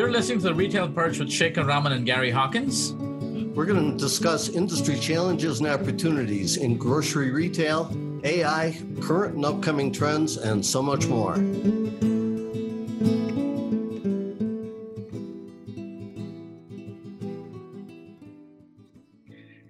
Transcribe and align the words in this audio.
You're 0.00 0.10
listening 0.10 0.38
to 0.38 0.44
the 0.44 0.54
Retail 0.54 0.88
Perch 0.88 1.18
with 1.18 1.28
Shekhar 1.28 1.66
Raman 1.66 1.92
and 1.92 2.06
Gary 2.06 2.30
Hawkins. 2.30 2.94
We're 3.54 3.66
going 3.66 3.92
to 3.92 3.98
discuss 3.98 4.48
industry 4.48 4.98
challenges 4.98 5.60
and 5.60 5.68
opportunities 5.68 6.56
in 6.56 6.78
grocery 6.78 7.30
retail, 7.32 7.94
AI, 8.24 8.80
current 9.02 9.34
and 9.34 9.44
upcoming 9.44 9.92
trends, 9.92 10.38
and 10.38 10.64
so 10.64 10.80
much 10.80 11.06
more. 11.06 11.34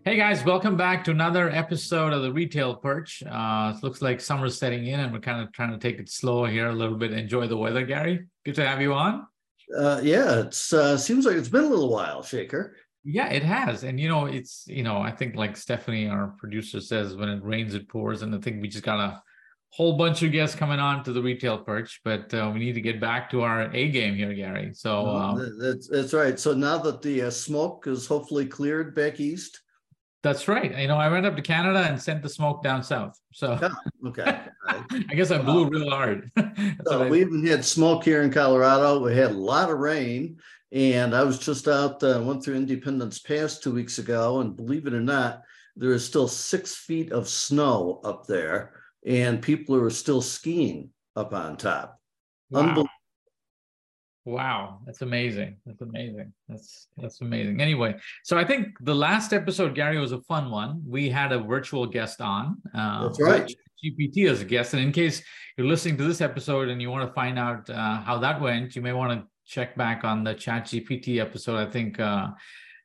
Hey 0.05 0.17
guys, 0.17 0.45
welcome 0.45 0.77
back 0.77 1.03
to 1.07 1.11
another 1.11 1.51
episode 1.51 2.13
of 2.13 2.23
the 2.23 2.33
Retail 2.33 2.77
Perch. 2.77 3.25
Uh, 3.25 3.75
it 3.77 3.83
looks 3.83 4.01
like 4.01 4.21
summer's 4.21 4.57
setting 4.57 4.87
in, 4.87 5.01
and 5.01 5.13
we're 5.13 5.19
kind 5.19 5.43
of 5.43 5.51
trying 5.51 5.73
to 5.73 5.79
take 5.79 5.99
it 5.99 6.09
slow 6.09 6.45
here 6.45 6.69
a 6.69 6.73
little 6.73 6.97
bit. 6.97 7.13
Enjoy 7.13 7.49
the 7.49 7.57
weather, 7.57 7.85
Gary. 7.85 8.27
Good 8.45 8.55
to 8.55 8.65
have 8.65 8.81
you 8.81 8.95
on. 8.95 9.27
Uh, 9.77 10.01
yeah, 10.03 10.41
it 10.41 10.73
uh, 10.73 10.97
seems 10.97 11.27
like 11.27 11.37
it's 11.37 11.49
been 11.49 11.65
a 11.65 11.69
little 11.69 11.91
while, 11.91 12.23
Shekhar. 12.23 12.73
Yeah, 13.05 13.29
it 13.29 13.43
has. 13.43 13.83
And, 13.83 13.99
you 13.99 14.09
know, 14.09 14.27
it's, 14.27 14.65
you 14.67 14.83
know, 14.83 14.99
I 14.99 15.11
think 15.11 15.35
like 15.35 15.57
Stephanie, 15.57 16.09
our 16.09 16.35
producer, 16.39 16.81
says 16.81 17.17
when 17.17 17.29
it 17.29 17.43
rains, 17.43 17.75
it 17.75 17.89
pours. 17.89 18.23
And 18.23 18.35
I 18.35 18.39
think 18.39 18.61
we 18.61 18.69
just 18.69 18.85
got 18.85 19.01
a 19.01 19.23
whole 19.71 19.97
bunch 19.97 20.23
of 20.23 20.33
guests 20.33 20.57
coming 20.57 20.81
on 20.81 21.05
to 21.05 21.13
the 21.13 21.23
retail 21.23 21.59
perch, 21.59 22.01
but 22.05 22.33
uh, 22.35 22.51
we 22.53 22.59
need 22.59 22.75
to 22.75 22.81
get 22.81 23.01
back 23.01 23.31
to 23.31 23.43
our 23.43 23.73
A 23.73 23.89
game 23.89 24.17
here, 24.17 24.35
Gary. 24.35 24.73
So 24.75 25.07
um, 25.07 25.59
that's, 25.61 25.89
that's 25.89 26.13
right. 26.13 26.39
So 26.39 26.53
now 26.53 26.79
that 26.79 27.01
the 27.01 27.23
uh, 27.23 27.31
smoke 27.31 27.87
is 27.87 28.07
hopefully 28.07 28.47
cleared 28.47 28.95
back 28.95 29.21
east, 29.21 29.61
that's 30.23 30.49
right. 30.49 30.77
You 30.79 30.89
know, 30.89 30.97
I 30.97 31.09
went 31.09 31.27
up 31.27 31.37
to 31.37 31.43
Canada 31.43 31.81
and 31.81 32.01
sent 32.01 32.23
the 32.23 32.29
smoke 32.29 32.63
down 32.63 32.83
south. 32.83 33.19
So 33.33 33.59
yeah, 33.63 34.09
okay. 34.09 34.41
Right. 34.67 34.85
I 35.11 35.15
guess 35.15 35.31
I 35.31 35.39
blew 35.39 35.69
real 35.69 35.91
hard. 35.91 36.31
so 36.87 37.09
we 37.09 37.21
even 37.21 37.47
had 37.47 37.65
smoke 37.65 38.05
here 38.05 38.23
in 38.23 38.31
Colorado. 38.31 39.01
We 39.01 39.15
had 39.15 39.31
a 39.31 39.35
lot 39.35 39.71
of 39.71 39.79
rain. 39.79 40.39
And 40.73 41.17
I 41.17 41.25
was 41.25 41.39
just 41.39 41.67
out, 41.67 42.03
uh, 42.03 42.23
went 42.23 42.45
through 42.45 42.55
Independence 42.55 43.19
Pass 43.19 43.59
two 43.59 43.75
weeks 43.75 43.99
ago, 43.99 44.41
and 44.41 44.57
believe 44.57 44.87
it 44.87 44.95
or 44.95 45.01
not, 45.01 45.43
there 45.75 45.93
is 45.93 46.05
still 46.05 46.29
six 46.29 46.77
feet 46.77 47.11
of 47.11 47.29
snow 47.29 48.01
up 48.05 48.27
there, 48.27 48.75
and 49.05 49.43
people 49.43 49.75
are 49.75 49.91
still 49.91 50.23
skiing 50.23 50.91
up 51.17 51.35
on 51.35 51.57
top. 51.57 51.99
Wow. 52.51 52.61
Unbelievable. 52.61 52.89
Wow, 54.27 54.81
that's 54.85 55.01
amazing. 55.01 55.57
That's 55.65 55.81
amazing. 55.81 56.33
That's 56.49 56.89
that's 56.99 57.21
amazing. 57.23 57.61
Anyway, 57.61 57.97
so 58.23 58.37
I 58.37 58.45
think 58.45 58.69
the 58.81 58.95
last 58.95 59.33
episode, 59.33 59.75
Gary, 59.75 59.99
was 59.99 60.13
a 60.13 60.21
fun 60.23 60.51
one. 60.51 60.83
We 60.87 61.09
had 61.09 61.33
a 61.33 61.39
virtual 61.39 61.87
guest 61.87 62.21
on. 62.21 62.59
Uh, 62.75 63.05
that's 63.05 63.21
right. 63.21 63.51
GPT 63.83 64.29
as 64.31 64.43
a 64.43 64.45
guest, 64.45 64.75
and 64.75 64.83
in 64.83 64.93
case 64.93 65.23
you're 65.57 65.67
listening 65.67 65.97
to 65.97 66.05
this 66.05 66.21
episode 66.21 66.69
and 66.69 66.83
you 66.83 66.91
want 66.91 67.09
to 67.09 67.15
find 67.15 67.39
out 67.39 67.69
uh, 67.71 68.03
how 68.03 68.19
that 68.19 68.39
went, 68.39 68.77
you 68.77 68.83
may 68.83 68.93
want 68.93 69.19
to 69.19 69.27
check 69.47 69.75
back 69.75 70.05
on 70.05 70.23
the 70.23 70.35
Chat 70.35 70.67
GPT 70.67 71.19
episode. 71.19 71.57
I 71.57 71.71
think 71.71 71.99
uh, 71.99 72.29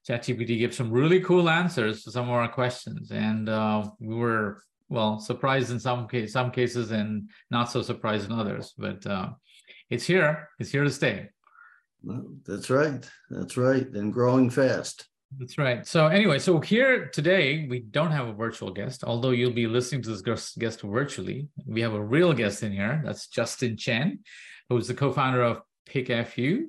Chat 0.08 0.24
GPT 0.24 0.58
gave 0.60 0.74
some 0.74 0.90
really 0.90 1.20
cool 1.20 1.50
answers 1.50 2.04
to 2.06 2.12
some 2.12 2.30
of 2.30 2.36
our 2.36 2.48
questions, 2.48 3.12
and 3.12 3.50
uh, 3.50 3.90
we 4.00 4.16
were 4.16 4.62
well 4.88 5.20
surprised 5.20 5.72
in 5.72 5.82
some 5.82 6.08
case, 6.08 6.32
some 6.32 6.50
cases, 6.52 6.92
and 6.92 7.30
not 7.52 7.70
so 7.70 7.82
surprised 7.82 8.30
in 8.30 8.40
others. 8.40 8.74
But 8.78 9.06
uh, 9.06 9.32
it's 9.90 10.06
here. 10.06 10.50
It's 10.60 10.72
here 10.72 10.84
to 10.84 10.90
stay. 10.90 11.30
Well, 12.04 12.26
that's 12.46 12.70
right. 12.70 13.08
That's 13.30 13.58
right. 13.58 13.88
And 13.88 14.14
growing 14.14 14.50
fast. 14.50 15.08
That's 15.38 15.58
right. 15.58 15.86
So 15.86 16.08
anyway, 16.08 16.40
so 16.40 16.60
here 16.60 17.08
today 17.08 17.68
we 17.70 17.80
don't 17.80 18.12
have 18.12 18.28
a 18.28 18.34
virtual 18.34 18.72
guest, 18.72 19.04
although 19.04 19.32
you'll 19.32 19.52
be 19.52 19.68
listening 19.68 20.02
to 20.04 20.16
this 20.16 20.54
guest 20.56 20.82
virtually. 20.82 21.50
We 21.66 21.82
have 21.82 21.94
a 21.94 22.04
real 22.04 22.32
guest 22.34 22.64
in 22.64 22.72
here. 22.72 23.02
That's 23.04 23.28
Justin 23.28 23.76
Chen, 23.76 24.20
who's 24.70 24.88
the 24.88 24.94
co-founder 24.94 25.42
of 25.42 25.62
PickFu, 25.90 26.68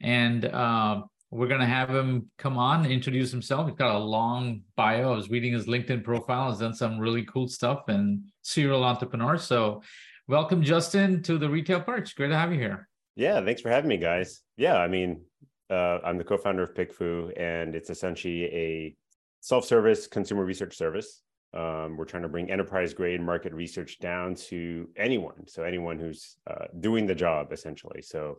and 0.00 0.44
uh, 0.44 1.02
we're 1.30 1.48
going 1.48 1.60
to 1.60 1.66
have 1.66 1.88
him 1.88 2.30
come 2.36 2.58
on 2.58 2.84
introduce 2.84 3.30
himself. 3.30 3.66
He's 3.66 3.78
got 3.78 3.94
a 3.94 3.98
long 3.98 4.62
bio. 4.76 5.12
I 5.12 5.16
was 5.16 5.30
reading 5.30 5.54
his 5.54 5.66
LinkedIn 5.66 6.04
profile. 6.04 6.50
He's 6.50 6.60
done 6.60 6.74
some 6.74 6.98
really 6.98 7.24
cool 7.24 7.48
stuff 7.48 7.84
and 7.88 8.24
serial 8.42 8.84
entrepreneur. 8.84 9.38
So, 9.38 9.82
welcome, 10.28 10.62
Justin, 10.62 11.22
to 11.22 11.38
the 11.38 11.48
Retail 11.48 11.80
Perch. 11.80 12.16
Great 12.16 12.28
to 12.28 12.36
have 12.36 12.52
you 12.52 12.58
here. 12.58 12.88
Yeah, 13.16 13.44
thanks 13.44 13.60
for 13.60 13.70
having 13.70 13.88
me, 13.88 13.98
guys. 13.98 14.42
Yeah, 14.56 14.76
I 14.76 14.88
mean, 14.88 15.22
uh, 15.70 15.98
I'm 16.04 16.18
the 16.18 16.24
co-founder 16.24 16.62
of 16.62 16.74
PickFu, 16.74 17.38
and 17.38 17.74
it's 17.74 17.90
essentially 17.90 18.44
a 18.44 18.96
self-service 19.40 20.06
consumer 20.06 20.44
research 20.44 20.76
service. 20.76 21.22
Um, 21.54 21.96
we're 21.96 22.06
trying 22.06 22.22
to 22.22 22.28
bring 22.28 22.50
enterprise-grade 22.50 23.20
market 23.20 23.52
research 23.52 23.98
down 23.98 24.34
to 24.36 24.88
anyone, 24.96 25.46
so 25.46 25.64
anyone 25.64 25.98
who's 25.98 26.38
uh, 26.50 26.66
doing 26.80 27.06
the 27.06 27.14
job, 27.14 27.52
essentially. 27.52 28.00
So 28.00 28.38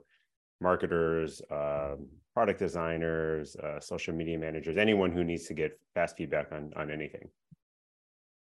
marketers, 0.59 1.41
um, 1.51 2.07
product 2.33 2.57
designers, 2.57 3.55
uh, 3.57 3.79
social 3.79 4.15
media 4.15 4.39
managers, 4.39 4.77
anyone 4.77 5.11
who 5.11 5.23
needs 5.23 5.45
to 5.45 5.53
get 5.53 5.79
fast 5.93 6.17
feedback 6.17 6.51
on 6.51 6.73
on 6.75 6.89
anything. 6.89 7.29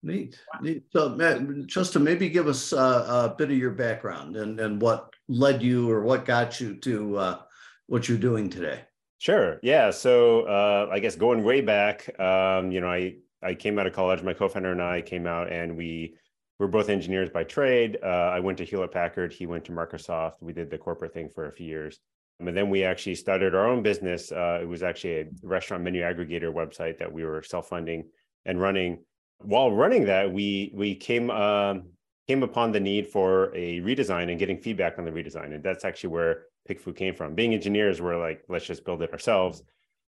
Neat, 0.01 0.39
neat. 0.61 0.83
So, 0.91 1.09
Matt, 1.09 1.65
just 1.65 1.93
to 1.93 1.99
maybe 1.99 2.29
give 2.29 2.47
us 2.47 2.71
uh, 2.71 3.29
a 3.29 3.35
bit 3.35 3.51
of 3.51 3.57
your 3.57 3.71
background 3.71 4.37
and 4.37 4.59
and 4.59 4.81
what 4.81 5.13
led 5.27 5.61
you 5.61 5.89
or 5.91 6.03
what 6.03 6.25
got 6.25 6.61
you 6.61 6.75
to 6.75 7.17
uh, 7.17 7.39
what 7.87 8.07
you're 8.07 8.17
doing 8.17 8.49
today. 8.49 8.81
Sure. 9.17 9.59
Yeah. 9.61 9.91
So, 9.91 10.43
uh, 10.43 10.87
I 10.89 10.99
guess 10.99 11.17
going 11.17 11.43
way 11.43 11.59
back, 11.59 12.17
um, 12.19 12.71
you 12.71 12.79
know, 12.79 12.87
I 12.87 13.15
I 13.43 13.55
came 13.55 13.77
out 13.77 13.87
of 13.87 13.93
college. 13.93 14.23
My 14.23 14.33
co-founder 14.33 14.71
and 14.71 14.81
I 14.81 15.01
came 15.01 15.27
out, 15.27 15.51
and 15.51 15.75
we 15.75 16.15
we're 16.59 16.67
both 16.67 16.89
engineers 16.89 17.29
by 17.29 17.43
trade. 17.43 17.97
Uh, 18.03 18.07
I 18.07 18.39
went 18.39 18.57
to 18.59 18.63
Hewlett 18.65 18.91
Packard. 18.91 19.33
He 19.33 19.47
went 19.47 19.65
to 19.65 19.71
Microsoft. 19.71 20.35
We 20.41 20.53
did 20.53 20.69
the 20.69 20.77
corporate 20.77 21.13
thing 21.13 21.29
for 21.29 21.47
a 21.47 21.51
few 21.51 21.65
years. 21.65 21.99
And 22.39 22.55
then 22.55 22.69
we 22.69 22.83
actually 22.83 23.15
started 23.15 23.53
our 23.53 23.67
own 23.67 23.83
business. 23.83 24.31
Uh, 24.31 24.59
it 24.61 24.65
was 24.65 24.81
actually 24.83 25.21
a 25.21 25.25
restaurant 25.43 25.83
menu 25.83 26.01
aggregator 26.01 26.53
website 26.53 26.97
that 26.99 27.11
we 27.11 27.25
were 27.25 27.43
self-funding 27.43 28.05
and 28.45 28.61
running. 28.61 29.03
While 29.41 29.71
running 29.71 30.05
that, 30.05 30.31
we 30.31 30.71
we 30.73 30.95
came 30.95 31.29
um, 31.31 31.89
came 32.27 32.43
upon 32.43 32.71
the 32.71 32.79
need 32.79 33.07
for 33.07 33.55
a 33.55 33.79
redesign 33.81 34.29
and 34.29 34.37
getting 34.37 34.57
feedback 34.57 34.99
on 34.99 35.05
the 35.05 35.11
redesign. 35.11 35.53
And 35.55 35.63
that's 35.63 35.85
actually 35.85 36.11
where 36.11 36.43
PickFu 36.69 36.95
came 36.95 37.15
from. 37.15 37.35
Being 37.35 37.53
engineers, 37.53 38.01
we're 38.01 38.17
like, 38.17 38.43
let's 38.49 38.65
just 38.65 38.85
build 38.85 39.01
it 39.01 39.11
ourselves. 39.11 39.63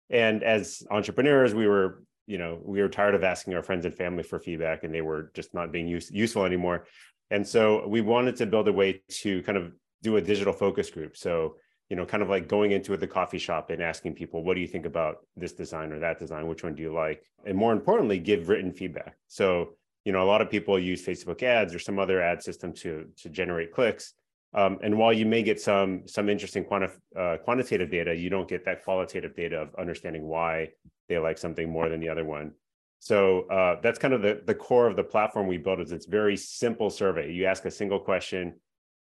And 0.10 0.44
as 0.44 0.84
entrepreneurs, 0.92 1.56
we 1.56 1.68
were 1.68 2.04
you 2.28 2.38
know 2.38 2.60
we 2.64 2.82
were 2.82 2.90
tired 2.90 3.16
of 3.16 3.24
asking 3.24 3.54
our 3.54 3.64
friends 3.64 3.86
and 3.86 3.94
family 3.94 4.24
for 4.24 4.40
feedback 4.40 4.84
and 4.84 4.94
they 4.94 5.02
were 5.02 5.32
just 5.34 5.54
not 5.54 5.72
being 5.72 5.88
use, 5.88 6.10
useful 6.12 6.46
anymore 6.46 6.86
and 7.30 7.46
so 7.46 7.88
we 7.88 8.02
wanted 8.02 8.36
to 8.38 8.46
build 8.46 8.68
a 8.68 8.74
way 8.74 9.02
to 9.10 9.42
kind 9.44 9.58
of 9.58 9.72
do 10.02 10.18
a 10.18 10.22
digital 10.22 10.54
focus 10.54 10.90
group 10.90 11.18
so 11.18 11.56
you 11.92 11.98
know 11.98 12.06
kind 12.06 12.24
of 12.24 12.30
like 12.30 12.48
going 12.48 12.72
into 12.72 12.96
the 12.96 13.06
coffee 13.06 13.38
shop 13.38 13.70
and 13.70 13.84
asking 13.84 14.14
people 14.16 14.46
what 14.46 14.56
do 14.56 14.62
you 14.62 14.68
think 14.68 14.86
about 14.86 15.18
this 15.36 15.52
design 15.52 15.92
or 15.92 16.00
that 16.00 16.18
design 16.18 16.48
which 16.48 16.64
one 16.64 16.74
do 16.74 16.82
you 16.82 16.94
like 16.94 17.22
and 17.46 17.58
more 17.58 17.74
importantly 17.74 18.18
give 18.18 18.48
written 18.48 18.72
feedback 18.72 19.18
so 19.28 19.76
you 20.06 20.14
know 20.14 20.24
a 20.24 20.30
lot 20.34 20.42
of 20.42 20.50
people 20.50 20.80
use 20.80 21.06
facebook 21.06 21.44
ads 21.44 21.76
or 21.76 21.80
some 21.80 22.00
other 22.00 22.22
ad 22.22 22.42
system 22.42 22.72
to 22.72 23.06
to 23.18 23.28
generate 23.30 23.74
clicks 23.74 24.14
um, 24.54 24.80
and 24.84 24.98
while 24.98 25.14
you 25.14 25.26
may 25.26 25.44
get 25.44 25.62
some 25.62 26.04
some 26.08 26.28
interesting 26.28 26.66
quanti- 26.66 26.94
uh, 27.18 27.38
quantitative 27.44 27.90
data, 27.90 28.14
you 28.14 28.30
don't 28.30 28.50
get 28.50 28.66
that 28.66 28.84
qualitative 28.84 29.34
data 29.34 29.58
of 29.62 29.70
understanding 29.80 30.28
why 30.28 30.70
they 31.08 31.18
like 31.20 31.38
something 31.38 31.70
more 31.70 31.88
than 31.88 32.02
the 32.02 32.10
other 32.10 32.26
one. 32.26 32.52
So 33.00 33.44
uh, 33.48 33.80
that's 33.82 33.98
kind 33.98 34.14
of 34.14 34.22
the, 34.22 34.42
the 34.46 34.54
core 34.54 34.88
of 34.88 34.98
the 34.98 35.06
platform 35.06 35.48
we 35.48 35.58
built 35.58 35.80
is 35.80 35.94
it's 35.94 36.06
very 36.06 36.36
simple 36.36 36.90
survey. 36.90 37.32
You 37.32 37.46
ask 37.46 37.64
a 37.64 37.72
single 37.72 38.00
question, 38.00 38.56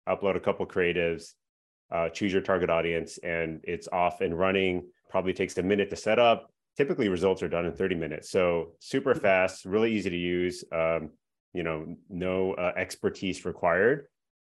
upload 0.07 0.37
a 0.37 0.39
couple 0.39 0.65
creatives, 0.65 1.33
uh, 1.91 2.09
choose 2.09 2.31
your 2.31 2.41
target 2.41 2.69
audience, 2.69 3.17
and 3.19 3.61
it's 3.63 3.87
off 3.91 4.21
and 4.21 4.37
running. 4.37 4.87
Probably 5.09 5.33
takes 5.33 5.57
a 5.57 5.63
minute 5.63 5.89
to 5.89 5.95
set 5.95 6.19
up. 6.19 6.51
Typically, 6.77 7.09
results 7.09 7.43
are 7.43 7.49
done 7.49 7.65
in 7.65 7.73
30 7.73 7.95
minutes. 7.95 8.29
So 8.29 8.73
super 8.79 9.13
fast, 9.13 9.65
really 9.65 9.93
easy 9.93 10.09
to 10.09 10.17
use. 10.17 10.63
Um, 10.71 11.11
you 11.53 11.63
know, 11.63 11.97
no 12.09 12.53
uh, 12.53 12.71
expertise 12.77 13.43
required 13.43 14.07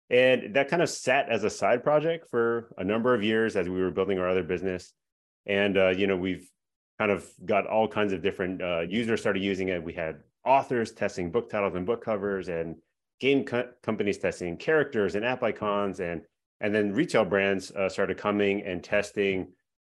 and 0.09 0.55
that 0.55 0.69
kind 0.69 0.81
of 0.81 0.89
sat 0.89 1.29
as 1.29 1.43
a 1.43 1.49
side 1.49 1.83
project 1.83 2.29
for 2.29 2.73
a 2.77 2.83
number 2.83 3.13
of 3.13 3.23
years 3.23 3.55
as 3.55 3.67
we 3.67 3.81
were 3.81 3.91
building 3.91 4.19
our 4.19 4.29
other 4.29 4.43
business. 4.43 4.93
And, 5.45 5.77
uh, 5.77 5.89
you 5.89 6.07
know, 6.07 6.15
we've 6.15 6.49
kind 6.97 7.11
of 7.11 7.27
got 7.45 7.67
all 7.67 7.87
kinds 7.87 8.13
of 8.13 8.21
different 8.21 8.61
uh, 8.61 8.81
users 8.81 9.19
started 9.19 9.43
using 9.43 9.67
it. 9.67 9.83
We 9.83 9.93
had 9.93 10.21
authors 10.45 10.93
testing 10.93 11.29
book 11.29 11.49
titles 11.49 11.75
and 11.75 11.85
book 11.85 12.03
covers 12.03 12.47
and 12.47 12.77
game 13.19 13.43
co- 13.43 13.69
companies 13.83 14.17
testing 14.17 14.55
characters 14.55 15.15
and 15.15 15.25
app 15.25 15.43
icons. 15.43 15.99
And, 15.99 16.21
and 16.61 16.73
then 16.73 16.93
retail 16.93 17.25
brands 17.25 17.71
uh, 17.71 17.89
started 17.89 18.17
coming 18.17 18.63
and 18.63 18.83
testing 18.83 19.47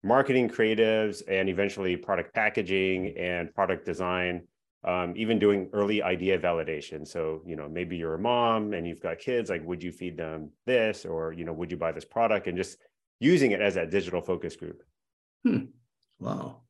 marketing 0.02 0.48
creatives 0.48 1.22
and 1.28 1.48
eventually 1.48 1.96
product 1.96 2.34
packaging 2.34 3.14
and 3.16 3.52
product 3.54 3.84
design 3.84 4.42
um, 4.84 5.12
even 5.16 5.38
doing 5.38 5.68
early 5.72 6.02
idea 6.02 6.38
validation. 6.38 7.06
So, 7.06 7.42
you 7.44 7.56
know, 7.56 7.68
maybe 7.68 7.96
you're 7.96 8.14
a 8.14 8.18
mom 8.18 8.72
and 8.72 8.86
you've 8.86 9.02
got 9.02 9.18
kids, 9.18 9.50
like, 9.50 9.64
would 9.66 9.82
you 9.82 9.90
feed 9.90 10.16
them 10.16 10.50
this? 10.66 11.04
Or, 11.04 11.32
you 11.32 11.44
know, 11.44 11.52
would 11.52 11.70
you 11.70 11.76
buy 11.76 11.92
this 11.92 12.04
product? 12.04 12.46
And 12.46 12.56
just 12.56 12.78
using 13.18 13.50
it 13.50 13.60
as 13.60 13.74
that 13.74 13.90
digital 13.90 14.20
focus 14.20 14.54
group. 14.54 14.82
Hmm. 15.44 15.64
Wow. 16.20 16.62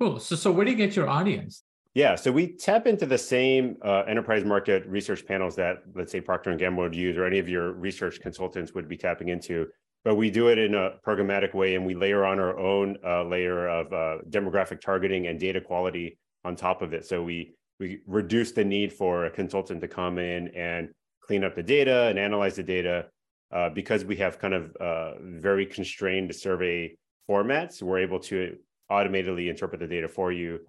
Cool. 0.00 0.18
So, 0.18 0.34
so 0.34 0.50
where 0.50 0.64
do 0.64 0.72
you 0.72 0.76
get 0.76 0.96
your 0.96 1.08
audience? 1.08 1.62
Yeah, 1.94 2.16
so 2.16 2.32
we 2.32 2.56
tap 2.56 2.88
into 2.88 3.06
the 3.06 3.16
same 3.18 3.76
uh, 3.82 4.02
enterprise 4.08 4.44
market 4.44 4.84
research 4.86 5.24
panels 5.24 5.54
that, 5.56 5.84
let's 5.94 6.10
say, 6.10 6.20
Procter 6.20 6.50
and 6.50 6.58
Gamble 6.58 6.82
would 6.82 6.94
use, 6.94 7.16
or 7.16 7.24
any 7.24 7.38
of 7.38 7.48
your 7.48 7.72
research 7.72 8.20
consultants 8.20 8.74
would 8.74 8.88
be 8.88 8.96
tapping 8.96 9.28
into. 9.28 9.68
but 10.04 10.16
we 10.16 10.30
do 10.30 10.48
it 10.48 10.58
in 10.58 10.74
a 10.74 10.90
programmatic 11.04 11.54
way 11.54 11.74
and 11.74 11.84
we 11.84 11.94
layer 11.94 12.24
on 12.24 12.38
our 12.38 12.58
own 12.58 12.96
uh, 13.04 13.24
layer 13.24 13.66
of 13.68 13.92
uh, 13.92 14.18
demographic 14.28 14.80
targeting 14.80 15.26
and 15.28 15.40
data 15.40 15.60
quality 15.60 16.18
on 16.44 16.54
top 16.54 16.82
of 16.82 16.92
it. 16.92 17.06
So 17.06 17.22
we 17.22 17.54
we 17.80 18.00
reduce 18.06 18.52
the 18.52 18.64
need 18.64 18.92
for 18.92 19.24
a 19.24 19.30
consultant 19.30 19.80
to 19.80 19.88
come 19.88 20.18
in 20.18 20.48
and 20.48 20.90
clean 21.20 21.42
up 21.42 21.56
the 21.56 21.62
data 21.62 22.02
and 22.04 22.18
analyze 22.18 22.54
the 22.54 22.62
data 22.62 23.06
uh, 23.52 23.70
because 23.70 24.04
we 24.04 24.14
have 24.16 24.38
kind 24.38 24.54
of 24.54 24.76
uh, 24.76 25.14
very 25.20 25.66
constrained 25.66 26.32
survey 26.34 26.94
formats. 27.28 27.82
We're 27.82 27.98
able 27.98 28.20
to 28.20 28.56
automatically 28.90 29.48
interpret 29.48 29.80
the 29.80 29.88
data 29.88 30.06
for 30.06 30.30
you. 30.30 30.60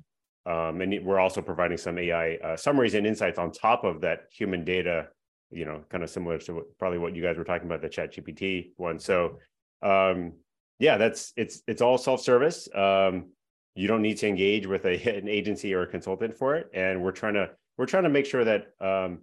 Um, 0.46 0.82
and 0.82 1.04
we're 1.04 1.20
also 1.20 1.42
providing 1.42 1.78
some 1.78 1.98
AI 1.98 2.36
uh, 2.36 2.56
summaries 2.56 2.94
and 2.94 3.08
insights 3.08 3.40
on 3.40 3.52
top 3.52 3.84
of 3.84 4.02
that 4.02 4.26
human 4.32 4.64
data 4.64 5.08
you 5.52 5.66
know, 5.66 5.82
kind 5.90 6.04
of 6.04 6.10
similar 6.10 6.38
to 6.38 6.56
what, 6.56 6.78
probably 6.78 7.00
what 7.00 7.16
you 7.16 7.22
guys 7.22 7.38
were 7.38 7.44
talking 7.44 7.68
about 7.68 7.82
the 7.82 7.90
Chat 7.90 8.14
GPT 8.14 8.72
one. 8.78 9.00
So, 9.00 9.40
um, 9.82 10.34
yeah, 10.80 10.98
that's 10.98 11.34
it's 11.38 11.62
it's 11.68 11.82
all 11.82 11.98
self 11.98 12.22
service. 12.22 12.68
Um, 12.76 13.28
you 13.76 13.88
don't 13.88 14.02
need 14.02 14.18
to 14.18 14.28
engage 14.28 14.68
with 14.68 14.86
a 14.86 15.18
an 15.18 15.28
agency 15.28 15.74
or 15.74 15.84
a 15.84 15.88
consultant 15.88 16.36
for 16.36 16.56
it, 16.56 16.70
and 16.74 17.02
we're 17.02 17.12
trying 17.12 17.36
to 17.36 17.50
we're 17.78 17.86
trying 17.86 18.04
to 18.04 18.10
make 18.10 18.26
sure 18.26 18.44
that 18.44 18.68
um, 18.82 19.20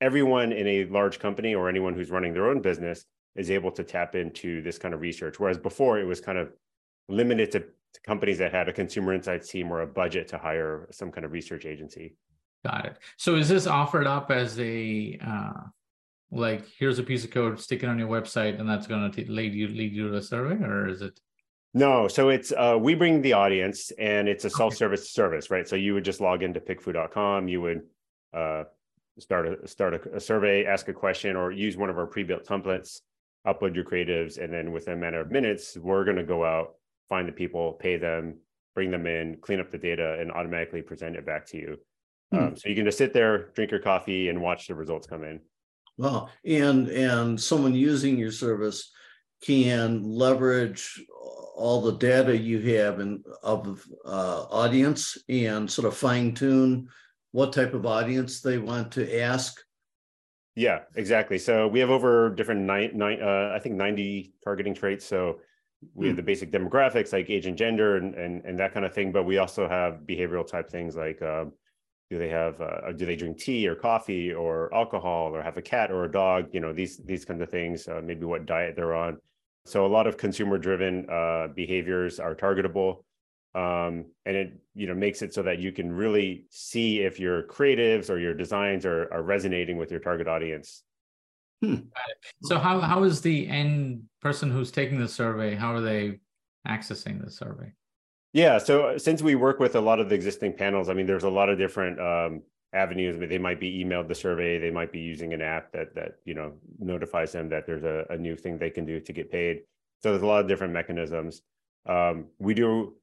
everyone 0.00 0.52
in 0.52 0.66
a 0.66 0.84
large 0.86 1.18
company 1.18 1.54
or 1.54 1.68
anyone 1.68 1.94
who's 1.94 2.10
running 2.10 2.32
their 2.32 2.48
own 2.48 2.60
business 2.60 3.04
is 3.36 3.50
able 3.50 3.70
to 3.70 3.84
tap 3.84 4.14
into 4.14 4.60
this 4.62 4.78
kind 4.78 4.92
of 4.92 5.00
research. 5.00 5.38
Whereas 5.38 5.58
before, 5.58 5.98
it 5.98 6.04
was 6.04 6.20
kind 6.20 6.38
of 6.38 6.52
limited 7.08 7.52
to, 7.52 7.64
to 7.94 8.00
companies 8.02 8.38
that 8.38 8.52
had 8.52 8.68
a 8.68 8.72
consumer 8.72 9.14
insights 9.14 9.48
team 9.48 9.72
or 9.72 9.82
a 9.82 9.86
budget 9.86 10.28
to 10.28 10.38
hire 10.38 10.88
some 10.90 11.10
kind 11.10 11.24
of 11.24 11.32
research 11.32 11.66
agency. 11.66 12.14
Got 12.64 12.86
it. 12.86 12.96
So 13.16 13.36
is 13.36 13.48
this 13.48 13.66
offered 13.66 14.06
up 14.06 14.30
as 14.30 14.58
a 14.60 15.18
uh, 15.26 15.62
like 16.30 16.66
here's 16.78 16.98
a 16.98 17.02
piece 17.02 17.24
of 17.24 17.30
code, 17.30 17.58
stick 17.58 17.82
it 17.82 17.88
on 17.88 17.98
your 17.98 18.08
website, 18.08 18.60
and 18.60 18.68
that's 18.68 18.86
going 18.86 19.10
to 19.10 19.32
lead 19.32 19.54
you 19.54 19.68
lead 19.68 19.92
you 19.92 20.10
to 20.10 20.16
a 20.16 20.22
survey, 20.22 20.62
or 20.62 20.88
is 20.88 21.02
it? 21.02 21.18
No, 21.72 22.08
so 22.08 22.30
it's 22.30 22.52
uh, 22.52 22.76
we 22.80 22.94
bring 22.94 23.22
the 23.22 23.32
audience, 23.32 23.92
and 23.92 24.28
it's 24.28 24.44
a 24.44 24.50
self-service 24.50 25.00
okay. 25.00 25.08
service, 25.08 25.50
right? 25.50 25.66
So 25.66 25.76
you 25.76 25.94
would 25.94 26.04
just 26.04 26.20
log 26.20 26.42
into 26.42 26.60
pickfu.com, 26.60 27.48
you 27.48 27.60
would 27.60 27.82
uh, 28.34 28.64
start 29.18 29.46
a 29.46 29.68
start 29.68 29.94
a, 29.94 30.16
a, 30.16 30.20
survey, 30.20 30.64
ask 30.64 30.88
a 30.88 30.92
question, 30.92 31.36
or 31.36 31.52
use 31.52 31.76
one 31.76 31.88
of 31.88 31.98
our 31.98 32.06
pre-built 32.06 32.44
templates, 32.44 33.00
upload 33.46 33.74
your 33.74 33.84
creatives, 33.84 34.42
and 34.42 34.52
then 34.52 34.72
within 34.72 34.94
a 34.94 34.96
matter 34.96 35.20
of 35.20 35.30
minutes, 35.30 35.76
we're 35.76 36.04
going 36.04 36.16
to 36.16 36.24
go 36.24 36.44
out, 36.44 36.74
find 37.10 37.28
the 37.28 37.32
people, 37.32 37.74
pay 37.74 37.98
them, 37.98 38.38
bring 38.74 38.90
them 38.90 39.06
in, 39.06 39.36
clean 39.42 39.60
up 39.60 39.70
the 39.70 39.76
data, 39.76 40.16
and 40.18 40.32
automatically 40.32 40.80
present 40.80 41.16
it 41.16 41.26
back 41.26 41.44
to 41.48 41.58
you. 41.58 41.76
Hmm. 42.32 42.38
Um, 42.38 42.56
so 42.56 42.70
you 42.70 42.74
can 42.74 42.86
just 42.86 42.96
sit 42.96 43.12
there, 43.12 43.50
drink 43.54 43.70
your 43.70 43.80
coffee, 43.80 44.30
and 44.30 44.40
watch 44.40 44.68
the 44.68 44.74
results 44.74 45.06
come 45.06 45.24
in. 45.24 45.40
Well, 45.98 46.30
and 46.46 46.88
and 46.88 47.38
someone 47.38 47.74
using 47.74 48.16
your 48.16 48.32
service 48.32 48.90
can 49.42 50.02
leverage 50.02 50.98
all 51.56 51.82
the 51.82 51.98
data 51.98 52.34
you 52.34 52.58
have 52.76 53.00
in 53.00 53.22
of 53.42 53.84
uh, 54.06 54.44
audience 54.50 55.18
and 55.28 55.70
sort 55.70 55.86
of 55.86 55.96
fine 55.96 56.32
tune 56.34 56.88
what 57.32 57.52
type 57.52 57.74
of 57.74 57.86
audience 57.86 58.40
they 58.40 58.58
want 58.58 58.92
to 58.92 59.20
ask. 59.20 59.60
Yeah, 60.56 60.80
exactly. 60.96 61.38
So 61.38 61.68
we 61.68 61.80
have 61.80 61.90
over 61.90 62.30
different 62.34 62.62
nine, 62.62 62.90
nine 62.94 63.22
uh, 63.22 63.52
I 63.54 63.60
think 63.60 63.76
90 63.76 64.32
targeting 64.42 64.74
traits. 64.74 65.06
So 65.06 65.40
we 65.94 66.04
hmm. 66.04 66.08
have 66.08 66.16
the 66.16 66.22
basic 66.22 66.50
demographics 66.50 67.12
like 67.12 67.30
age 67.30 67.46
and 67.46 67.56
gender 67.56 67.96
and, 67.96 68.14
and, 68.14 68.44
and 68.44 68.58
that 68.58 68.74
kind 68.74 68.84
of 68.84 68.92
thing, 68.92 69.12
but 69.12 69.24
we 69.24 69.38
also 69.38 69.68
have 69.68 70.00
behavioral 70.06 70.46
type 70.46 70.68
things 70.68 70.96
like 70.96 71.20
um, 71.22 71.52
do 72.10 72.18
they 72.18 72.28
have 72.28 72.60
uh, 72.60 72.92
do 72.92 73.06
they 73.06 73.16
drink 73.16 73.38
tea 73.38 73.66
or 73.66 73.74
coffee 73.74 74.32
or 74.32 74.72
alcohol 74.74 75.34
or 75.34 75.42
have 75.42 75.56
a 75.56 75.62
cat 75.62 75.90
or 75.90 76.04
a 76.04 76.10
dog 76.10 76.48
you 76.52 76.60
know 76.60 76.72
these 76.72 76.98
these 76.98 77.24
kinds 77.24 77.40
of 77.40 77.48
things 77.48 77.86
uh, 77.88 78.00
maybe 78.04 78.26
what 78.26 78.46
diet 78.46 78.74
they're 78.76 78.94
on 78.94 79.16
so 79.64 79.86
a 79.86 79.88
lot 79.88 80.06
of 80.06 80.16
consumer 80.16 80.58
driven 80.58 81.08
uh, 81.08 81.46
behaviors 81.54 82.18
are 82.18 82.34
targetable 82.34 83.04
um, 83.54 84.04
and 84.26 84.36
it 84.36 84.52
you 84.74 84.86
know 84.86 84.94
makes 84.94 85.22
it 85.22 85.32
so 85.32 85.42
that 85.42 85.60
you 85.60 85.70
can 85.70 85.92
really 85.92 86.46
see 86.50 87.00
if 87.00 87.20
your 87.20 87.44
creatives 87.44 88.10
or 88.10 88.18
your 88.18 88.34
designs 88.34 88.84
are, 88.84 89.12
are 89.12 89.22
resonating 89.22 89.76
with 89.76 89.90
your 89.90 90.00
target 90.00 90.26
audience 90.26 90.82
hmm. 91.62 91.76
so 92.42 92.58
how, 92.58 92.80
how 92.80 93.04
is 93.04 93.20
the 93.20 93.48
end 93.48 94.02
person 94.20 94.50
who's 94.50 94.70
taking 94.70 94.98
the 94.98 95.08
survey 95.08 95.54
how 95.54 95.74
are 95.74 95.80
they 95.80 96.18
accessing 96.66 97.24
the 97.24 97.30
survey 97.30 97.72
yeah. 98.32 98.58
So 98.58 98.96
since 98.96 99.22
we 99.22 99.34
work 99.34 99.58
with 99.58 99.74
a 99.74 99.80
lot 99.80 99.98
of 99.98 100.08
the 100.08 100.14
existing 100.14 100.52
panels, 100.52 100.88
I 100.88 100.94
mean, 100.94 101.06
there's 101.06 101.24
a 101.24 101.30
lot 101.30 101.48
of 101.48 101.58
different 101.58 102.00
um, 102.00 102.42
avenues. 102.72 103.16
They 103.18 103.38
might 103.38 103.58
be 103.58 103.84
emailed 103.84 104.08
the 104.08 104.14
survey. 104.14 104.58
They 104.58 104.70
might 104.70 104.92
be 104.92 105.00
using 105.00 105.32
an 105.32 105.42
app 105.42 105.72
that 105.72 105.94
that 105.94 106.16
you 106.24 106.34
know 106.34 106.52
notifies 106.78 107.32
them 107.32 107.48
that 107.48 107.66
there's 107.66 107.82
a, 107.82 108.04
a 108.10 108.16
new 108.16 108.36
thing 108.36 108.58
they 108.58 108.70
can 108.70 108.86
do 108.86 109.00
to 109.00 109.12
get 109.12 109.30
paid. 109.30 109.62
So 110.02 110.10
there's 110.10 110.22
a 110.22 110.26
lot 110.26 110.40
of 110.40 110.48
different 110.48 110.72
mechanisms. 110.72 111.42
Um, 111.86 112.26
we 112.38 112.54
do 112.54 112.94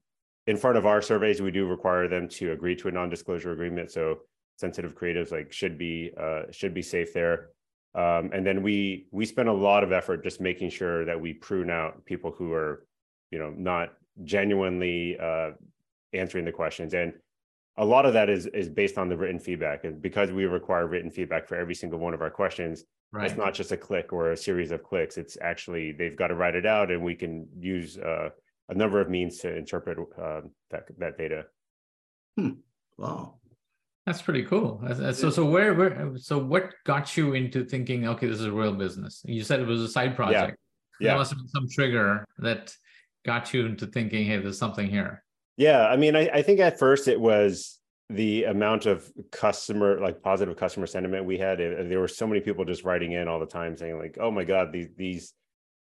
in 0.45 0.55
front 0.55 0.77
of 0.77 0.85
our 0.85 1.01
surveys, 1.01 1.41
we 1.41 1.51
do 1.51 1.67
require 1.67 2.07
them 2.07 2.29
to 2.29 2.53
agree 2.53 2.75
to 2.77 2.87
a 2.87 2.91
non-disclosure 2.91 3.51
agreement. 3.51 3.91
So 3.91 4.19
sensitive 4.55 4.95
creatives 4.95 5.31
like 5.31 5.51
should 5.51 5.77
be 5.77 6.11
uh, 6.17 6.43
should 6.51 6.73
be 6.73 6.81
safe 6.81 7.13
there. 7.13 7.49
Um, 7.97 8.29
and 8.31 8.45
then 8.45 8.61
we 8.61 9.07
we 9.11 9.25
spend 9.25 9.49
a 9.49 9.53
lot 9.53 9.83
of 9.83 9.91
effort 9.91 10.23
just 10.23 10.39
making 10.39 10.69
sure 10.69 11.03
that 11.05 11.19
we 11.19 11.33
prune 11.33 11.71
out 11.71 12.05
people 12.05 12.31
who 12.31 12.53
are 12.53 12.85
you 13.31 13.39
know 13.39 13.49
not 13.57 13.93
genuinely 14.23 15.17
uh, 15.19 15.51
answering 16.13 16.45
the 16.45 16.51
questions. 16.51 16.93
And 16.93 17.13
a 17.77 17.85
lot 17.85 18.05
of 18.05 18.13
that 18.13 18.29
is 18.29 18.45
is 18.47 18.69
based 18.69 18.99
on 18.99 19.09
the 19.09 19.17
written 19.17 19.39
feedback. 19.39 19.83
And 19.83 19.99
because 19.99 20.31
we 20.31 20.45
require 20.45 20.85
written 20.85 21.09
feedback 21.09 21.47
for 21.47 21.55
every 21.55 21.73
single 21.73 21.97
one 21.97 22.13
of 22.13 22.21
our 22.21 22.29
questions, 22.29 22.83
right. 23.11 23.25
it's 23.25 23.37
not 23.37 23.55
just 23.55 23.71
a 23.71 23.77
click 23.77 24.13
or 24.13 24.31
a 24.31 24.37
series 24.37 24.69
of 24.69 24.83
clicks. 24.83 25.17
It's 25.17 25.35
actually 25.41 25.91
they've 25.91 26.15
got 26.15 26.27
to 26.27 26.35
write 26.35 26.55
it 26.55 26.67
out, 26.67 26.91
and 26.91 27.03
we 27.03 27.15
can 27.15 27.47
use 27.59 27.97
uh, 27.97 28.29
a 28.69 28.75
number 28.75 29.01
of 29.01 29.09
means 29.09 29.39
to 29.39 29.55
interpret 29.55 29.97
uh, 30.21 30.41
that 30.69 30.85
that 30.99 31.17
data. 31.17 31.45
Hmm. 32.37 32.51
Wow. 32.97 33.39
That's 34.07 34.21
pretty 34.21 34.43
cool. 34.43 34.81
So, 35.13 35.29
so 35.29 35.43
where, 35.43 35.73
where, 35.73 36.13
so 36.15 36.37
what 36.37 36.73
got 36.85 37.17
you 37.17 37.33
into 37.33 37.65
thinking, 37.65 38.07
okay, 38.07 38.25
this 38.25 38.39
is 38.39 38.45
a 38.45 38.51
real 38.53 38.73
business? 38.73 39.21
You 39.25 39.43
said 39.43 39.59
it 39.59 39.67
was 39.67 39.81
a 39.81 39.89
side 39.89 40.15
project. 40.15 40.57
Yeah. 41.01 41.07
yeah. 41.07 41.11
There 41.11 41.17
must 41.17 41.31
have 41.31 41.39
been 41.39 41.49
some 41.49 41.67
trigger 41.69 42.25
that 42.37 42.73
got 43.25 43.53
you 43.53 43.65
into 43.65 43.85
thinking, 43.85 44.25
hey, 44.25 44.37
there's 44.37 44.57
something 44.57 44.87
here? 44.87 45.25
Yeah, 45.57 45.85
I 45.87 45.97
mean, 45.97 46.15
I, 46.15 46.29
I 46.29 46.41
think 46.41 46.61
at 46.61 46.79
first 46.79 47.09
it 47.09 47.19
was 47.19 47.79
the 48.09 48.45
amount 48.45 48.85
of 48.85 49.11
customer 49.33 49.99
like 49.99 50.21
positive 50.21 50.55
customer 50.55 50.87
sentiment 50.87 51.25
we 51.25 51.37
had 51.37 51.57
there 51.57 51.99
were 51.99 52.07
so 52.07 52.25
many 52.25 52.39
people 52.39 52.63
just 52.63 52.85
writing 52.85 53.11
in 53.11 53.27
all 53.27 53.37
the 53.37 53.45
time 53.45 53.75
saying 53.75 53.99
like 53.99 54.17
oh 54.21 54.31
my 54.31 54.45
god 54.45 54.71
these 54.71 54.87
these 54.95 55.33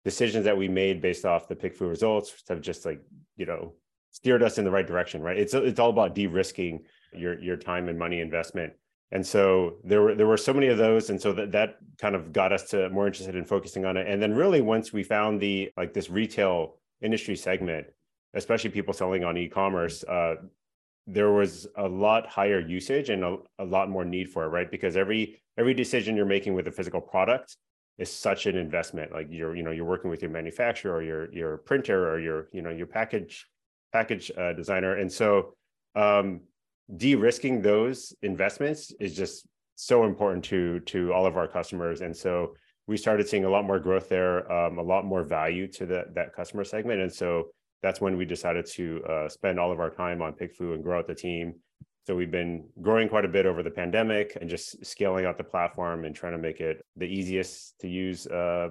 decisions 0.06 0.46
that 0.46 0.56
we 0.56 0.68
made 0.68 1.02
based 1.02 1.26
off 1.26 1.48
the 1.48 1.56
pickfu 1.56 1.90
results 1.90 2.32
have 2.48 2.62
just 2.62 2.86
like 2.86 3.02
you 3.38 3.48
know 3.48 3.74
steered 4.12 4.44
us 4.44 4.60
in 4.60 4.66
the 4.66 4.70
right 4.70 4.86
direction 4.86 5.20
right 5.24 5.40
it's 5.40 5.56
it's 5.56 5.80
all 5.80 5.90
about 5.90 6.14
de-risking 6.14 6.84
your 7.14 7.40
your 7.40 7.58
time 7.58 7.90
and 7.90 7.98
money 7.98 8.20
investment 8.20 8.74
and 9.12 9.26
so 9.26 9.78
there 9.84 10.02
were 10.02 10.16
there 10.16 10.28
were 10.28 10.38
so 10.38 10.54
many 10.54 10.68
of 10.68 10.78
those 10.78 11.10
and 11.10 11.22
so 11.22 11.34
that 11.34 11.52
that 11.52 11.78
kind 12.00 12.16
of 12.16 12.32
got 12.32 12.52
us 12.52 12.70
to 12.70 12.90
more 12.90 13.08
interested 13.08 13.36
in 13.36 13.46
focusing 13.46 13.86
on 13.86 13.98
it 13.98 14.08
and 14.08 14.22
then 14.22 14.34
really 14.34 14.62
once 14.62 14.94
we 14.94 15.04
found 15.04 15.42
the 15.42 15.70
like 15.78 15.94
this 15.94 16.10
retail 16.10 16.78
industry 17.02 17.36
segment, 17.36 17.88
especially 18.34 18.70
people 18.70 18.94
selling 18.94 19.24
on 19.24 19.38
e-commerce, 19.38 20.04
uh, 20.04 20.36
there 21.08 21.32
was 21.32 21.68
a 21.78 21.88
lot 21.88 22.28
higher 22.28 22.60
usage 22.60 23.10
and 23.10 23.24
a, 23.24 23.38
a 23.60 23.66
lot 23.66 23.90
more 23.90 24.06
need 24.06 24.30
for 24.30 24.46
it, 24.46 24.50
right? 24.50 24.70
Because 24.70 24.96
every 24.96 25.42
every 25.58 25.74
decision 25.74 26.16
you're 26.16 26.26
making 26.26 26.54
with 26.54 26.68
a 26.68 26.72
physical 26.72 27.02
product 27.02 27.58
is 27.98 28.12
such 28.12 28.46
an 28.46 28.56
investment. 28.56 29.12
Like 29.12 29.28
you're, 29.30 29.56
you 29.56 29.64
know, 29.64 29.72
you're 29.72 29.86
working 29.86 30.10
with 30.10 30.22
your 30.22 30.32
manufacturer 30.32 30.96
or 30.96 31.04
your 31.04 31.34
your 31.34 31.58
printer 31.58 32.10
or 32.10 32.20
your, 32.20 32.48
you 32.54 32.62
know, 32.62 32.70
your 32.70 32.86
package 32.86 33.48
package 33.92 34.32
uh, 34.38 34.54
designer, 34.54 34.98
and 34.98 35.12
so 35.12 35.56
um, 35.96 36.42
de-risking 36.98 37.62
those 37.62 38.14
investments 38.22 38.92
is 39.00 39.16
just 39.16 39.48
so 39.76 40.04
important 40.04 40.44
to 40.46 40.80
to 40.82 41.12
all 41.14 41.26
of 41.26 41.38
our 41.38 41.48
customers. 41.48 42.02
And 42.02 42.16
so 42.16 42.54
we 42.88 42.98
started 42.98 43.28
seeing 43.28 43.46
a 43.46 43.50
lot 43.50 43.66
more 43.66 43.80
growth 43.80 44.10
there, 44.10 44.52
um, 44.52 44.78
a 44.78 44.84
lot 44.84 45.06
more 45.06 45.24
value 45.24 45.68
to 45.68 45.86
that 45.88 46.16
that 46.16 46.34
customer 46.36 46.64
segment, 46.64 47.02
and 47.02 47.12
so 47.12 47.50
that's 47.82 48.00
when 48.00 48.16
we 48.18 48.26
decided 48.26 48.66
to 48.66 49.04
uh, 49.10 49.28
spend 49.30 49.60
all 49.60 49.72
of 49.72 49.80
our 49.80 49.90
time 49.90 50.22
on 50.22 50.34
PickFu 50.34 50.74
and 50.76 50.84
grow 50.84 51.00
out 51.00 51.08
the 51.08 51.16
team. 51.16 51.56
So 52.06 52.16
we've 52.16 52.32
been 52.32 52.68
growing 52.82 53.10
quite 53.10 53.26
a 53.26 53.28
bit 53.28 53.46
over 53.46 53.64
the 53.64 53.72
pandemic 53.72 54.38
and 54.40 54.50
just 54.50 54.86
scaling 54.86 55.26
out 55.26 55.38
the 55.38 55.44
platform 55.44 56.06
and 56.06 56.16
trying 56.16 56.34
to 56.34 56.38
make 56.38 56.60
it 56.60 56.84
the 56.96 57.06
easiest 57.06 57.80
to 57.80 57.88
use 57.88 58.28
uh, 58.28 58.70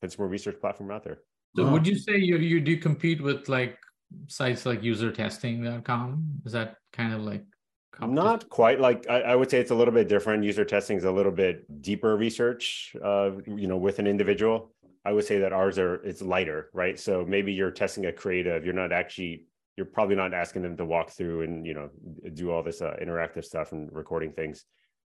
consumer 0.00 0.28
research 0.28 0.60
platform 0.60 0.90
out 0.90 1.04
there. 1.04 1.18
So 1.56 1.70
would 1.70 1.86
you 1.86 1.98
say 1.98 2.16
you 2.18 2.36
you 2.36 2.60
do 2.60 2.76
compete 2.76 3.22
with 3.22 3.48
like 3.48 3.78
sites 4.28 4.66
like 4.66 4.82
usertesting.com? 4.82 6.42
Is 6.44 6.52
that 6.52 6.76
kind 6.92 7.14
of 7.14 7.22
like 7.22 7.44
not 8.00 8.48
quite 8.48 8.80
like 8.80 9.08
I, 9.08 9.20
I, 9.22 9.34
would 9.34 9.50
say 9.50 9.58
it's 9.58 9.70
a 9.70 9.74
little 9.74 9.94
bit 9.94 10.08
different. 10.08 10.44
User 10.44 10.64
testing 10.64 10.96
is 10.96 11.04
a 11.04 11.12
little 11.12 11.32
bit 11.32 11.82
deeper 11.82 12.16
research, 12.16 12.94
uh, 13.02 13.30
you 13.46 13.66
know, 13.66 13.76
with 13.76 13.98
an 13.98 14.06
individual. 14.06 14.72
I 15.04 15.12
would 15.12 15.24
say 15.24 15.38
that 15.38 15.52
ours 15.52 15.78
are 15.78 15.96
it's 16.04 16.20
lighter, 16.20 16.68
right? 16.72 16.98
So 16.98 17.24
maybe 17.26 17.52
you're 17.52 17.70
testing 17.70 18.06
a 18.06 18.12
creative. 18.12 18.64
You're 18.64 18.74
not 18.74 18.92
actually 18.92 19.44
you're 19.76 19.86
probably 19.86 20.16
not 20.16 20.34
asking 20.34 20.62
them 20.62 20.76
to 20.76 20.84
walk 20.84 21.10
through 21.10 21.42
and 21.42 21.66
you 21.66 21.74
know 21.74 21.90
do 22.34 22.50
all 22.50 22.62
this 22.62 22.82
uh, 22.82 22.96
interactive 23.00 23.44
stuff 23.44 23.72
and 23.72 23.88
recording 23.92 24.32
things. 24.32 24.64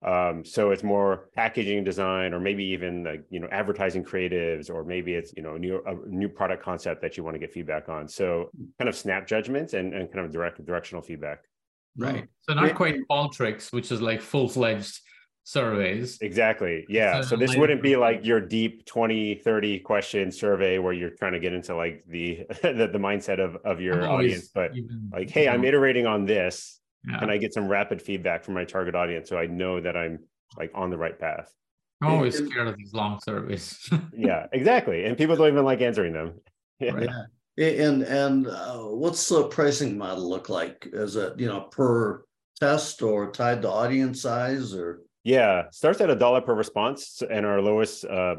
Um, 0.03 0.43
so 0.43 0.71
it's 0.71 0.81
more 0.81 1.29
packaging 1.35 1.83
design, 1.83 2.33
or 2.33 2.39
maybe 2.39 2.63
even 2.65 3.03
like 3.03 3.23
you 3.29 3.39
know 3.39 3.47
advertising 3.51 4.03
creatives, 4.03 4.69
or 4.69 4.83
maybe 4.83 5.13
it's 5.13 5.33
you 5.35 5.43
know 5.43 5.55
a 5.55 5.59
new 5.59 5.83
a 5.85 5.95
new 6.07 6.29
product 6.29 6.63
concept 6.63 7.01
that 7.01 7.17
you 7.17 7.23
want 7.23 7.35
to 7.35 7.39
get 7.39 7.51
feedback 7.51 7.89
on. 7.89 8.07
So 8.07 8.49
kind 8.79 8.89
of 8.89 8.95
snap 8.95 9.27
judgments 9.27 9.73
and, 9.73 9.93
and 9.93 10.11
kind 10.11 10.25
of 10.25 10.31
direct 10.31 10.63
directional 10.65 11.03
feedback. 11.03 11.43
Right. 11.97 12.27
So 12.41 12.53
not 12.53 12.75
quite 12.75 12.95
Qualtrics, 13.09 13.71
which 13.71 13.91
is 13.91 14.01
like 14.01 14.21
full 14.21 14.47
fledged 14.47 14.99
surveys. 15.43 16.19
Exactly. 16.21 16.85
Yeah. 16.87 17.21
So, 17.21 17.29
so 17.29 17.35
this 17.35 17.55
wouldn't 17.55 17.81
be 17.81 17.95
like 17.95 18.25
your 18.25 18.39
deep 18.39 18.85
20, 18.85 19.35
30 19.35 19.79
question 19.79 20.31
survey 20.31 20.77
where 20.79 20.93
you're 20.93 21.09
trying 21.09 21.33
to 21.33 21.39
get 21.39 21.53
into 21.53 21.75
like 21.75 22.03
the 22.07 22.45
the, 22.61 22.89
the 22.91 22.99
mindset 22.99 23.39
of, 23.39 23.57
of 23.65 23.81
your 23.81 24.09
audience, 24.09 24.49
but 24.53 24.71
like, 25.11 25.29
hey, 25.29 25.47
I'm 25.47 25.63
iterating 25.63 26.05
on 26.05 26.25
this 26.25 26.81
yeah. 27.07 27.19
can 27.19 27.29
I 27.29 27.37
get 27.37 27.53
some 27.53 27.67
rapid 27.67 28.01
feedback 28.01 28.43
from 28.43 28.53
my 28.53 28.65
target 28.65 28.95
audience 28.95 29.29
so 29.29 29.37
I 29.37 29.47
know 29.47 29.81
that 29.81 29.97
I'm 29.97 30.19
like 30.57 30.71
on 30.75 30.89
the 30.89 30.97
right 30.97 31.17
path? 31.17 31.51
I'm 32.01 32.11
always 32.11 32.37
scared 32.37 32.67
of 32.67 32.77
these 32.77 32.93
long 32.93 33.19
surveys. 33.23 33.77
yeah, 34.17 34.47
exactly. 34.51 35.05
And 35.05 35.17
people 35.17 35.35
don't 35.35 35.47
even 35.47 35.65
like 35.65 35.81
answering 35.81 36.13
them. 36.13 36.33
Yeah. 36.79 36.93
Right. 36.93 37.09
And 37.61 38.03
and 38.03 38.47
uh, 38.47 38.79
what's 38.79 39.27
the 39.29 39.43
pricing 39.45 39.97
model 39.97 40.27
look 40.27 40.49
like? 40.49 40.87
Is 40.91 41.15
it 41.15 41.39
you 41.39 41.47
know 41.47 41.61
per 41.61 42.23
test 42.59 43.01
or 43.01 43.31
tied 43.31 43.61
to 43.61 43.69
audience 43.69 44.21
size 44.21 44.73
or? 44.73 45.01
Yeah, 45.23 45.69
starts 45.71 46.01
at 46.01 46.09
a 46.09 46.15
dollar 46.15 46.41
per 46.41 46.55
response, 46.55 47.21
and 47.29 47.45
our 47.45 47.61
lowest 47.61 48.05
uh, 48.05 48.37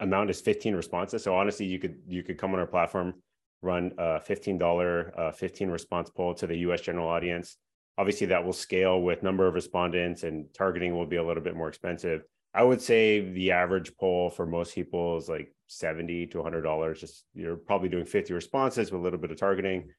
amount 0.00 0.30
is 0.30 0.40
15 0.40 0.74
responses. 0.74 1.22
So 1.22 1.34
honestly, 1.34 1.66
you 1.66 1.78
could 1.78 1.98
you 2.06 2.22
could 2.24 2.38
come 2.38 2.52
on 2.54 2.58
our 2.58 2.66
platform, 2.66 3.14
run 3.62 3.92
a 3.98 4.18
$15 4.18 5.18
uh, 5.18 5.30
15 5.30 5.70
response 5.70 6.10
poll 6.10 6.34
to 6.34 6.46
the 6.48 6.56
U.S. 6.56 6.80
general 6.80 7.08
audience, 7.08 7.56
Obviously, 7.98 8.28
that 8.28 8.44
will 8.44 8.52
scale 8.52 9.02
with 9.02 9.24
number 9.24 9.48
of 9.48 9.54
respondents, 9.54 10.22
and 10.22 10.46
targeting 10.54 10.96
will 10.96 11.04
be 11.04 11.16
a 11.16 11.24
little 11.24 11.42
bit 11.42 11.56
more 11.56 11.68
expensive. 11.68 12.22
I 12.58 12.62
would 12.64 12.82
say 12.82 13.20
the 13.20 13.52
average 13.52 13.96
poll 13.96 14.30
for 14.30 14.44
most 14.44 14.74
people 14.74 15.16
is 15.16 15.28
like 15.28 15.54
70 15.68 16.26
to 16.26 16.38
100 16.38 16.62
dollars. 16.62 16.98
Just 16.98 17.24
you're 17.32 17.54
probably 17.54 17.88
doing 17.88 18.04
50 18.04 18.34
responses 18.34 18.90
with 18.90 19.00
a 19.00 19.04
little 19.04 19.20
bit 19.20 19.30
of 19.30 19.36
targeting. 19.36 19.90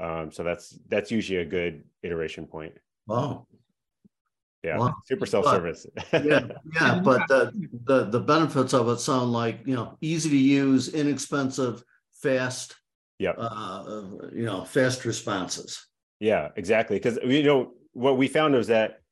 Um, 0.00 0.32
so 0.32 0.42
that's 0.42 0.76
that's 0.88 1.12
usually 1.12 1.38
a 1.38 1.44
good 1.44 1.84
iteration 2.02 2.46
point. 2.46 2.72
Wow. 3.06 3.46
Yeah, 4.64 4.78
wow. 4.78 4.94
super 5.06 5.26
self-service. 5.26 5.86
yeah, 6.12 6.48
yeah, 6.74 7.00
but 7.04 7.28
the, 7.28 7.52
the 7.84 8.06
the 8.06 8.18
benefits 8.18 8.74
of 8.74 8.88
it 8.88 8.98
sound 8.98 9.32
like 9.32 9.60
you 9.64 9.76
know 9.76 9.96
easy 10.00 10.28
to 10.28 10.36
use, 10.36 10.88
inexpensive, 10.88 11.84
fast. 12.14 12.74
Yeah. 13.20 13.30
Uh, 13.30 14.02
you 14.32 14.44
know, 14.44 14.64
fast 14.64 15.04
responses. 15.04 15.86
Yeah, 16.18 16.48
exactly. 16.56 16.96
Because 16.96 17.20
you 17.22 17.44
know 17.44 17.74
what 17.92 18.18
we 18.18 18.26
found 18.26 18.56
was 18.56 18.66
that 18.66 19.02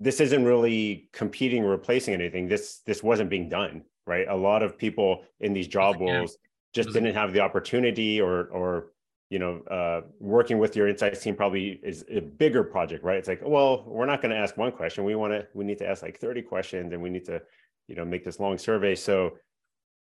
this 0.00 0.20
isn't 0.20 0.44
really 0.44 1.08
competing 1.12 1.64
or 1.64 1.70
replacing 1.70 2.14
anything. 2.14 2.48
This 2.48 2.80
this 2.86 3.02
wasn't 3.02 3.30
being 3.30 3.48
done 3.48 3.82
right. 4.06 4.26
A 4.28 4.36
lot 4.36 4.62
of 4.62 4.78
people 4.78 5.24
in 5.40 5.52
these 5.52 5.68
job 5.68 6.00
roles 6.00 6.38
just 6.74 6.92
didn't 6.92 7.14
have 7.14 7.32
the 7.32 7.40
opportunity 7.40 8.20
or 8.20 8.46
or 8.46 8.92
you 9.30 9.38
know 9.38 9.60
uh, 9.70 10.02
working 10.20 10.58
with 10.58 10.76
your 10.76 10.88
insights 10.88 11.22
team 11.22 11.34
probably 11.34 11.80
is 11.82 12.04
a 12.10 12.20
bigger 12.20 12.64
project 12.64 13.04
right 13.04 13.18
it's 13.18 13.28
like 13.28 13.40
well 13.44 13.84
we're 13.86 14.06
not 14.06 14.22
going 14.22 14.30
to 14.30 14.36
ask 14.36 14.56
one 14.56 14.72
question 14.72 15.04
we 15.04 15.14
want 15.14 15.32
to 15.32 15.46
we 15.52 15.66
need 15.66 15.76
to 15.76 15.86
ask 15.86 16.02
like 16.02 16.18
30 16.18 16.40
questions 16.40 16.94
and 16.94 17.02
we 17.02 17.10
need 17.10 17.26
to 17.26 17.42
you 17.88 17.94
know 17.94 18.06
make 18.06 18.24
this 18.24 18.40
long 18.40 18.56
survey 18.56 18.94
so 18.94 19.32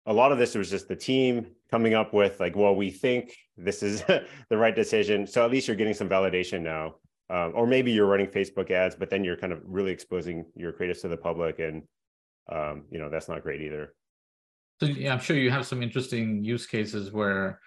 a 0.06 0.14
lot 0.14 0.32
of 0.32 0.38
this 0.38 0.56
was 0.56 0.70
just 0.70 0.88
the 0.88 0.96
team 0.96 1.46
coming 1.70 1.94
up 1.94 2.14
with 2.14 2.40
like, 2.40 2.56
well, 2.56 2.76
we 2.76 2.90
think 2.90 3.36
this 3.58 3.84
is 3.84 4.02
the 4.50 4.58
right 4.58 4.76
decision. 4.76 5.28
So 5.28 5.46
at 5.46 5.52
least 5.52 5.68
you're 5.68 5.78
getting 5.78 5.94
some 5.94 6.10
validation 6.10 6.62
now. 6.62 6.96
Um, 7.30 7.54
or 7.56 7.68
maybe 7.68 7.92
you're 7.92 8.08
running 8.08 8.28
Facebook 8.28 8.72
ads, 8.72 8.96
but 8.96 9.10
then 9.10 9.24
you're 9.24 9.38
kind 9.38 9.54
of 9.54 9.62
really 9.64 9.92
exposing 9.92 10.46
your 10.56 10.74
creatives 10.74 11.02
to 11.02 11.08
the 11.08 11.18
public, 11.18 11.60
and 11.60 11.84
um, 12.52 12.86
you 12.90 13.00
know 13.00 13.10
that's 13.10 13.30
not 13.30 13.44
great 13.44 13.62
either. 13.62 13.94
So 14.80 14.88
yeah, 14.88 15.14
I'm 15.14 15.20
sure 15.20 15.38
you 15.38 15.52
have 15.52 15.68
some 15.68 15.84
interesting 15.84 16.44
use 16.44 16.66
cases 16.66 17.12
where 17.12 17.60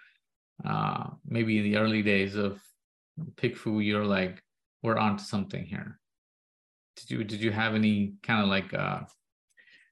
uh, 0.65 1.05
maybe 1.25 1.59
in 1.59 1.63
the 1.63 1.77
early 1.77 2.01
days 2.01 2.35
of 2.35 2.59
PickFu, 3.35 3.85
you're 3.85 4.05
like, 4.05 4.41
we're 4.81 4.97
onto 4.97 5.23
something 5.23 5.63
here. 5.63 5.99
Did 6.97 7.11
you 7.11 7.23
did 7.23 7.41
you 7.41 7.51
have 7.51 7.73
any 7.75 8.15
kind 8.21 8.41
of 8.41 8.49
like 8.49 8.73
uh, 8.73 9.01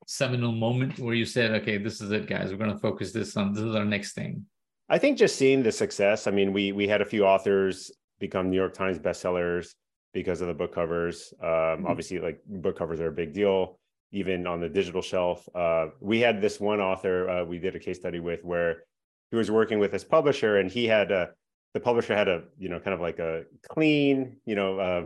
seminal 0.06 0.52
moment 0.52 1.00
where 1.00 1.14
you 1.14 1.26
said, 1.26 1.52
okay, 1.62 1.78
this 1.78 2.02
is 2.02 2.12
it, 2.12 2.28
guys. 2.28 2.52
We're 2.52 2.58
going 2.58 2.74
to 2.74 2.78
focus 2.78 3.12
this 3.12 3.38
on 3.38 3.54
this 3.54 3.64
is 3.64 3.76
our 3.76 3.86
next 3.86 4.14
thing? 4.14 4.46
I 4.90 4.98
think 4.98 5.18
just 5.18 5.38
seeing 5.38 5.64
the 5.64 5.72
success. 5.72 6.28
I 6.28 6.32
mean, 6.32 6.52
we 6.52 6.74
we 6.74 6.88
had 6.88 7.02
a 7.02 7.06
few 7.06 7.26
authors 7.26 7.92
become 8.22 8.50
New 8.50 8.56
York 8.56 8.74
Times 8.74 8.98
bestsellers 9.00 9.74
because 10.14 10.40
of 10.40 10.48
the 10.48 10.54
book 10.54 10.74
covers. 10.74 11.34
Um, 11.42 11.50
mm-hmm. 11.50 11.88
Obviously, 11.88 12.20
like 12.20 12.40
book 12.46 12.78
covers 12.78 13.02
are 13.02 13.10
a 13.10 13.12
big 13.12 13.34
deal, 13.34 13.80
even 14.14 14.48
on 14.48 14.62
the 14.62 14.70
digital 14.70 15.02
shelf. 15.02 15.48
Uh, 15.54 15.88
we 16.00 16.22
had 16.22 16.42
this 16.42 16.62
one 16.62 16.80
author 16.80 17.30
uh, 17.30 17.44
we 17.44 17.58
did 17.58 17.76
a 17.76 17.80
case 17.80 17.98
study 17.98 18.22
with 18.22 18.46
where 18.46 18.84
he 19.32 19.36
was 19.36 19.52
working 19.52 19.80
with 19.80 19.92
his 19.92 20.06
publisher, 20.06 20.58
and 20.58 20.72
he 20.72 20.86
had 20.86 21.12
a 21.12 21.32
the 21.74 21.80
publisher 21.80 22.16
had 22.16 22.28
a 22.28 22.44
you 22.58 22.70
know 22.70 22.80
kind 22.80 22.94
of 22.94 23.02
like 23.02 23.20
a 23.20 23.44
clean 23.70 24.38
you 24.46 24.56
know 24.56 24.80
uh, 24.80 25.06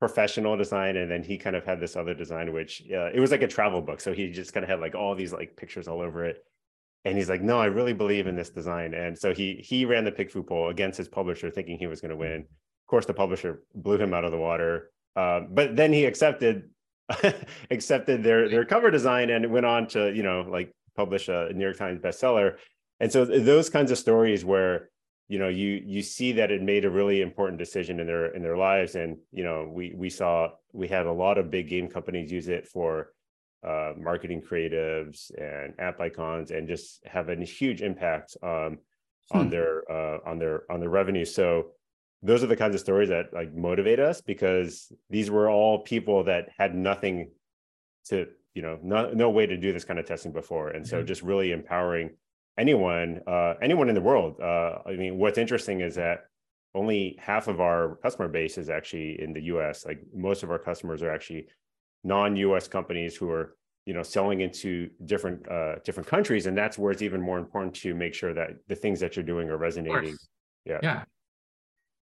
professional 0.00 0.56
design 0.56 0.96
and 0.96 1.10
then 1.10 1.22
he 1.22 1.36
kind 1.36 1.56
of 1.56 1.64
had 1.64 1.80
this 1.80 1.96
other 1.96 2.14
design 2.14 2.52
which 2.52 2.82
uh, 2.92 3.10
it 3.12 3.20
was 3.20 3.30
like 3.30 3.42
a 3.42 3.48
travel 3.48 3.80
book 3.80 4.00
so 4.00 4.12
he 4.12 4.30
just 4.30 4.52
kind 4.52 4.64
of 4.64 4.70
had 4.70 4.80
like 4.80 4.94
all 4.94 5.14
these 5.14 5.32
like 5.32 5.56
pictures 5.56 5.88
all 5.88 6.00
over 6.00 6.24
it 6.24 6.44
and 7.04 7.16
he's 7.16 7.28
like 7.28 7.42
no 7.42 7.58
i 7.58 7.66
really 7.66 7.92
believe 7.92 8.26
in 8.26 8.36
this 8.36 8.50
design. 8.50 8.94
And 8.94 9.16
so 9.16 9.34
he 9.34 9.64
he 9.64 9.84
ran 9.84 10.04
the 10.04 10.12
pickfu 10.12 10.46
poll 10.46 10.68
against 10.68 10.98
his 10.98 11.08
publisher 11.08 11.50
thinking 11.50 11.78
he 11.78 11.86
was 11.86 12.00
going 12.00 12.10
to 12.10 12.16
win. 12.16 12.40
Of 12.40 12.86
course 12.88 13.06
the 13.06 13.14
publisher 13.14 13.62
blew 13.74 13.98
him 13.98 14.14
out 14.14 14.24
of 14.24 14.32
the 14.32 14.38
water. 14.38 14.90
Uh, 15.16 15.40
but 15.50 15.76
then 15.76 15.92
he 15.92 16.04
accepted 16.04 16.70
accepted 17.70 18.22
their 18.22 18.48
their 18.48 18.64
cover 18.64 18.90
design 18.90 19.30
and 19.30 19.50
went 19.50 19.66
on 19.66 19.86
to 19.88 20.12
you 20.14 20.22
know 20.22 20.42
like 20.42 20.72
publish 20.96 21.28
a 21.28 21.52
new 21.52 21.64
york 21.64 21.76
times 21.76 22.00
bestseller. 22.00 22.56
And 23.00 23.12
so 23.12 23.24
those 23.24 23.70
kinds 23.70 23.90
of 23.90 23.98
stories 23.98 24.44
where 24.44 24.90
you 25.28 25.38
know 25.38 25.48
you 25.48 25.80
you 25.84 26.02
see 26.02 26.32
that 26.32 26.50
it 26.50 26.62
made 26.62 26.84
a 26.84 26.90
really 26.90 27.20
important 27.22 27.58
decision 27.58 28.00
in 28.00 28.06
their 28.06 28.26
in 28.34 28.42
their 28.42 28.56
lives. 28.56 28.94
And 28.94 29.18
you 29.32 29.44
know 29.44 29.70
we 29.72 29.92
we 29.96 30.10
saw 30.10 30.48
we 30.72 30.88
had 30.88 31.06
a 31.06 31.12
lot 31.12 31.38
of 31.38 31.50
big 31.50 31.68
game 31.68 31.88
companies 31.88 32.32
use 32.32 32.48
it 32.48 32.66
for 32.66 33.12
uh, 33.66 33.92
marketing 33.98 34.42
creatives 34.42 35.30
and 35.36 35.74
app 35.78 36.00
icons 36.00 36.50
and 36.50 36.68
just 36.68 37.00
have 37.06 37.28
a 37.28 37.36
huge 37.44 37.82
impact 37.82 38.36
um, 38.42 38.78
hmm. 39.30 39.38
on 39.38 39.50
their 39.50 39.90
uh, 39.90 40.18
on 40.24 40.38
their 40.38 40.70
on 40.70 40.80
their 40.80 40.90
revenue 40.90 41.24
so 41.24 41.70
those 42.22 42.42
are 42.42 42.48
the 42.48 42.56
kinds 42.56 42.74
of 42.74 42.80
stories 42.80 43.08
that 43.08 43.32
like 43.32 43.54
motivate 43.54 44.00
us 44.00 44.20
because 44.20 44.92
these 45.08 45.30
were 45.30 45.48
all 45.48 45.80
people 45.80 46.24
that 46.24 46.48
had 46.58 46.74
nothing 46.74 47.30
to 48.06 48.26
you 48.54 48.62
know 48.62 48.78
no, 48.82 49.10
no 49.12 49.30
way 49.30 49.46
to 49.46 49.56
do 49.56 49.72
this 49.72 49.84
kind 49.84 49.98
of 49.98 50.06
testing 50.06 50.32
before 50.32 50.70
and 50.70 50.86
so 50.86 50.98
mm-hmm. 50.98 51.06
just 51.06 51.22
really 51.22 51.52
empowering 51.52 52.10
anyone 52.58 53.20
uh, 53.26 53.54
anyone 53.62 53.88
in 53.88 53.94
the 53.94 54.00
world. 54.00 54.40
Uh, 54.40 54.78
I 54.84 54.92
mean, 54.96 55.16
what's 55.16 55.38
interesting 55.38 55.80
is 55.80 55.94
that 55.94 56.24
only 56.74 57.16
half 57.18 57.48
of 57.48 57.60
our 57.60 57.96
customer 58.02 58.28
base 58.28 58.58
is 58.58 58.68
actually 58.68 59.20
in 59.22 59.32
the 59.32 59.42
U.S. 59.44 59.86
Like 59.86 60.00
most 60.14 60.42
of 60.42 60.50
our 60.50 60.58
customers 60.58 61.02
are 61.02 61.10
actually 61.10 61.46
non-U.S. 62.04 62.68
companies 62.68 63.16
who 63.16 63.30
are 63.30 63.56
you 63.86 63.94
know 63.94 64.02
selling 64.02 64.40
into 64.42 64.90
different 65.06 65.48
uh, 65.48 65.76
different 65.84 66.08
countries, 66.08 66.46
and 66.46 66.56
that's 66.56 66.78
where 66.78 66.92
it's 66.92 67.02
even 67.02 67.20
more 67.20 67.38
important 67.38 67.74
to 67.76 67.94
make 67.94 68.14
sure 68.14 68.34
that 68.34 68.50
the 68.68 68.74
things 68.74 69.00
that 69.00 69.16
you're 69.16 69.24
doing 69.24 69.48
are 69.48 69.56
resonating. 69.56 70.16
Yeah. 70.64 70.78
Yeah. 70.82 71.04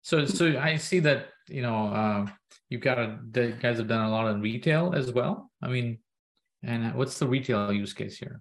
So 0.03 0.27
so 0.27 0.59
I 0.59 0.77
see 0.77 1.01
that 1.01 1.29
you 1.49 1.63
know 1.63 1.89
uh, 1.89 2.27
you've 2.71 2.81
got 2.81 2.99
a, 2.99 3.19
the 3.31 3.53
guys 3.61 3.79
have 3.79 3.89
done 3.89 4.05
a 4.05 4.11
lot 4.11 4.29
in 4.29 4.41
retail 4.41 4.93
as 4.95 5.13
well. 5.13 5.51
I 5.63 5.69
mean, 5.69 5.99
and 6.63 6.95
what's 6.95 7.19
the 7.19 7.27
retail 7.27 7.73
use 7.73 7.93
case 7.93 8.19
here? 8.19 8.41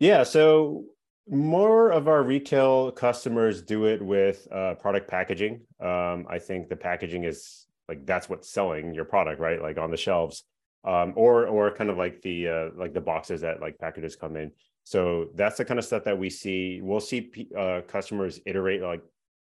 Yeah, 0.00 0.22
so 0.22 0.84
more 1.28 1.90
of 1.90 2.08
our 2.08 2.22
retail 2.22 2.90
customers 2.92 3.62
do 3.62 3.86
it 3.86 4.02
with 4.02 4.46
uh, 4.52 4.74
product 4.74 5.08
packaging. 5.08 5.62
Um, 5.80 6.26
I 6.28 6.38
think 6.38 6.68
the 6.68 6.76
packaging 6.76 7.24
is 7.24 7.66
like 7.88 8.04
that's 8.06 8.28
what's 8.28 8.50
selling 8.50 8.94
your 8.94 9.04
product, 9.04 9.40
right? 9.40 9.60
Like 9.60 9.78
on 9.78 9.90
the 9.90 9.96
shelves, 9.96 10.44
um, 10.84 11.12
or 11.16 11.46
or 11.46 11.70
kind 11.70 11.90
of 11.90 11.96
like 11.96 12.22
the 12.22 12.48
uh, 12.48 12.68
like 12.76 12.92
the 12.92 13.00
boxes 13.00 13.40
that 13.42 13.60
like 13.60 13.78
packages 13.78 14.16
come 14.16 14.36
in. 14.36 14.50
So 14.84 15.28
that's 15.34 15.56
the 15.56 15.64
kind 15.64 15.78
of 15.78 15.84
stuff 15.84 16.04
that 16.04 16.18
we 16.18 16.28
see. 16.28 16.80
We'll 16.82 17.00
see 17.00 17.48
uh, 17.56 17.80
customers 17.86 18.40
iterate 18.46 18.82
like 18.82 19.02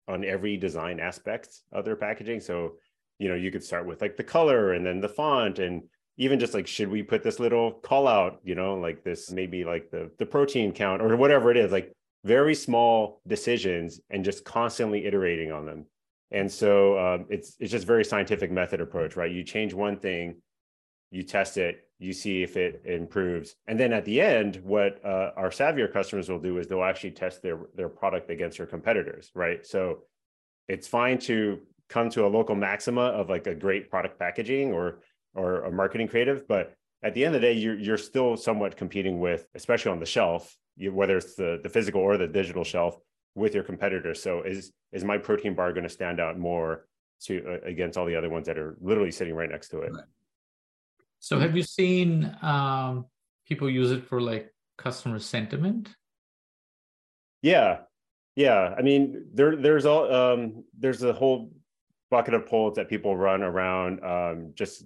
on 0.08 0.24
every 0.24 0.56
design 0.56 1.00
aspect 1.00 1.62
of 1.72 1.84
their 1.84 1.96
packaging. 1.96 2.40
So 2.40 2.76
you 3.18 3.28
know 3.28 3.34
you 3.34 3.50
could 3.50 3.64
start 3.64 3.86
with 3.86 4.00
like 4.00 4.16
the 4.16 4.24
color 4.24 4.72
and 4.72 4.84
then 4.84 5.00
the 5.00 5.08
font 5.08 5.58
and 5.58 5.82
even 6.18 6.38
just 6.38 6.54
like 6.54 6.66
should 6.66 6.88
we 6.88 7.02
put 7.02 7.22
this 7.22 7.38
little 7.38 7.72
call 7.72 8.06
out 8.08 8.40
you 8.44 8.54
know 8.54 8.74
like 8.74 9.04
this 9.04 9.30
maybe 9.30 9.64
like 9.64 9.90
the 9.90 10.10
the 10.18 10.26
protein 10.26 10.72
count 10.72 11.02
or 11.02 11.16
whatever 11.16 11.50
it 11.50 11.56
is 11.56 11.72
like 11.72 11.92
very 12.24 12.54
small 12.54 13.20
decisions 13.26 14.00
and 14.10 14.24
just 14.24 14.44
constantly 14.44 15.06
iterating 15.06 15.52
on 15.52 15.64
them 15.64 15.86
and 16.30 16.50
so 16.50 16.98
um, 16.98 17.26
it's 17.28 17.56
it's 17.60 17.70
just 17.70 17.86
very 17.86 18.04
scientific 18.04 18.50
method 18.50 18.80
approach 18.80 19.16
right 19.16 19.32
you 19.32 19.42
change 19.42 19.72
one 19.72 19.98
thing 19.98 20.36
you 21.10 21.22
test 21.22 21.56
it 21.56 21.88
you 21.98 22.12
see 22.12 22.42
if 22.42 22.56
it 22.56 22.82
improves 22.84 23.56
and 23.66 23.80
then 23.80 23.92
at 23.92 24.04
the 24.04 24.20
end 24.20 24.56
what 24.62 25.00
uh, 25.04 25.30
our 25.36 25.50
savvier 25.50 25.90
customers 25.90 26.28
will 26.28 26.38
do 26.38 26.58
is 26.58 26.66
they'll 26.66 26.82
actually 26.82 27.10
test 27.10 27.42
their 27.42 27.60
their 27.74 27.88
product 27.88 28.30
against 28.30 28.58
their 28.58 28.66
competitors 28.66 29.30
right 29.34 29.66
so 29.66 30.02
it's 30.68 30.88
fine 30.88 31.18
to 31.18 31.60
come 31.88 32.10
to 32.10 32.26
a 32.26 32.28
local 32.28 32.54
maxima 32.54 33.02
of 33.02 33.28
like 33.28 33.46
a 33.46 33.54
great 33.54 33.90
product 33.90 34.18
packaging 34.18 34.72
or 34.72 35.00
or 35.34 35.64
a 35.64 35.70
marketing 35.70 36.08
creative, 36.08 36.48
but 36.48 36.74
at 37.02 37.14
the 37.14 37.24
end 37.24 37.34
of 37.34 37.40
the 37.40 37.46
day, 37.46 37.52
you're 37.52 37.78
you're 37.78 37.98
still 37.98 38.36
somewhat 38.36 38.76
competing 38.76 39.20
with, 39.20 39.46
especially 39.54 39.92
on 39.92 40.00
the 40.00 40.06
shelf, 40.06 40.56
you, 40.76 40.92
whether 40.92 41.16
it's 41.18 41.34
the 41.34 41.60
the 41.62 41.68
physical 41.68 42.00
or 42.00 42.16
the 42.16 42.26
digital 42.26 42.64
shelf, 42.64 42.96
with 43.34 43.54
your 43.54 43.62
competitors. 43.62 44.22
So 44.22 44.42
is 44.42 44.72
is 44.92 45.04
my 45.04 45.18
protein 45.18 45.54
bar 45.54 45.72
going 45.72 45.84
to 45.84 45.90
stand 45.90 46.20
out 46.20 46.38
more 46.38 46.86
to 47.24 47.44
uh, 47.46 47.66
against 47.66 47.98
all 47.98 48.06
the 48.06 48.16
other 48.16 48.30
ones 48.30 48.46
that 48.46 48.58
are 48.58 48.76
literally 48.80 49.10
sitting 49.10 49.34
right 49.34 49.50
next 49.50 49.68
to 49.68 49.80
it? 49.82 49.92
Right. 49.92 50.04
So 51.26 51.40
have 51.40 51.56
you 51.56 51.64
seen 51.64 52.36
um, 52.40 53.06
people 53.48 53.68
use 53.68 53.90
it 53.90 54.04
for 54.04 54.20
like 54.20 54.54
customer 54.78 55.18
sentiment? 55.18 55.88
Yeah, 57.42 57.78
yeah. 58.36 58.72
I 58.78 58.82
mean, 58.82 59.24
there 59.34 59.56
there's 59.56 59.86
all 59.86 60.14
um, 60.14 60.62
there's 60.78 61.02
a 61.02 61.12
whole 61.12 61.50
bucket 62.12 62.34
of 62.34 62.46
polls 62.46 62.76
that 62.76 62.88
people 62.88 63.16
run 63.16 63.42
around 63.42 64.04
um, 64.04 64.52
just 64.54 64.84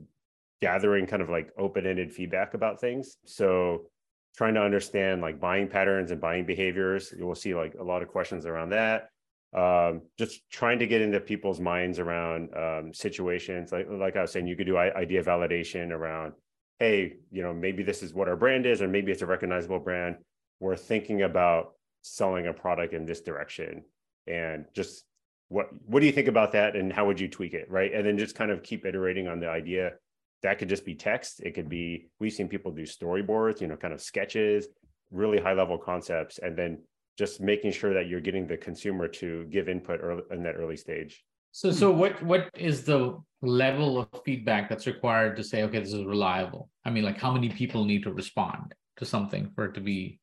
gathering 0.62 1.04
kind 1.04 1.20
of 1.20 1.28
like 1.28 1.50
open-ended 1.58 2.10
feedback 2.10 2.54
about 2.54 2.80
things. 2.80 3.18
So 3.26 3.90
trying 4.34 4.54
to 4.54 4.62
understand 4.62 5.20
like 5.20 5.40
buying 5.40 5.68
patterns 5.68 6.10
and 6.10 6.22
buying 6.22 6.46
behaviors. 6.46 7.12
You 7.18 7.26
will 7.26 7.34
see 7.34 7.54
like 7.54 7.74
a 7.74 7.84
lot 7.84 8.00
of 8.00 8.08
questions 8.08 8.46
around 8.46 8.70
that. 8.70 9.09
Um, 9.52 10.02
just 10.16 10.48
trying 10.48 10.78
to 10.78 10.86
get 10.86 11.00
into 11.00 11.18
people's 11.18 11.60
minds 11.60 11.98
around 11.98 12.54
um, 12.56 12.94
situations. 12.94 13.72
Like 13.72 13.86
like 13.90 14.16
I 14.16 14.22
was 14.22 14.32
saying, 14.32 14.46
you 14.46 14.56
could 14.56 14.66
do 14.66 14.76
idea 14.76 15.24
validation 15.24 15.90
around, 15.90 16.34
hey, 16.78 17.14
you 17.32 17.42
know, 17.42 17.52
maybe 17.52 17.82
this 17.82 18.02
is 18.02 18.14
what 18.14 18.28
our 18.28 18.36
brand 18.36 18.66
is, 18.66 18.80
or 18.80 18.88
maybe 18.88 19.10
it's 19.10 19.22
a 19.22 19.26
recognizable 19.26 19.80
brand. 19.80 20.16
We're 20.60 20.76
thinking 20.76 21.22
about 21.22 21.72
selling 22.02 22.46
a 22.46 22.52
product 22.52 22.94
in 22.94 23.06
this 23.06 23.22
direction, 23.22 23.84
and 24.26 24.66
just 24.74 25.04
what 25.48 25.68
what 25.86 26.00
do 26.00 26.06
you 26.06 26.12
think 26.12 26.28
about 26.28 26.52
that, 26.52 26.76
and 26.76 26.92
how 26.92 27.06
would 27.06 27.18
you 27.18 27.28
tweak 27.28 27.54
it, 27.54 27.68
right? 27.68 27.92
And 27.92 28.06
then 28.06 28.18
just 28.18 28.36
kind 28.36 28.52
of 28.52 28.62
keep 28.62 28.86
iterating 28.86 29.26
on 29.26 29.40
the 29.40 29.48
idea 29.48 29.94
that 30.42 30.58
could 30.58 30.68
just 30.68 30.84
be 30.84 30.94
text 30.94 31.40
it 31.40 31.54
could 31.54 31.68
be 31.68 32.08
we've 32.18 32.32
seen 32.32 32.48
people 32.48 32.72
do 32.72 32.82
storyboards 32.82 33.60
you 33.60 33.66
know 33.66 33.76
kind 33.76 33.92
of 33.92 34.00
sketches 34.00 34.68
really 35.10 35.38
high 35.38 35.52
level 35.52 35.78
concepts 35.78 36.38
and 36.38 36.56
then 36.56 36.78
just 37.18 37.40
making 37.40 37.72
sure 37.72 37.92
that 37.94 38.08
you're 38.08 38.20
getting 38.20 38.46
the 38.46 38.56
consumer 38.56 39.08
to 39.08 39.44
give 39.46 39.68
input 39.68 40.00
early, 40.02 40.22
in 40.30 40.42
that 40.42 40.56
early 40.56 40.76
stage. 40.76 41.24
So 41.52 41.72
so 41.72 41.90
what 41.90 42.22
what 42.22 42.48
is 42.54 42.84
the 42.84 43.18
level 43.42 43.98
of 43.98 44.08
feedback 44.24 44.68
that's 44.68 44.86
required 44.86 45.36
to 45.36 45.42
say 45.42 45.62
okay 45.62 45.78
this 45.78 45.94
is 45.94 46.04
reliable 46.04 46.68
i 46.84 46.90
mean 46.90 47.02
like 47.04 47.16
how 47.16 47.32
many 47.32 47.48
people 47.48 47.86
need 47.86 48.02
to 48.02 48.12
respond 48.12 48.74
to 49.00 49.06
something 49.06 49.50
for 49.56 49.64
it 49.64 49.74
to 49.74 49.80
be? 49.80 50.20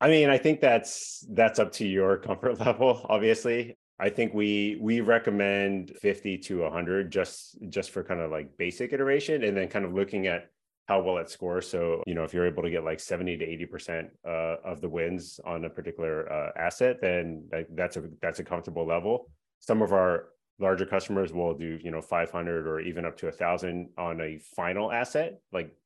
I 0.00 0.08
mean, 0.08 0.30
I 0.30 0.38
think 0.38 0.60
that's 0.60 1.24
that's 1.30 1.58
up 1.60 1.72
to 1.72 1.86
your 1.86 2.16
comfort 2.28 2.58
level, 2.58 3.06
obviously. 3.08 3.76
I 4.00 4.10
think 4.10 4.34
we 4.34 4.78
we 4.80 5.00
recommend 5.00 5.92
50 6.00 6.38
to 6.38 6.60
100 6.62 7.10
just 7.10 7.58
just 7.68 7.90
for 7.90 8.02
kind 8.02 8.20
of 8.20 8.30
like 8.30 8.56
basic 8.56 8.92
iteration 8.92 9.44
and 9.44 9.56
then 9.56 9.68
kind 9.68 9.84
of 9.84 9.92
looking 9.92 10.26
at 10.26 10.50
how 10.88 11.02
well 11.02 11.18
it 11.18 11.28
scores. 11.28 11.68
So, 11.68 12.02
you 12.06 12.14
know, 12.14 12.24
if 12.24 12.32
you're 12.32 12.46
able 12.46 12.62
to 12.62 12.70
get 12.70 12.82
like 12.82 12.98
70 12.98 13.36
to 13.36 13.46
80% 13.66 14.08
uh, 14.26 14.56
of 14.64 14.80
the 14.80 14.88
wins 14.88 15.38
on 15.44 15.66
a 15.66 15.70
particular 15.70 16.32
uh, 16.32 16.50
asset, 16.56 16.96
then 17.02 17.46
that's 17.74 17.98
a 17.98 18.04
that's 18.22 18.38
a 18.38 18.44
comfortable 18.44 18.86
level. 18.86 19.30
Some 19.60 19.82
of 19.82 19.92
our 19.92 20.30
larger 20.58 20.86
customers 20.86 21.32
will 21.32 21.54
do, 21.54 21.78
you 21.82 21.90
know, 21.90 22.00
500 22.00 22.66
or 22.66 22.80
even 22.80 23.04
up 23.04 23.18
to 23.18 23.28
a 23.28 23.32
thousand 23.32 23.90
on 23.98 24.20
a 24.22 24.38
final 24.56 24.90
asset. 24.90 25.40
Like 25.52 25.76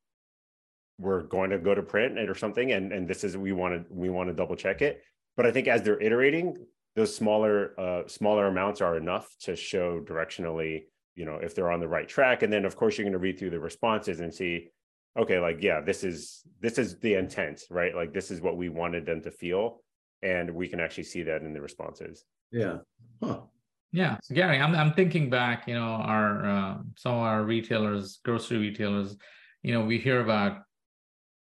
we're 0.97 1.23
going 1.23 1.49
to 1.49 1.59
go 1.59 1.75
to 1.75 1.83
print 1.83 2.17
it 2.17 2.29
or 2.29 2.35
something, 2.35 2.71
and 2.71 2.93
and 2.93 3.05
this 3.05 3.25
is 3.25 3.35
we 3.35 3.51
want 3.51 3.73
to 3.73 3.93
we 3.93 4.09
want 4.09 4.29
to 4.29 4.33
double 4.33 4.55
check 4.55 4.81
it. 4.81 5.03
But 5.35 5.45
I 5.45 5.51
think 5.51 5.67
as 5.67 5.81
they're 5.81 6.01
iterating, 6.01 6.55
those 6.95 7.13
smaller 7.13 7.77
uh, 7.77 8.07
smaller 8.07 8.47
amounts 8.47 8.79
are 8.79 8.95
enough 8.95 9.35
to 9.41 9.57
show 9.57 9.99
directionally 9.99 10.83
you 11.15 11.25
know 11.25 11.35
if 11.43 11.53
they're 11.53 11.71
on 11.71 11.79
the 11.79 11.87
right 11.87 12.07
track 12.07 12.41
and 12.41 12.51
then 12.51 12.65
of 12.65 12.75
course 12.75 12.97
you're 12.97 13.05
going 13.05 13.11
to 13.11 13.19
read 13.19 13.37
through 13.37 13.51
the 13.51 13.59
responses 13.59 14.19
and 14.19 14.33
see 14.33 14.67
okay 15.17 15.39
like 15.39 15.57
yeah 15.61 15.81
this 15.81 16.03
is 16.03 16.43
this 16.59 16.77
is 16.77 16.99
the 16.99 17.13
intent 17.15 17.61
right? 17.69 17.95
Like 17.95 18.13
this 18.13 18.31
is 18.31 18.41
what 18.41 18.57
we 18.57 18.69
wanted 18.69 19.05
them 19.05 19.21
to 19.21 19.31
feel 19.31 19.81
and 20.21 20.49
we 20.51 20.67
can 20.67 20.79
actually 20.79 21.03
see 21.03 21.23
that 21.23 21.41
in 21.41 21.53
the 21.53 21.61
responses. 21.61 22.25
Yeah. 22.51 22.77
Huh. 23.21 23.41
yeah. 23.91 24.17
So 24.21 24.35
gary 24.35 24.59
i'm, 24.59 24.75
I'm 24.75 24.93
thinking 24.93 25.29
back 25.29 25.67
you 25.67 25.75
know 25.75 25.81
our 25.81 26.45
uh, 26.45 26.77
some 26.95 27.13
of 27.15 27.21
our 27.21 27.43
retailers 27.43 28.19
grocery 28.23 28.57
retailers 28.57 29.15
you 29.61 29.73
know 29.73 29.83
we 29.85 29.97
hear 29.97 30.21
about 30.21 30.63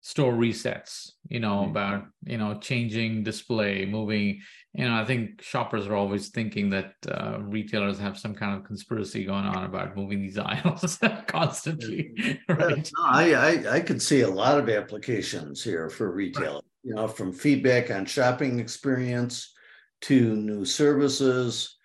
store 0.01 0.33
resets 0.33 1.11
you 1.29 1.39
know 1.39 1.57
mm-hmm. 1.57 1.71
about 1.71 2.05
you 2.25 2.37
know 2.37 2.55
changing 2.55 3.23
display 3.23 3.85
moving 3.85 4.41
you 4.73 4.83
know 4.83 4.95
i 4.95 5.05
think 5.05 5.39
shoppers 5.41 5.85
are 5.85 5.95
always 5.95 6.29
thinking 6.29 6.71
that 6.71 6.93
uh, 7.07 7.37
retailers 7.39 7.99
have 7.99 8.17
some 8.17 8.33
kind 8.33 8.57
of 8.57 8.65
conspiracy 8.65 9.23
going 9.23 9.45
on 9.45 9.63
about 9.63 9.95
moving 9.95 10.19
these 10.21 10.37
aisles 10.39 10.97
constantly 11.27 12.13
right? 12.49 12.91
No, 12.97 13.03
I, 13.05 13.33
I 13.33 13.73
i 13.75 13.79
could 13.79 14.01
see 14.01 14.21
a 14.21 14.29
lot 14.29 14.59
of 14.59 14.69
applications 14.69 15.63
here 15.63 15.87
for 15.89 16.11
retail 16.11 16.63
you 16.83 16.95
know 16.95 17.07
from 17.07 17.31
feedback 17.31 17.91
on 17.91 18.05
shopping 18.05 18.59
experience 18.59 19.53
to 20.01 20.35
new 20.35 20.65
services 20.65 21.77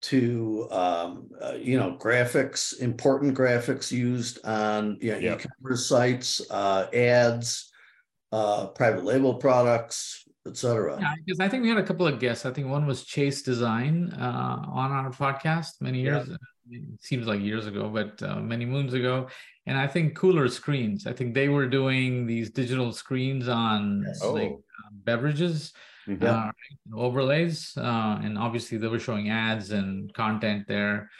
to 0.00 0.68
um, 0.70 1.28
uh, 1.40 1.54
you 1.54 1.78
know 1.78 1.96
graphics, 1.98 2.78
important 2.78 3.36
graphics 3.36 3.90
used 3.90 4.44
on 4.44 4.98
you 5.00 5.12
know, 5.12 5.18
yep. 5.18 5.40
e-commerce 5.40 5.86
sites, 5.86 6.40
uh, 6.50 6.86
ads, 6.92 7.70
uh, 8.32 8.66
private 8.68 9.04
label 9.04 9.34
products, 9.34 10.24
etc. 10.46 10.98
Yeah, 11.00 11.14
because 11.24 11.40
I 11.40 11.48
think 11.48 11.62
we 11.62 11.68
had 11.68 11.78
a 11.78 11.82
couple 11.82 12.06
of 12.06 12.18
guests. 12.20 12.46
I 12.46 12.52
think 12.52 12.68
one 12.68 12.86
was 12.86 13.04
Chase 13.04 13.42
Design 13.42 14.12
uh, 14.18 14.62
on 14.68 14.92
our 14.92 15.10
podcast 15.10 15.80
many 15.80 16.00
years. 16.00 16.28
Yeah. 16.28 16.36
It 16.70 16.82
seems 17.00 17.26
like 17.26 17.40
years 17.40 17.66
ago, 17.66 17.88
but 17.88 18.22
uh, 18.22 18.36
many 18.40 18.66
moons 18.66 18.92
ago. 18.92 19.28
And 19.66 19.78
I 19.78 19.86
think 19.86 20.14
Cooler 20.14 20.48
Screens. 20.48 21.06
I 21.06 21.12
think 21.12 21.34
they 21.34 21.48
were 21.48 21.66
doing 21.66 22.26
these 22.26 22.50
digital 22.50 22.92
screens 22.92 23.48
on 23.48 24.04
yes. 24.06 24.22
like 24.22 24.50
oh. 24.50 24.62
beverages 24.92 25.72
mm-hmm. 26.08 26.24
uh, 26.24 26.50
overlays, 26.96 27.76
uh, 27.76 28.20
and 28.22 28.38
obviously 28.38 28.78
they 28.78 28.88
were 28.88 28.98
showing 28.98 29.30
ads 29.30 29.70
and 29.70 30.12
content 30.14 30.66
there. 30.66 31.10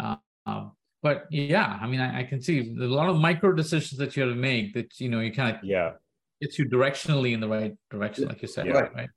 Uh, 0.00 0.16
um, 0.46 0.72
but 1.02 1.26
yeah, 1.30 1.78
I 1.80 1.86
mean, 1.86 2.00
I, 2.00 2.20
I, 2.20 2.22
can 2.24 2.42
see 2.42 2.74
a 2.80 2.84
lot 2.84 3.08
of 3.08 3.16
micro 3.16 3.52
decisions 3.52 3.98
that 3.98 4.16
you 4.16 4.22
have 4.24 4.32
to 4.32 4.38
make 4.38 4.74
that 4.74 4.98
you 4.98 5.08
know 5.08 5.20
you 5.20 5.32
kind 5.32 5.56
of 5.56 5.62
yeah 5.62 5.92
gets 6.40 6.58
you 6.58 6.66
directionally 6.66 7.32
in 7.32 7.40
the 7.40 7.48
right 7.48 7.74
direction, 7.90 8.28
like 8.28 8.42
you 8.42 8.48
said, 8.48 8.66
yeah. 8.66 8.72
right? 8.72 8.94
right? 8.94 9.10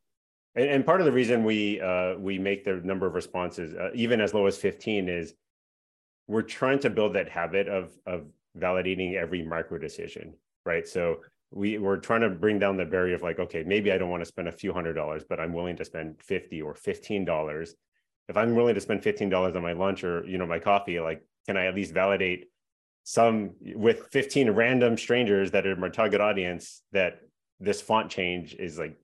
And, 0.55 0.69
and, 0.69 0.85
part 0.85 0.99
of 0.99 1.05
the 1.05 1.11
reason 1.11 1.43
we 1.43 1.79
uh, 1.79 2.15
we 2.17 2.37
make 2.37 2.65
the 2.65 2.81
number 2.83 3.07
of 3.07 3.13
responses 3.13 3.73
uh, 3.73 3.89
even 3.93 4.19
as 4.19 4.33
low 4.33 4.45
as 4.47 4.57
15 4.57 5.07
is 5.07 5.33
we're 6.27 6.41
trying 6.41 6.79
to 6.79 6.89
build 6.89 7.13
that 7.15 7.29
habit 7.29 7.67
of 7.67 7.91
of 8.05 8.25
validating 8.57 9.15
every 9.15 9.43
micro 9.43 9.77
decision, 9.77 10.33
right? 10.65 10.87
So 10.87 11.17
we 11.51 11.77
we're 11.77 11.97
trying 11.97 12.21
to 12.21 12.29
bring 12.29 12.57
down 12.57 12.77
the 12.77 12.85
barrier 12.85 13.15
of 13.15 13.21
like 13.21 13.39
okay 13.39 13.63
maybe 13.63 13.91
i 13.91 13.97
don't 13.97 14.09
want 14.09 14.21
to 14.21 14.25
spend 14.25 14.47
a 14.47 14.51
few 14.51 14.71
hundred 14.73 14.93
dollars 14.93 15.23
but 15.27 15.39
i'm 15.39 15.53
willing 15.53 15.75
to 15.75 15.85
spend 15.85 16.15
50 16.21 16.61
or 16.61 16.73
15 16.73 17.25
dollars. 17.25 17.75
If 18.29 18.37
i'm 18.37 18.55
willing 18.55 18.75
to 18.75 18.81
spend 18.81 19.03
15 19.03 19.29
dollars 19.29 19.55
on 19.55 19.61
my 19.61 19.73
lunch 19.73 20.03
or 20.03 20.25
you 20.25 20.37
know 20.37 20.45
my 20.45 20.59
coffee 20.59 20.99
like 20.99 21.21
can 21.45 21.57
i 21.57 21.65
at 21.65 21.75
least 21.75 21.93
validate 21.93 22.45
some 23.03 23.51
with 23.61 24.07
15 24.11 24.51
random 24.51 24.97
strangers 24.97 25.51
that 25.51 25.67
are 25.67 25.75
my 25.75 25.89
target 25.89 26.21
audience 26.21 26.83
that 26.91 27.19
this 27.59 27.81
font 27.81 28.09
change 28.09 28.55
is 28.55 28.77
like 28.77 28.97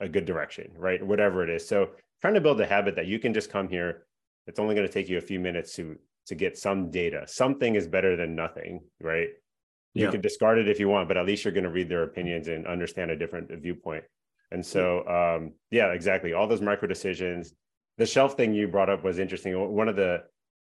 a 0.00 0.08
good 0.08 0.26
direction 0.26 0.72
right? 0.76 1.02
Whatever 1.04 1.42
it 1.42 1.50
is. 1.50 1.66
So 1.66 1.90
trying 2.20 2.34
to 2.34 2.40
build 2.40 2.60
a 2.60 2.66
habit 2.66 2.96
that 2.96 3.06
you 3.06 3.18
can 3.18 3.32
just 3.32 3.50
come 3.50 3.68
here 3.68 4.06
it's 4.46 4.60
only 4.60 4.74
going 4.74 4.86
to 4.86 4.92
take 4.92 5.08
you 5.08 5.18
a 5.18 5.22
few 5.22 5.40
minutes 5.40 5.74
to 5.76 5.96
to 6.26 6.34
get 6.34 6.58
some 6.58 6.90
data. 6.90 7.22
Something 7.26 7.76
is 7.76 7.86
better 7.86 8.16
than 8.16 8.34
nothing 8.34 8.82
right 9.00 9.28
you 9.96 10.04
yeah. 10.04 10.10
can 10.10 10.20
discard 10.20 10.58
it 10.58 10.68
if 10.68 10.78
you 10.78 10.88
want 10.88 11.08
but 11.08 11.16
at 11.16 11.26
least 11.26 11.44
you're 11.44 11.52
going 11.52 11.64
to 11.64 11.70
read 11.70 11.88
their 11.88 12.02
opinions 12.02 12.48
and 12.48 12.66
understand 12.66 13.10
a 13.10 13.16
different 13.16 13.50
viewpoint. 13.62 14.04
And 14.50 14.64
so 14.64 15.06
um, 15.08 15.52
yeah 15.70 15.92
exactly. 15.92 16.32
All 16.32 16.46
those 16.46 16.62
micro 16.62 16.88
decisions. 16.88 17.54
The 17.98 18.06
shelf 18.06 18.36
thing 18.36 18.52
you 18.54 18.68
brought 18.68 18.90
up 18.90 19.04
was 19.04 19.18
interesting. 19.18 19.52
One 19.74 19.88
of 19.88 19.96
the 19.96 20.24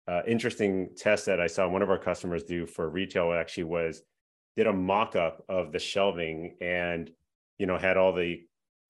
uh, 0.07 0.21
interesting 0.25 0.89
tests 0.97 1.27
that 1.27 1.39
i 1.39 1.45
saw 1.45 1.67
one 1.67 1.83
of 1.83 1.89
our 1.91 1.99
customers 1.99 2.43
do 2.43 2.65
for 2.65 2.89
retail 2.89 3.31
actually 3.31 3.65
was 3.65 4.01
did 4.57 4.65
a 4.65 4.73
mock-up 4.73 5.45
of 5.47 5.71
the 5.71 5.77
shelving 5.77 6.55
and 6.61 7.11
you 7.59 7.67
know 7.67 7.77
had 7.77 7.95
all 7.95 8.11
the 8.11 8.41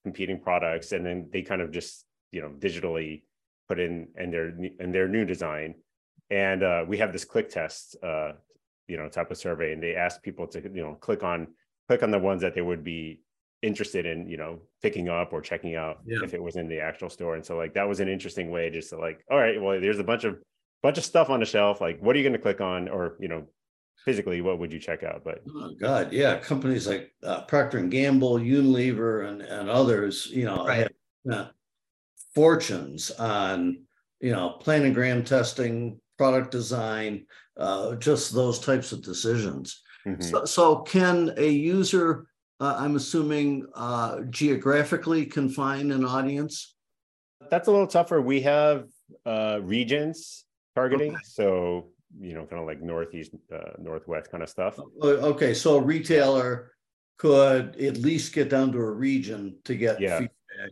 competing 0.06 0.40
products 0.40 0.94
and 0.94 1.06
then 1.06 1.28
they 1.34 1.42
kind 1.42 1.62
of 1.62 1.72
just 1.72 2.06
you 2.32 2.42
know 2.42 2.50
digitally 2.58 3.24
put 3.70 3.80
in 3.80 4.08
and 4.16 4.34
their 4.34 4.50
in 4.80 4.92
their 4.92 5.08
new 5.08 5.24
design. 5.24 5.76
And 6.32 6.64
uh, 6.64 6.84
we 6.88 6.98
have 6.98 7.14
this 7.14 7.24
click 7.24 7.50
test 7.50 7.96
uh, 8.04 8.34
you 8.90 8.98
know 8.98 9.08
type 9.08 9.32
of 9.32 9.38
survey 9.38 9.74
and 9.74 9.82
they 9.82 9.96
asked 9.96 10.24
people 10.24 10.48
to 10.48 10.62
you 10.62 10.82
know 10.82 10.96
click 10.96 11.24
on 11.24 11.48
click 11.88 12.04
on 12.04 12.12
the 12.12 12.20
ones 12.20 12.42
that 12.42 12.54
they 12.54 12.62
would 12.62 12.84
be 12.84 13.22
interested 13.62 14.06
in 14.06 14.28
you 14.28 14.38
know 14.38 14.60
picking 14.82 15.10
up 15.10 15.34
or 15.34 15.42
checking 15.42 15.76
out 15.76 16.00
yeah. 16.06 16.20
if 16.24 16.34
it 16.34 16.42
was 16.42 16.56
in 16.56 16.68
the 16.68 16.80
actual 16.80 17.10
store. 17.10 17.36
And 17.36 17.46
so 17.46 17.58
like 17.58 17.74
that 17.74 17.88
was 17.88 18.00
an 18.00 18.08
interesting 18.08 18.52
way 18.52 18.70
just 18.70 18.90
to 18.90 18.98
like 18.98 19.24
all 19.30 19.38
right 19.38 19.62
well 19.62 19.80
there's 19.80 20.00
a 20.00 20.04
bunch 20.04 20.24
of 20.24 20.38
bunch 20.82 20.98
of 20.98 21.04
stuff 21.04 21.30
on 21.30 21.40
the 21.40 21.46
shelf. 21.46 21.82
Like 21.82 22.00
what 22.02 22.16
are 22.16 22.20
you 22.20 22.24
going 22.24 22.34
to 22.34 22.42
click 22.42 22.62
on? 22.62 22.88
Or 22.88 23.18
you 23.20 23.28
know 23.28 23.46
physically 24.06 24.40
what 24.42 24.60
would 24.60 24.72
you 24.72 24.80
check 24.80 25.04
out? 25.04 25.24
But 25.26 25.44
oh 25.50 25.74
god 25.80 26.14
yeah. 26.14 26.38
Companies 26.38 26.88
like 26.88 27.12
uh, 27.24 27.42
procter 27.42 27.80
and 27.80 27.92
gamble 27.92 28.40
unilever 28.40 29.28
and, 29.28 29.42
and 29.42 29.70
others 29.70 30.28
you 30.28 30.46
know 30.46 30.66
right. 30.66 30.88
have 31.28 31.34
uh, 31.34 31.48
fortunes 32.34 33.12
on 33.12 33.84
you 34.22 34.32
know 34.32 34.58
planogram 34.64 35.26
testing 35.26 36.00
product 36.20 36.52
design, 36.52 37.26
uh, 37.60 37.96
just 37.96 38.34
those 38.34 38.60
types 38.60 38.92
of 38.92 39.04
decisions. 39.04 39.84
Mhm. 40.08 40.24
So, 40.24 40.46
so 40.46 40.78
can 40.78 41.34
a 41.38 41.50
user, 41.50 42.28
uh, 42.60 42.76
I'm 42.78 42.96
assuming, 42.96 43.68
uh, 43.76 44.22
geographically 44.30 45.26
confine 45.26 45.92
an 45.92 46.06
audience? 46.06 46.76
That's 47.52 47.68
a 47.68 47.72
little 47.72 47.88
tougher. 47.88 48.22
We 48.22 48.42
have 48.42 48.88
uh, 49.26 49.60
regions 49.62 50.46
targeting, 50.76 51.12
Okay. 51.12 51.22
so 51.24 51.92
you 52.20 52.34
know, 52.34 52.44
kind 52.44 52.60
of 52.60 52.66
like 52.66 52.82
northeast, 52.82 53.32
uh, 53.54 53.74
northwest 53.78 54.32
kind 54.32 54.42
of 54.42 54.50
stuff. 54.50 54.80
Okay, 55.04 55.54
so 55.54 55.78
a 55.78 55.82
retailer 55.82 56.72
could 57.18 57.76
at 57.80 57.98
least 57.98 58.34
get 58.34 58.50
down 58.50 58.72
to 58.72 58.80
a 58.80 58.92
region 58.92 59.56
to 59.66 59.76
get 59.76 60.00
Yeah. 60.02 60.18
feedback. 60.18 60.72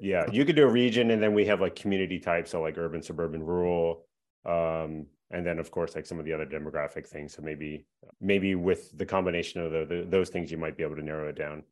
Yeah, 0.00 0.24
you 0.32 0.46
could 0.46 0.56
do 0.56 0.64
a 0.64 0.70
region, 0.70 1.10
and 1.10 1.22
then 1.22 1.34
we 1.34 1.44
have 1.46 1.60
like 1.60 1.74
community 1.76 2.18
types, 2.18 2.52
so 2.52 2.62
like 2.62 2.78
urban, 2.78 3.02
suburban, 3.02 3.42
rural, 3.42 4.06
um, 4.46 5.06
and 5.30 5.46
then 5.46 5.58
of 5.58 5.70
course 5.70 5.94
like 5.94 6.06
some 6.06 6.18
of 6.18 6.24
the 6.24 6.32
other 6.32 6.46
demographic 6.46 7.06
things. 7.06 7.34
So 7.34 7.42
maybe 7.42 7.86
maybe 8.20 8.54
with 8.54 8.96
the 8.96 9.06
combination 9.06 9.60
of 9.60 9.72
the, 9.72 9.84
the, 9.84 10.06
those 10.08 10.30
things, 10.30 10.50
you 10.50 10.58
might 10.58 10.76
be 10.76 10.82
able 10.82 10.96
to 10.96 11.02
narrow 11.02 11.28
it 11.28 11.36
down. 11.36 11.62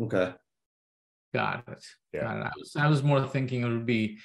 Okay, 0.00 0.32
Got 1.34 1.64
it. 1.66 1.84
Yeah. 2.12 2.20
Got 2.20 2.36
it. 2.36 2.42
I 2.44 2.50
was 2.56 2.76
I 2.76 2.86
was 2.86 3.02
more 3.02 3.26
thinking 3.26 3.62
it 3.62 3.68
would 3.68 3.84
be 3.84 4.18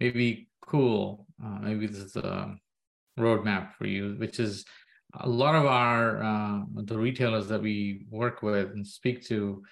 maybe 0.00 0.48
cool. 0.60 1.26
Uh, 1.42 1.60
maybe 1.60 1.86
this 1.86 1.98
is 1.98 2.16
a 2.16 2.56
roadmap 3.18 3.74
for 3.74 3.86
you, 3.86 4.16
which 4.18 4.40
is 4.40 4.64
a 5.20 5.28
lot 5.28 5.54
of 5.54 5.64
our 5.64 6.22
uh, 6.22 6.60
the 6.74 6.98
retailers 6.98 7.46
that 7.48 7.62
we 7.62 8.04
work 8.10 8.42
with 8.42 8.72
and 8.72 8.84
speak 8.84 9.24
to 9.26 9.62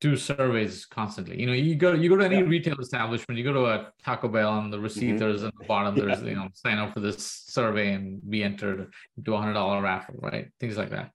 do 0.00 0.16
surveys 0.16 0.86
constantly. 0.86 1.38
You 1.40 1.46
know, 1.46 1.52
you 1.52 1.74
go 1.74 1.92
you 1.92 2.08
go 2.08 2.16
to 2.16 2.24
any 2.24 2.36
Yeah. 2.36 2.42
retail 2.42 2.78
establishment, 2.80 3.36
you 3.38 3.44
go 3.44 3.52
to 3.52 3.66
a 3.66 3.92
Taco 4.02 4.28
Bell 4.28 4.58
and 4.58 4.72
the 4.72 4.80
receipt 4.80 5.14
Mhm. 5.14 5.18
there's 5.18 5.42
at 5.44 5.54
the 5.58 5.64
bottom 5.66 5.94
Yeah. 5.96 6.04
there's 6.06 6.22
you 6.22 6.34
know 6.34 6.48
sign 6.54 6.78
up 6.78 6.94
for 6.94 7.00
this 7.00 7.18
survey 7.56 7.92
and 7.92 8.20
be 8.28 8.42
entered 8.42 8.92
into 9.16 9.34
a 9.34 9.38
hundred 9.38 9.54
dollar 9.54 9.82
raffle, 9.82 10.16
right? 10.18 10.48
Things 10.58 10.76
like 10.78 10.90
that. 10.90 11.12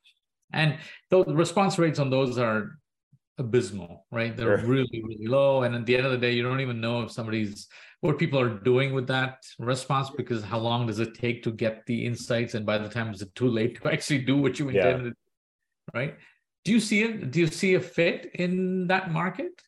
And 0.54 0.78
the 1.10 1.24
response 1.26 1.80
rates 1.80 2.00
on 2.00 2.10
those 2.12 2.38
are 2.38 2.78
abysmal, 3.38 4.06
right? 4.12 4.38
They're 4.38 4.60
Sure. 4.60 4.70
really, 4.70 5.02
really 5.04 5.28
low. 5.28 5.64
And 5.64 5.76
at 5.76 5.86
the 5.86 5.98
end 5.98 6.06
of 6.06 6.12
the 6.14 6.18
day, 6.18 6.32
you 6.34 6.44
don't 6.44 6.62
even 6.62 6.80
know 6.80 7.02
if 7.02 7.12
somebody's 7.12 7.68
what 8.02 8.20
people 8.20 8.40
are 8.40 8.60
doing 8.60 8.94
with 8.94 9.08
that 9.08 9.44
response 9.58 10.12
because 10.12 10.44
how 10.44 10.60
long 10.60 10.86
does 10.86 11.00
it 11.00 11.16
take 11.16 11.42
to 11.44 11.52
get 11.52 11.86
the 11.88 12.06
insights? 12.06 12.54
And 12.54 12.66
by 12.66 12.78
the 12.78 12.88
time 12.88 13.12
is 13.14 13.22
it 13.24 13.34
too 13.34 13.48
late 13.48 13.82
to 13.82 13.88
actually 13.94 14.20
do 14.24 14.38
what 14.38 14.60
you 14.60 14.70
Yeah. 14.70 14.90
intended? 14.90 15.14
Right. 15.94 16.16
Do 16.66 16.72
you 16.72 16.80
see 16.80 17.04
it? 17.04 17.32
Do 17.32 17.40
you 17.40 17.48
see 17.48 17.76
a 17.76 17.80
fit 17.80 18.32
in 18.34 18.88
that 18.88 19.12
market? 19.12 19.62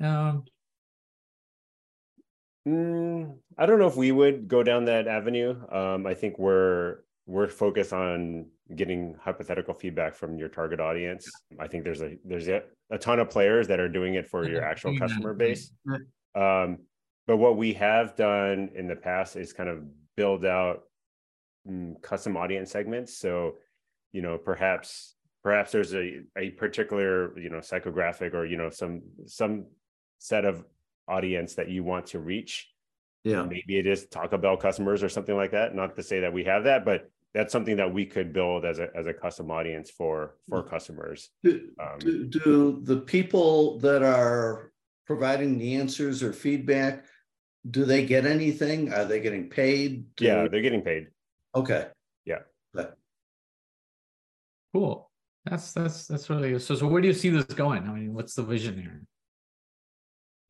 Um, 0.00 0.44
Mm, 2.68 3.38
I 3.56 3.66
don't 3.66 3.78
know 3.78 3.86
if 3.86 3.96
we 3.96 4.12
would 4.12 4.46
go 4.46 4.62
down 4.62 4.84
that 4.84 5.08
avenue. 5.08 5.56
Um, 5.72 6.06
I 6.06 6.14
think 6.14 6.38
we're 6.38 6.98
we're 7.26 7.48
focused 7.48 7.92
on 7.92 8.46
getting 8.74 9.14
hypothetical 9.20 9.72
feedback 9.72 10.14
from 10.14 10.36
your 10.36 10.48
target 10.48 10.80
audience. 10.80 11.30
I 11.58 11.68
think 11.68 11.84
there's 11.84 12.02
a 12.02 12.16
there's 12.24 12.48
a, 12.48 12.62
a 12.90 12.98
ton 12.98 13.18
of 13.18 13.30
players 13.30 13.66
that 13.68 13.80
are 13.80 13.88
doing 13.88 14.14
it 14.14 14.28
for 14.28 14.48
your 14.48 14.62
actual 14.62 14.98
customer 14.98 15.32
base. 15.34 15.72
Um, 16.34 16.78
but 17.26 17.38
what 17.38 17.56
we 17.56 17.72
have 17.74 18.16
done 18.16 18.70
in 18.74 18.86
the 18.86 18.96
past 18.96 19.36
is 19.36 19.52
kind 19.52 19.68
of 19.68 19.82
build 20.16 20.44
out 20.44 20.82
mm, 21.68 22.00
custom 22.02 22.36
audience 22.36 22.70
segments. 22.70 23.16
So, 23.16 23.56
you 24.12 24.20
know, 24.20 24.36
perhaps 24.36 25.14
perhaps 25.42 25.72
there's 25.72 25.94
a 25.94 26.22
a 26.36 26.50
particular 26.50 27.38
you 27.38 27.50
know 27.50 27.58
psychographic 27.58 28.34
or 28.34 28.44
you 28.44 28.56
know 28.56 28.70
some 28.70 29.02
some 29.26 29.66
set 30.18 30.44
of 30.44 30.64
audience 31.08 31.54
that 31.54 31.68
you 31.68 31.82
want 31.82 32.06
to 32.06 32.18
reach 32.18 32.70
yeah. 33.24 33.42
maybe 33.42 33.78
it 33.78 33.86
is 33.86 34.06
Taco 34.06 34.38
Bell 34.38 34.56
customers 34.56 35.02
or 35.02 35.08
something 35.08 35.36
like 35.36 35.50
that. 35.52 35.74
Not 35.74 35.96
to 35.96 36.02
say 36.02 36.20
that 36.20 36.32
we 36.32 36.44
have 36.44 36.64
that, 36.64 36.84
but 36.84 37.10
that's 37.34 37.52
something 37.52 37.76
that 37.76 37.92
we 37.92 38.06
could 38.06 38.32
build 38.32 38.64
as 38.64 38.78
a 38.78 38.88
as 38.94 39.06
a 39.06 39.12
custom 39.12 39.50
audience 39.50 39.90
for 39.90 40.36
for 40.48 40.62
customers. 40.62 41.30
Do, 41.42 41.70
Um, 41.78 41.98
do, 41.98 42.24
do 42.24 42.80
the 42.82 42.96
people 42.96 43.78
that 43.80 44.02
are 44.02 44.72
providing 45.06 45.58
the 45.58 45.76
answers 45.76 46.22
or 46.22 46.32
feedback, 46.32 47.04
do 47.70 47.84
they 47.84 48.06
get 48.06 48.24
anything? 48.24 48.92
Are 48.92 49.04
they 49.04 49.20
getting 49.20 49.48
paid? 49.50 50.16
Do- 50.16 50.24
yeah, 50.24 50.48
they're 50.48 50.62
getting 50.62 50.82
paid. 50.82 51.08
Okay. 51.54 51.88
Yeah. 52.24 52.40
But 52.72 52.96
cool. 54.72 55.09
That's 55.44 55.72
that's 55.72 56.06
that's 56.06 56.28
really 56.28 56.58
so. 56.58 56.74
So 56.74 56.86
where 56.86 57.00
do 57.00 57.08
you 57.08 57.14
see 57.14 57.30
this 57.30 57.44
going? 57.44 57.88
I 57.88 57.92
mean, 57.92 58.12
what's 58.12 58.34
the 58.34 58.42
vision 58.42 58.80
here? 58.80 59.02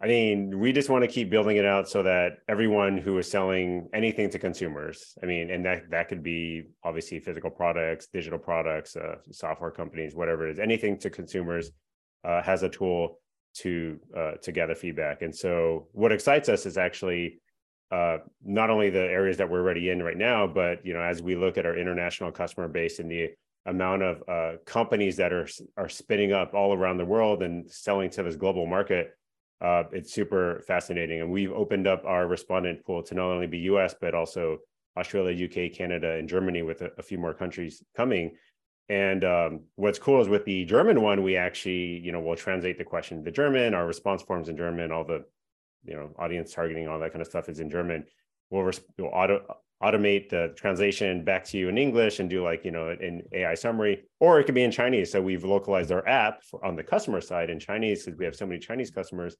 I 0.02 0.06
mean, 0.06 0.58
we 0.58 0.72
just 0.72 0.88
want 0.88 1.04
to 1.04 1.08
keep 1.08 1.28
building 1.28 1.58
it 1.58 1.66
out 1.66 1.88
so 1.88 2.02
that 2.02 2.38
everyone 2.48 2.96
who 2.96 3.18
is 3.18 3.30
selling 3.30 3.88
anything 3.92 4.30
to 4.30 4.38
consumers, 4.38 5.14
I 5.22 5.26
mean, 5.26 5.50
and 5.50 5.64
that 5.66 5.90
that 5.90 6.08
could 6.08 6.22
be 6.22 6.64
obviously 6.82 7.20
physical 7.20 7.50
products, 7.50 8.08
digital 8.12 8.38
products, 8.38 8.96
uh, 8.96 9.16
software 9.30 9.70
companies, 9.70 10.14
whatever 10.14 10.48
it 10.48 10.52
is, 10.52 10.58
anything 10.58 10.98
to 11.00 11.10
consumers, 11.10 11.70
uh, 12.24 12.42
has 12.42 12.62
a 12.62 12.68
tool 12.68 13.20
to 13.58 14.00
uh, 14.16 14.32
to 14.42 14.52
gather 14.52 14.74
feedback. 14.74 15.22
And 15.22 15.34
so, 15.34 15.88
what 15.92 16.12
excites 16.12 16.48
us 16.48 16.66
is 16.66 16.78
actually 16.78 17.40
uh, 17.92 18.18
not 18.42 18.70
only 18.70 18.88
the 18.88 19.02
areas 19.02 19.36
that 19.36 19.50
we're 19.50 19.60
already 19.60 19.90
in 19.90 20.02
right 20.02 20.16
now, 20.16 20.46
but 20.46 20.84
you 20.84 20.94
know, 20.94 21.02
as 21.02 21.22
we 21.22 21.36
look 21.36 21.58
at 21.58 21.66
our 21.66 21.76
international 21.76 22.32
customer 22.32 22.68
base 22.68 23.00
and 23.00 23.10
the 23.10 23.28
amount 23.66 24.02
of 24.02 24.22
uh, 24.28 24.56
companies 24.64 25.16
that 25.16 25.32
are 25.32 25.48
are 25.76 25.88
spinning 25.88 26.32
up 26.32 26.54
all 26.54 26.72
around 26.72 26.98
the 26.98 27.04
world 27.04 27.42
and 27.42 27.70
selling 27.70 28.10
to 28.10 28.22
this 28.22 28.36
global 28.36 28.66
market 28.66 29.14
uh, 29.60 29.84
it's 29.92 30.12
super 30.12 30.62
fascinating. 30.66 31.20
And 31.20 31.30
we've 31.30 31.52
opened 31.52 31.86
up 31.86 32.04
our 32.04 32.26
respondent 32.26 32.84
pool 32.84 33.02
to 33.04 33.14
not 33.14 33.26
only 33.26 33.46
be 33.46 33.58
US, 33.58 33.94
but 34.00 34.14
also 34.14 34.58
Australia, 34.96 35.46
UK, 35.46 35.72
Canada, 35.72 36.12
and 36.12 36.28
Germany 36.28 36.62
with 36.62 36.82
a, 36.82 36.90
a 36.98 37.02
few 37.02 37.18
more 37.18 37.34
countries 37.34 37.82
coming. 37.96 38.32
And 38.88 39.24
um, 39.24 39.60
what's 39.76 39.98
cool 39.98 40.20
is 40.20 40.28
with 40.28 40.44
the 40.44 40.64
German 40.64 41.00
one, 41.00 41.22
we 41.22 41.36
actually, 41.36 42.00
you 42.00 42.10
know, 42.10 42.20
we'll 42.20 42.36
translate 42.36 42.78
the 42.78 42.84
question 42.84 43.22
to 43.22 43.30
German, 43.30 43.74
our 43.74 43.86
response 43.86 44.22
forms 44.22 44.48
in 44.48 44.56
German, 44.56 44.90
all 44.90 45.04
the, 45.04 45.24
you 45.84 45.94
know, 45.94 46.10
audience 46.18 46.52
targeting, 46.52 46.88
all 46.88 46.98
that 46.98 47.12
kind 47.12 47.22
of 47.22 47.28
stuff 47.28 47.48
is 47.48 47.60
in 47.60 47.70
German. 47.70 48.04
We'll, 48.50 48.70
we'll 48.98 49.08
auto 49.08 49.42
automate 49.82 50.28
the 50.28 50.52
translation 50.56 51.24
back 51.24 51.42
to 51.42 51.56
you 51.56 51.68
in 51.68 51.78
English 51.78 52.20
and 52.20 52.28
do 52.28 52.44
like, 52.44 52.64
you 52.64 52.70
know, 52.70 52.90
an 52.90 53.22
AI 53.32 53.54
summary, 53.54 54.04
or 54.18 54.38
it 54.38 54.44
could 54.44 54.54
be 54.54 54.62
in 54.62 54.70
Chinese. 54.70 55.10
So 55.10 55.22
we've 55.22 55.44
localized 55.44 55.90
our 55.90 56.06
app 56.06 56.42
for, 56.42 56.62
on 56.64 56.76
the 56.76 56.82
customer 56.82 57.20
side 57.20 57.48
in 57.48 57.58
Chinese 57.58 58.04
because 58.04 58.18
we 58.18 58.26
have 58.26 58.36
so 58.36 58.46
many 58.46 58.60
Chinese 58.60 58.90
customers. 58.90 59.36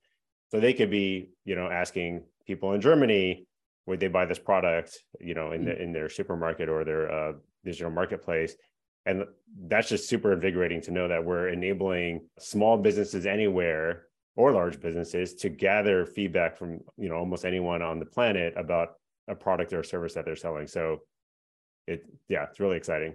So 0.49 0.59
they 0.59 0.73
could 0.73 0.91
be, 0.91 1.29
you 1.45 1.57
know, 1.57 1.69
asking 1.69 2.25
people 2.47 2.73
in 2.73 2.81
Germany, 2.81 3.47
would 3.87 4.01
they 4.01 4.09
buy 4.09 4.25
this 4.25 4.39
product, 4.39 4.99
you 5.21 5.35
know, 5.35 5.53
in 5.53 5.65
the 5.65 5.81
in 5.81 5.93
their 5.93 6.09
supermarket 6.09 6.69
or 6.69 6.85
their 6.85 7.11
uh, 7.11 7.33
digital 7.65 7.91
marketplace? 7.91 8.55
And 9.07 9.25
that's 9.67 9.89
just 9.89 10.09
super 10.09 10.33
invigorating 10.33 10.81
to 10.83 10.91
know 10.91 11.09
that 11.09 11.25
we're 11.25 11.49
enabling 11.49 12.29
small 12.39 12.79
businesses 12.79 13.27
anywhere 13.27 14.07
or 14.37 14.53
large 14.53 14.81
businesses 14.81 15.35
to 15.35 15.49
gather 15.49 16.07
feedback 16.07 16.57
from, 16.57 16.81
you 16.97 17.09
know, 17.09 17.17
almost 17.17 17.45
anyone 17.45 17.83
on 17.83 17.99
the 17.99 18.07
planet 18.07 18.55
about 18.57 18.95
a 19.31 19.35
product 19.35 19.73
or 19.73 19.81
a 19.81 19.85
service 19.85 20.15
that 20.15 20.25
they're 20.25 20.37
selling. 20.37 20.67
So 20.67 20.99
it 21.87 22.05
yeah, 22.29 22.45
it's 22.45 22.61
really 22.61 22.77
exciting. 22.77 23.15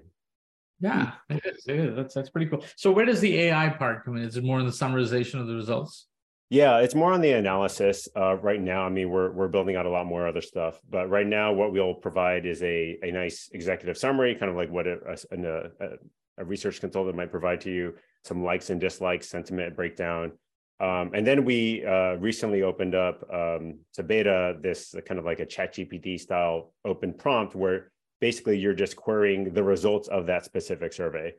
Yeah, 0.80 1.14
it 1.30 1.42
is. 1.46 1.66
It 1.68 1.80
is. 1.80 1.96
That's 1.96 2.14
that's 2.14 2.30
pretty 2.30 2.50
cool. 2.50 2.64
So 2.76 2.92
where 2.92 3.06
does 3.06 3.22
the 3.22 3.40
AI 3.42 3.70
part 3.70 4.04
come 4.04 4.18
in? 4.18 4.24
Is 4.24 4.38
it 4.38 4.44
more 4.44 4.60
in 4.60 4.66
the 4.66 4.72
summarization 4.72 5.40
of 5.40 5.48
the 5.48 5.56
results? 5.56 6.08
Yeah, 6.50 6.80
it's 6.80 6.94
more 6.94 7.12
on 7.12 7.22
the 7.22 7.32
analysis 7.32 8.08
uh, 8.16 8.36
right 8.38 8.62
now. 8.62 8.84
I 8.84 8.90
mean, 8.90 9.10
we're 9.10 9.32
we're 9.32 9.48
building 9.48 9.76
out 9.76 9.86
a 9.86 9.90
lot 9.90 10.06
more 10.06 10.28
other 10.28 10.42
stuff, 10.42 10.80
but 10.90 11.10
right 11.10 11.26
now, 11.26 11.54
what 11.54 11.72
we'll 11.72 11.96
provide 11.96 12.46
is 12.46 12.62
a 12.62 12.98
a 13.02 13.12
nice 13.12 13.50
executive 13.52 13.98
summary, 13.98 14.36
kind 14.36 14.52
of 14.52 14.56
like 14.56 14.70
what 14.70 14.86
a, 14.86 15.18
a, 15.32 15.88
a 16.38 16.46
research 16.46 16.82
consultant 16.82 17.16
might 17.16 17.32
provide 17.32 17.62
to 17.62 17.72
you, 17.72 17.96
some 18.24 18.44
likes 18.44 18.70
and 18.70 18.80
dislikes, 18.80 19.30
sentiment 19.30 19.76
breakdown, 19.76 20.34
um, 20.80 21.12
and 21.14 21.26
then 21.26 21.46
we 21.46 21.86
uh, 21.86 22.16
recently 22.16 22.62
opened 22.64 22.96
up 22.96 23.24
um, 23.32 23.80
to 23.94 24.04
beta 24.04 24.58
this 24.62 24.94
kind 25.06 25.20
of 25.20 25.26
like 25.26 25.40
a 25.40 25.46
Chat 25.46 25.74
GPT 25.74 26.20
style 26.20 26.74
open 26.84 27.14
prompt 27.14 27.56
where 27.56 27.92
basically 28.20 28.58
you're 28.58 28.74
just 28.74 28.96
querying 28.96 29.54
the 29.54 29.64
results 29.64 30.08
of 30.10 30.26
that 30.28 30.46
specific 30.46 30.94
survey. 30.94 31.34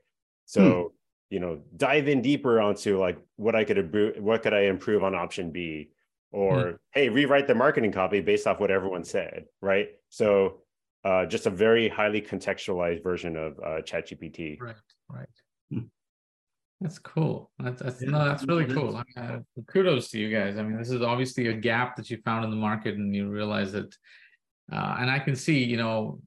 So 0.47 0.93
you 1.29 1.41
know 1.41 1.61
dive 1.77 2.07
in 2.09 2.23
deeper 2.23 2.61
onto 2.61 2.99
like 3.01 3.19
what 3.35 3.57
i 3.57 3.65
could 3.65 3.79
improve 3.79 4.17
what 4.23 4.43
could 4.45 4.55
i 4.55 4.61
improve 4.61 5.03
on 5.03 5.13
option 5.15 5.51
b 5.51 5.91
or 6.31 6.57
Mm. 6.57 6.79
hey 6.93 7.09
rewrite 7.09 7.47
the 7.49 7.55
marketing 7.55 7.91
copy 7.91 8.21
based 8.21 8.47
off 8.47 8.61
what 8.61 8.71
everyone 8.71 9.03
said 9.05 9.47
right 9.61 9.89
so 10.09 10.61
uh, 11.05 11.27
just 11.27 11.47
a 11.47 11.51
very 11.51 11.89
highly 11.89 12.21
contextualized 12.21 13.03
version 13.03 13.37
of 13.37 13.59
uh, 13.59 13.81
chat 13.83 14.09
gpt 14.09 14.61
Right, 14.61 14.77
right. 15.09 15.27
That's 16.81 16.99
cool. 16.99 17.51
That's 17.59 17.81
that's 17.81 18.03
Yeah, 18.03 18.11
no, 18.11 18.25
that's 18.27 18.45
really 18.45 18.67
cool. 18.67 18.97
I 18.97 19.05
mean, 19.17 19.31
uh, 19.31 19.41
kudos 19.67 20.11
to 20.11 20.19
you 20.19 20.31
guys. 20.31 20.59
I 20.59 20.63
mean, 20.63 20.77
this 20.77 20.91
is 20.91 21.01
obviously 21.01 21.49
a 21.49 21.55
gap 21.55 21.97
that 21.97 22.11
you 22.11 22.19
found 22.25 22.45
in 22.45 22.51
the 22.51 22.57
market, 22.57 22.97
and 22.97 23.15
you 23.15 23.29
realize 23.29 23.73
that. 23.73 23.95
Uh, 24.71 24.97
and 24.99 25.11
I 25.11 25.21
can 25.21 25.37
see, 25.37 25.63
you 25.63 25.77
know, 25.77 26.21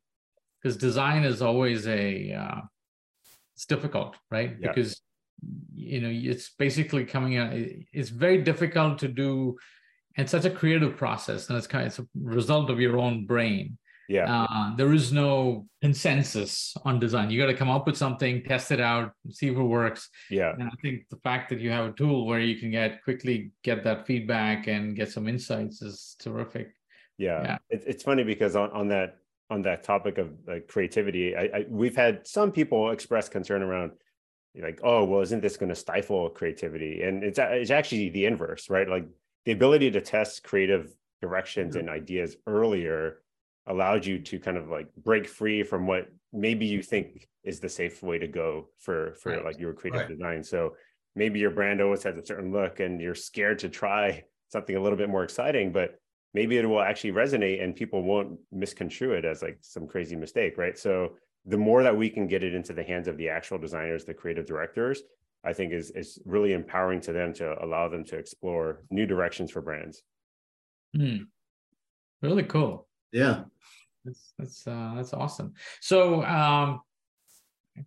because 0.62 0.78
design 0.78 1.24
is 1.24 1.42
always 1.42 1.88
a 1.88 2.34
uh, 2.34 2.62
it's 3.56 3.66
difficult, 3.66 4.16
right? 4.32 4.56
Yeah. 4.60 4.70
Because 4.70 5.02
you 5.76 6.02
know 6.02 6.10
it's 6.12 6.50
basically 6.58 7.06
coming 7.06 7.38
out. 7.38 7.52
It's 7.54 8.10
very 8.10 8.42
difficult 8.42 9.00
to 9.00 9.08
do, 9.08 9.58
and 10.18 10.28
such 10.30 10.46
a 10.46 10.50
creative 10.50 10.98
process, 10.98 11.50
and 11.50 11.58
it's 11.58 11.68
kind 11.68 11.86
of 11.86 11.88
it's 11.88 12.00
a 12.00 12.08
result 12.20 12.70
of 12.70 12.80
your 12.80 12.98
own 12.98 13.26
brain. 13.26 13.78
Yeah. 14.10 14.46
Uh, 14.50 14.76
there 14.76 14.92
is 14.92 15.14
no 15.14 15.68
consensus 15.82 16.74
on 16.84 17.00
design. 17.00 17.30
You 17.30 17.40
got 17.40 17.46
to 17.46 17.54
come 17.54 17.70
up 17.70 17.86
with 17.86 17.96
something, 17.96 18.44
test 18.44 18.72
it 18.72 18.82
out, 18.82 19.12
see 19.30 19.50
if 19.50 19.56
it 19.56 19.62
works. 19.62 20.10
Yeah. 20.32 20.52
And 20.54 20.64
I 20.64 20.74
think 20.82 21.08
the 21.10 21.18
fact 21.18 21.50
that 21.50 21.60
you 21.60 21.70
have 21.70 21.86
a 21.86 21.92
tool 21.92 22.26
where 22.26 22.40
you 22.40 22.60
can 22.60 22.72
get 22.72 23.04
quickly 23.04 23.52
get 23.64 23.84
that 23.84 24.08
feedback 24.08 24.68
and 24.68 24.96
get 24.96 25.12
some 25.12 25.28
insights 25.28 25.84
is 25.84 26.16
terrific. 26.18 26.74
Yeah. 27.20 27.44
Yeah. 27.44 27.58
It, 27.70 27.84
it's 27.86 28.04
funny 28.04 28.24
because 28.24 28.56
on, 28.56 28.72
on 28.72 28.88
that 28.88 29.18
on 29.52 29.62
that 29.62 29.84
topic 29.84 30.18
of 30.18 30.32
like 30.48 30.68
creativity, 30.68 31.36
I, 31.36 31.42
I 31.42 31.66
we've 31.70 31.96
had 31.96 32.26
some 32.26 32.52
people 32.52 32.90
express 32.90 33.30
concern 33.30 33.62
around 33.62 33.92
like, 34.60 34.80
oh, 34.84 35.04
well, 35.06 35.22
isn't 35.22 35.42
this 35.42 35.56
going 35.56 35.70
to 35.70 35.76
stifle 35.76 36.30
creativity? 36.30 37.04
And 37.04 37.24
it's 37.24 37.38
it's 37.40 37.72
actually 37.72 38.10
the 38.10 38.26
inverse, 38.26 38.72
right? 38.72 38.90
Like 38.90 39.06
the 39.46 39.52
ability 39.52 39.92
to 39.92 40.02
test 40.02 40.44
creative 40.44 40.92
directions 41.22 41.76
and 41.76 41.90
ideas 41.90 42.38
earlier 42.48 43.20
allowed 43.70 44.06
you 44.06 44.20
to 44.20 44.40
kind 44.40 44.58
of 44.58 44.70
like 44.70 44.94
break 44.96 45.28
free 45.28 45.64
from 45.64 45.88
what 45.88 46.10
maybe 46.34 46.66
you 46.66 46.82
think 46.84 47.28
is 47.44 47.60
the 47.60 47.70
safe 47.70 48.04
way 48.04 48.20
to 48.20 48.28
go 48.28 48.70
for 48.80 49.16
for 49.16 49.32
Right. 49.32 49.46
like 49.46 49.60
your 49.60 49.74
creative 49.74 50.02
Right. 50.02 50.10
design. 50.10 50.44
So 50.44 50.76
maybe 51.16 51.40
your 51.40 51.52
brand 51.52 51.82
always 51.82 52.04
has 52.04 52.18
a 52.18 52.26
certain 52.26 52.52
look 52.52 52.80
and 52.80 53.02
you're 53.02 53.16
scared 53.16 53.60
to 53.60 53.70
try 53.70 54.24
something 54.50 54.76
a 54.76 54.82
little 54.82 54.98
bit 54.98 55.10
more 55.10 55.24
exciting, 55.24 55.72
but 55.72 56.00
maybe 56.34 56.58
it 56.58 56.66
will 56.68 56.82
actually 56.82 57.12
resonate 57.12 57.64
and 57.64 57.76
people 57.76 58.04
won't 58.04 58.40
misconstrue 58.52 59.14
it 59.14 59.26
as 59.26 59.42
like 59.42 59.58
some 59.62 59.88
crazy 59.88 60.16
mistake, 60.16 60.58
right? 60.58 60.78
So 60.78 61.16
the 61.46 61.58
more 61.58 61.84
that 61.84 61.96
we 61.96 62.10
can 62.10 62.28
get 62.28 62.44
it 62.44 62.54
into 62.54 62.74
the 62.74 62.84
hands 62.84 63.08
of 63.08 63.18
the 63.18 63.30
actual 63.30 63.58
designers, 63.58 64.06
the 64.06 64.14
creative 64.14 64.46
directors, 64.46 65.02
I 65.44 65.54
think 65.54 65.72
is 65.74 65.92
is 65.92 66.20
really 66.26 66.54
empowering 66.54 67.02
to 67.02 67.14
them 67.14 67.34
to 67.36 67.64
allow 67.64 67.88
them 67.88 68.04
to 68.06 68.18
explore 68.18 68.84
new 68.92 69.06
directions 69.06 69.52
for 69.52 69.62
brands. 69.62 70.04
Hmm. 70.94 71.30
Really 72.22 72.44
cool. 72.44 72.89
Yeah. 73.12 73.44
That's 74.06 74.34
that's 74.38 74.68
uh, 74.68 74.94
that's 74.96 75.14
awesome. 75.14 75.54
So, 75.82 76.24
um, 76.24 76.82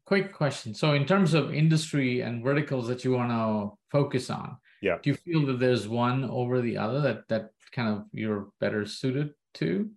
quick 0.05 0.33
question. 0.33 0.75
So, 0.75 0.93
in 0.95 1.07
terms 1.07 1.35
of 1.35 1.55
industry 1.55 2.21
and 2.21 2.45
verticals 2.45 2.87
that 2.89 3.05
you 3.05 3.13
want 3.13 3.31
to 3.31 3.77
focus 3.91 4.29
on, 4.31 4.57
Yeah. 4.83 4.99
do 5.03 5.11
you 5.11 5.17
feel 5.17 5.47
that 5.47 5.59
there's 5.59 5.89
one 5.89 6.25
over 6.25 6.61
the 6.61 6.77
other 6.77 7.01
that 7.01 7.29
that 7.29 7.51
kind 7.73 7.89
of 7.89 8.05
you're 8.13 8.49
better 8.61 8.85
suited 8.85 9.33
to, 9.55 9.91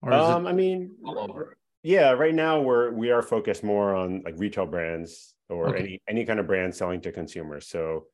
or 0.00 0.12
is 0.12 0.24
Um, 0.28 0.46
it 0.46 0.50
I 0.50 0.52
mean, 0.52 0.96
all 1.04 1.18
over? 1.18 1.56
yeah, 1.82 2.12
right 2.12 2.34
now 2.34 2.60
we're 2.60 2.92
we 2.92 3.10
are 3.10 3.22
focused 3.22 3.64
more 3.64 3.94
on 3.96 4.22
like 4.24 4.34
retail 4.38 4.66
brands 4.66 5.34
or 5.48 5.70
Okay. 5.70 5.80
any 5.80 6.02
any 6.08 6.24
kind 6.24 6.38
of 6.38 6.46
brand 6.46 6.72
selling 6.74 7.00
to 7.00 7.10
consumers. 7.10 7.66
So 7.66 8.06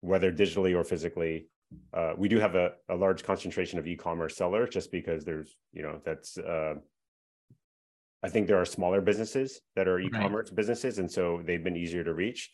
whether 0.00 0.32
digitally 0.32 0.74
or 0.76 0.82
physically, 0.84 1.48
uh, 1.92 2.12
we 2.16 2.28
do 2.28 2.38
have 2.38 2.54
a, 2.54 2.72
a 2.88 2.94
large 2.94 3.22
concentration 3.22 3.78
of 3.78 3.86
e-commerce 3.86 4.36
sellers 4.36 4.70
just 4.70 4.90
because 4.90 5.24
there's 5.24 5.56
you 5.72 5.82
know 5.82 6.00
that's 6.04 6.38
uh, 6.38 6.74
I 8.22 8.28
think 8.28 8.48
there 8.48 8.60
are 8.60 8.64
smaller 8.64 9.00
businesses 9.00 9.60
that 9.76 9.86
are 9.86 10.00
e-commerce 10.00 10.50
businesses, 10.50 10.98
and 10.98 11.10
so 11.10 11.40
they've 11.44 11.62
been 11.62 11.76
easier 11.76 12.02
to 12.04 12.14
reach. 12.14 12.50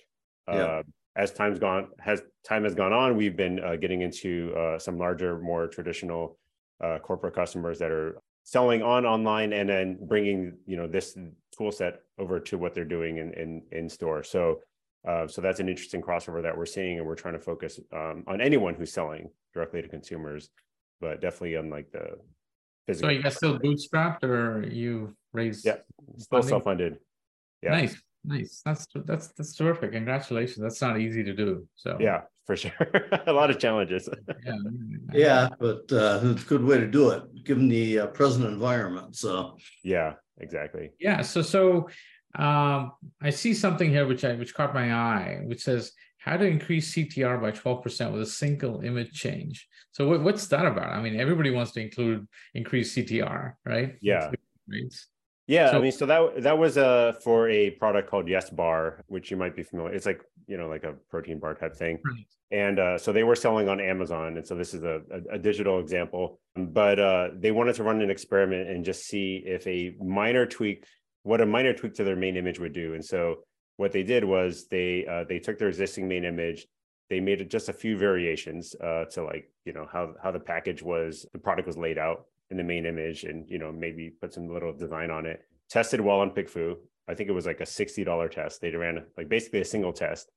Yeah. 0.48 0.54
Uh, 0.54 0.82
as 1.16 1.32
time's 1.32 1.58
gone, 1.58 1.88
has 2.00 2.22
time 2.46 2.64
has 2.64 2.74
gone 2.74 2.92
on, 2.92 3.16
we've 3.16 3.36
been 3.36 3.60
uh, 3.60 3.76
getting 3.76 4.02
into 4.02 4.52
uh, 4.56 4.78
some 4.78 4.98
larger, 4.98 5.38
more 5.38 5.68
traditional 5.68 6.38
uh, 6.82 6.98
corporate 6.98 7.34
customers 7.34 7.78
that 7.78 7.90
are 7.90 8.20
selling 8.42 8.82
on 8.82 9.06
online 9.06 9.52
and 9.52 9.68
then 9.68 9.96
bringing 10.02 10.58
you 10.66 10.76
know 10.76 10.88
this 10.88 11.16
tool 11.56 11.70
set 11.70 12.00
over 12.18 12.40
to 12.40 12.58
what 12.58 12.74
they're 12.74 12.84
doing 12.84 13.18
in 13.18 13.32
in, 13.34 13.62
in 13.72 13.88
store. 13.88 14.22
So. 14.22 14.60
Uh, 15.06 15.26
so 15.28 15.40
that's 15.42 15.60
an 15.60 15.68
interesting 15.68 16.00
crossover 16.00 16.42
that 16.42 16.56
we're 16.56 16.64
seeing, 16.66 16.98
and 16.98 17.06
we're 17.06 17.14
trying 17.14 17.34
to 17.34 17.40
focus 17.40 17.78
um, 17.92 18.24
on 18.26 18.40
anyone 18.40 18.74
who's 18.74 18.92
selling 18.92 19.28
directly 19.52 19.82
to 19.82 19.88
consumers, 19.88 20.50
but 21.00 21.20
definitely 21.20 21.56
on 21.56 21.68
like 21.68 21.90
the 21.92 22.06
So, 22.08 22.16
physical. 22.86 23.12
you 23.12 23.22
guys 23.22 23.36
still 23.36 23.58
bootstrapped, 23.58 24.24
or 24.24 24.66
you 24.66 25.14
raised? 25.32 25.66
Yeah. 25.66 25.76
still 26.16 26.40
funding? 26.40 26.48
self-funded. 26.48 26.98
Yeah. 27.62 27.70
Nice, 27.72 28.02
nice. 28.24 28.62
That's 28.64 28.86
that's 29.04 29.28
that's 29.28 29.54
terrific. 29.54 29.92
Congratulations. 29.92 30.60
That's 30.62 30.80
not 30.80 30.98
easy 30.98 31.22
to 31.24 31.34
do. 31.34 31.66
So 31.76 31.98
Yeah, 32.00 32.22
for 32.46 32.56
sure. 32.56 32.72
a 33.26 33.32
lot 33.32 33.50
of 33.50 33.58
challenges. 33.58 34.08
yeah, 34.44 34.56
Yeah, 35.12 35.48
but 35.60 35.90
uh, 35.92 36.20
it's 36.22 36.44
a 36.44 36.46
good 36.46 36.64
way 36.64 36.78
to 36.78 36.86
do 36.86 37.10
it, 37.10 37.44
given 37.44 37.68
the 37.68 38.00
uh, 38.00 38.06
present 38.08 38.44
environment. 38.46 39.16
So, 39.16 39.56
yeah, 39.82 40.14
exactly. 40.38 40.90
Yeah. 40.98 41.20
So 41.22 41.42
so 41.42 41.88
um, 42.36 42.92
I 43.22 43.30
see 43.30 43.54
something 43.54 43.90
here 43.90 44.06
which 44.06 44.24
I 44.24 44.34
which 44.34 44.54
caught 44.54 44.74
my 44.74 44.92
eye, 44.92 45.40
which 45.44 45.62
says 45.62 45.92
how 46.18 46.36
to 46.36 46.44
increase 46.44 46.94
CTR 46.94 47.40
by 47.40 47.50
twelve 47.50 47.82
percent 47.82 48.12
with 48.12 48.22
a 48.22 48.26
single 48.26 48.80
image 48.80 49.12
change. 49.12 49.68
So 49.92 50.08
what, 50.08 50.22
what's 50.22 50.46
that 50.48 50.66
about? 50.66 50.90
I 50.90 51.00
mean, 51.00 51.20
everybody 51.20 51.50
wants 51.50 51.72
to 51.72 51.80
include 51.80 52.26
increase 52.54 52.94
CTR, 52.94 53.52
right? 53.64 53.94
Yeah. 54.00 54.30
Yeah, 55.46 55.70
I 55.72 55.78
mean, 55.78 55.92
so 55.92 56.06
that 56.06 56.42
that 56.42 56.58
was 56.58 56.78
uh 56.78 57.12
for 57.22 57.50
a 57.50 57.70
product 57.72 58.08
called 58.10 58.28
Yes 58.28 58.48
Bar, 58.48 59.04
which 59.08 59.30
you 59.30 59.36
might 59.36 59.54
be 59.54 59.62
familiar. 59.62 59.92
It's 59.94 60.06
like 60.06 60.22
you 60.46 60.56
know, 60.56 60.68
like 60.68 60.84
a 60.84 60.94
protein 61.10 61.38
bar 61.38 61.54
type 61.54 61.76
thing. 61.76 61.98
Right. 62.04 62.26
and 62.50 62.78
uh, 62.78 62.98
so 62.98 63.12
they 63.12 63.24
were 63.24 63.36
selling 63.36 63.68
on 63.68 63.78
Amazon, 63.80 64.36
and 64.38 64.46
so 64.46 64.54
this 64.54 64.72
is 64.72 64.84
a, 64.84 65.02
a, 65.10 65.34
a 65.34 65.38
digital 65.38 65.80
example. 65.80 66.40
But 66.56 66.98
uh, 66.98 67.28
they 67.38 67.50
wanted 67.50 67.74
to 67.76 67.82
run 67.82 68.00
an 68.00 68.10
experiment 68.10 68.70
and 68.70 68.84
just 68.84 69.04
see 69.06 69.42
if 69.44 69.66
a 69.66 69.94
minor 70.02 70.46
tweak, 70.46 70.84
what 71.24 71.40
a 71.40 71.46
minor 71.46 71.72
tweak 71.72 71.94
to 71.94 72.04
their 72.04 72.16
main 72.16 72.36
image 72.36 72.60
would 72.60 72.72
do. 72.72 72.94
And 72.94 73.04
so 73.04 73.38
what 73.76 73.90
they 73.92 74.04
did 74.04 74.24
was 74.24 74.68
they 74.68 75.04
uh, 75.06 75.24
they 75.28 75.40
took 75.40 75.58
their 75.58 75.68
existing 75.68 76.06
main 76.06 76.24
image, 76.24 76.66
they 77.10 77.18
made 77.18 77.40
it 77.40 77.50
just 77.50 77.68
a 77.68 77.72
few 77.72 77.98
variations 77.98 78.74
uh, 78.80 79.06
to 79.12 79.24
like 79.24 79.50
you 79.64 79.72
know 79.72 79.86
how 79.90 80.14
how 80.22 80.30
the 80.30 80.38
package 80.40 80.82
was, 80.82 81.26
the 81.32 81.38
product 81.38 81.66
was 81.66 81.76
laid 81.76 81.98
out 81.98 82.26
in 82.50 82.56
the 82.56 82.62
main 82.62 82.86
image, 82.86 83.24
and 83.24 83.48
you 83.50 83.58
know 83.58 83.72
maybe 83.72 84.10
put 84.20 84.32
some 84.32 84.48
little 84.48 84.72
design 84.72 85.10
on 85.10 85.26
it. 85.26 85.40
Tested 85.68 86.00
well 86.00 86.20
on 86.20 86.30
PickFu. 86.30 86.76
I 87.08 87.14
think 87.14 87.28
it 87.28 87.32
was 87.32 87.46
like 87.46 87.60
a 87.60 87.66
sixty 87.66 88.04
dollar 88.04 88.28
test. 88.28 88.60
They 88.60 88.70
ran 88.70 89.04
like 89.16 89.28
basically 89.28 89.60
a 89.60 89.64
single 89.64 89.92
test 89.92 90.30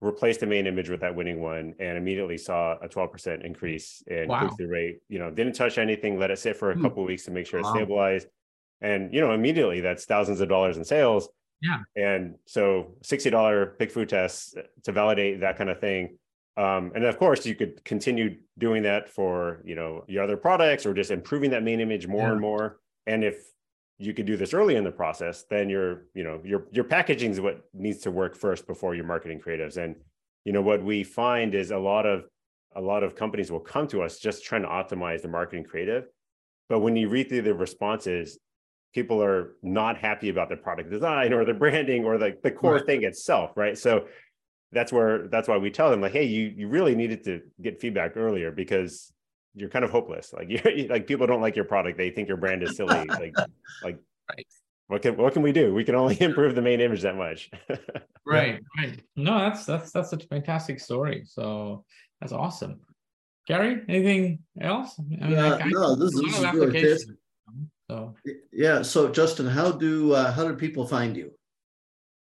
replaced 0.00 0.40
the 0.40 0.46
main 0.46 0.66
image 0.66 0.90
with 0.90 1.00
that 1.00 1.14
winning 1.14 1.40
one 1.40 1.74
and 1.80 1.96
immediately 1.96 2.36
saw 2.36 2.76
a 2.82 2.88
12% 2.88 3.42
increase 3.42 4.02
in 4.06 4.28
Wow. 4.28 4.40
click-through 4.40 4.66
rate. 4.68 4.98
You 5.08 5.18
know, 5.18 5.30
didn't 5.30 5.54
touch 5.54 5.78
anything, 5.78 6.18
let 6.18 6.30
it 6.30 6.38
sit 6.38 6.56
for 6.58 6.72
a 6.72 6.74
Hmm. 6.74 6.82
couple 6.82 7.04
of 7.04 7.06
weeks 7.08 7.24
to 7.24 7.30
make 7.30 7.46
sure 7.46 7.60
it 7.60 7.62
Wow. 7.62 7.74
stabilized. 7.74 8.28
And 8.84 9.12
you 9.14 9.20
know, 9.20 9.32
immediately 9.32 9.80
that's 9.80 10.04
thousands 10.04 10.40
of 10.40 10.48
dollars 10.48 10.76
in 10.76 10.84
sales. 10.84 11.28
Yeah. 11.62 11.78
And 11.96 12.34
so 12.46 12.96
$60 13.02 13.78
PickFu 13.78 14.06
tests 14.06 14.54
to 14.82 14.92
validate 14.92 15.40
that 15.40 15.56
kind 15.56 15.70
of 15.70 15.80
thing. 15.80 16.18
Um, 16.56 16.92
and 16.94 17.04
of 17.04 17.18
course, 17.18 17.46
you 17.46 17.54
could 17.54 17.82
continue 17.84 18.36
doing 18.58 18.82
that 18.84 19.08
for 19.08 19.60
you 19.64 19.74
know 19.74 20.04
your 20.06 20.22
other 20.22 20.36
products 20.36 20.84
or 20.86 20.92
just 20.94 21.10
improving 21.10 21.50
that 21.50 21.62
main 21.64 21.80
image 21.80 22.06
more 22.06 22.26
Yeah. 22.28 22.32
and 22.32 22.40
more. 22.40 22.78
And 23.06 23.24
if 23.24 23.36
you 23.98 24.12
could 24.12 24.26
do 24.26 24.36
this 24.36 24.52
early 24.54 24.76
in 24.76 24.84
the 24.84 24.92
process, 24.92 25.44
then 25.48 25.68
your 25.68 26.04
you 26.14 26.22
know 26.22 26.40
your 26.44 26.66
your 26.70 26.84
packaging 26.84 27.30
is 27.32 27.40
what 27.40 27.64
needs 27.72 27.98
to 28.00 28.10
work 28.10 28.36
first 28.36 28.66
before 28.66 28.94
your 28.94 29.06
marketing 29.06 29.40
creatives. 29.40 29.76
And 29.78 29.96
you 30.44 30.52
know 30.52 30.62
what 30.62 30.82
we 30.84 31.02
find 31.04 31.54
is 31.54 31.70
a 31.70 31.78
lot 31.78 32.04
of 32.06 32.24
a 32.76 32.80
lot 32.80 33.02
of 33.02 33.16
companies 33.16 33.50
will 33.50 33.60
come 33.74 33.86
to 33.88 34.02
us 34.02 34.18
just 34.18 34.44
trying 34.44 34.62
to 34.62 34.68
optimize 34.68 35.22
the 35.22 35.28
marketing 35.28 35.64
creative, 35.64 36.04
but 36.68 36.80
when 36.80 36.94
you 36.96 37.08
read 37.08 37.28
through 37.28 37.42
the 37.42 37.54
responses, 37.54 38.38
people 38.94 39.22
are 39.22 39.56
not 39.62 39.96
happy 39.98 40.28
about 40.28 40.48
their 40.48 40.56
product 40.56 40.90
design 40.90 41.32
or 41.32 41.44
their 41.44 41.54
branding 41.54 42.04
or 42.04 42.16
like 42.18 42.40
the 42.42 42.50
core 42.50 42.74
Right. 42.74 42.86
thing 42.86 43.02
itself, 43.04 43.50
right? 43.56 43.76
So 43.76 44.06
that's 44.72 44.92
where 44.92 45.28
that's 45.28 45.48
why 45.48 45.58
we 45.58 45.70
tell 45.70 45.90
them 45.90 46.00
like, 46.00 46.12
hey, 46.12 46.24
you 46.24 46.52
you 46.56 46.68
really 46.68 46.94
needed 46.94 47.24
to 47.24 47.40
get 47.60 47.80
feedback 47.80 48.16
earlier 48.16 48.50
because 48.50 49.12
you're 49.54 49.68
kind 49.68 49.84
of 49.84 49.90
hopeless. 49.90 50.32
Like 50.32 50.48
you're 50.64 50.86
like 50.88 51.06
people 51.06 51.26
don't 51.26 51.40
like 51.42 51.56
your 51.56 51.64
product. 51.66 51.98
They 51.98 52.10
think 52.10 52.28
your 52.28 52.36
brand 52.38 52.62
is 52.62 52.76
silly. 52.76 53.04
like 53.08 53.34
like 53.82 53.98
Right. 54.30 54.46
what 54.86 55.02
can 55.02 55.16
what 55.18 55.32
can 55.34 55.42
we 55.42 55.52
do? 55.52 55.74
We 55.74 55.84
can 55.84 55.94
only 55.96 56.18
improve 56.28 56.54
the 56.54 56.62
main 56.62 56.80
image 56.80 57.02
that 57.02 57.16
much. 57.16 57.50
Right, 58.26 58.58
right. 58.78 59.00
No, 59.16 59.38
that's 59.38 59.66
that's 59.66 59.90
that's 59.92 60.12
a 60.14 60.18
fantastic 60.18 60.80
story. 60.80 61.24
So 61.26 61.84
that's 62.20 62.32
awesome. 62.32 62.80
Gary, 63.46 63.82
anything 63.88 64.38
else? 64.58 64.98
I 64.98 65.02
mean, 65.02 65.30
Yeah, 65.32 65.48
like, 65.50 65.66
I- 65.66 65.68
no, 65.68 65.94
this- 65.94 66.16
a 66.16 66.22
this 66.22 66.32
is 66.32 66.38
really 66.40 66.46
applications, 66.46 67.04
So 67.90 68.14
yeah. 68.52 68.82
So, 68.82 69.08
Justin, 69.10 69.46
how 69.46 69.72
do 69.72 70.12
uh, 70.12 70.32
how 70.32 70.48
do 70.48 70.54
people 70.54 70.86
find 70.86 71.16
you? 71.16 71.32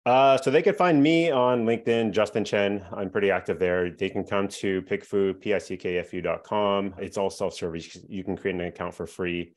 Uh, 0.06 0.38
so 0.38 0.50
they 0.50 0.62
could 0.62 0.76
find 0.76 1.02
me 1.02 1.30
on 1.30 1.66
LinkedIn, 1.66 2.10
Justin 2.12 2.44
Chen. 2.44 2.84
I'm 2.96 3.10
pretty 3.10 3.30
active 3.30 3.58
there. 3.58 3.90
They 3.90 4.08
can 4.08 4.24
come 4.24 4.48
to 4.48 4.80
pickfu, 4.82 5.38
P-I-C-K-F-U.com. 5.40 6.94
It's 6.98 7.18
all 7.18 7.28
self-service. 7.28 7.98
You 8.08 8.24
can 8.24 8.34
create 8.34 8.54
an 8.54 8.62
account 8.62 8.94
for 8.94 9.06
free. 9.06 9.52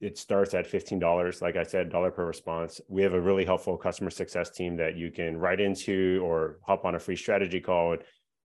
It 0.00 0.16
starts 0.16 0.54
at 0.54 0.70
$15. 0.70 1.42
Like 1.42 1.56
I 1.56 1.64
said, 1.64 1.90
dollar 1.90 2.12
per 2.12 2.24
response. 2.24 2.80
We 2.88 3.02
have 3.02 3.14
a 3.14 3.20
really 3.20 3.44
helpful 3.44 3.76
customer 3.76 4.10
success 4.10 4.50
team 4.50 4.76
that 4.76 4.96
you 4.96 5.10
can 5.10 5.36
write 5.36 5.60
into 5.60 6.22
or 6.24 6.58
hop 6.62 6.84
on 6.84 6.94
a 6.94 6.98
free 7.00 7.16
strategy 7.16 7.60
call. 7.60 7.94
And 7.94 8.02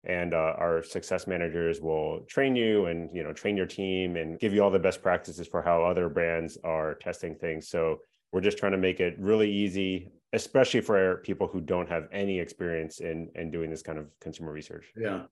uh, 0.08 0.54
our 0.58 0.82
success 0.82 1.26
managers 1.26 1.80
will 1.80 2.20
train 2.20 2.56
you 2.56 2.86
and 2.86 3.10
you 3.14 3.22
know 3.22 3.32
train 3.32 3.56
your 3.56 3.66
team 3.66 4.16
and 4.16 4.38
give 4.38 4.54
you 4.54 4.62
all 4.62 4.70
the 4.70 4.78
best 4.78 5.02
practices 5.02 5.46
for 5.46 5.60
how 5.62 5.82
other 5.84 6.08
brands 6.08 6.56
are 6.64 6.94
testing 6.94 7.34
things. 7.34 7.68
So 7.68 7.98
we're 8.32 8.40
just 8.40 8.58
trying 8.58 8.72
to 8.72 8.78
make 8.78 9.00
it 9.00 9.16
really 9.18 9.50
easy, 9.50 10.12
especially 10.32 10.80
for 10.80 11.16
people 11.18 11.46
who 11.48 11.60
don't 11.60 11.88
have 11.88 12.08
any 12.12 12.38
experience 12.38 13.00
in 13.00 13.30
in 13.34 13.50
doing 13.50 13.70
this 13.70 13.82
kind 13.82 13.98
of 13.98 14.06
consumer 14.20 14.52
research. 14.52 14.86
Yeah. 14.96 15.22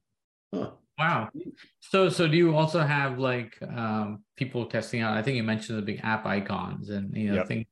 Huh. 0.55 0.71
Wow. 0.99 1.29
So 1.81 2.09
so 2.09 2.27
do 2.27 2.37
you 2.37 2.57
also 2.57 2.81
have 2.81 3.19
like 3.19 3.57
um, 3.63 4.25
people 4.37 4.67
testing 4.67 5.01
out? 5.01 5.17
I 5.17 5.23
think 5.23 5.37
you 5.37 5.45
mentioned 5.45 5.79
the 5.79 5.83
big 5.83 6.01
app 6.03 6.27
icons 6.27 6.91
and 6.91 7.17
you 7.17 7.29
know 7.29 7.37
Yep. 7.37 7.47
think 7.49 7.69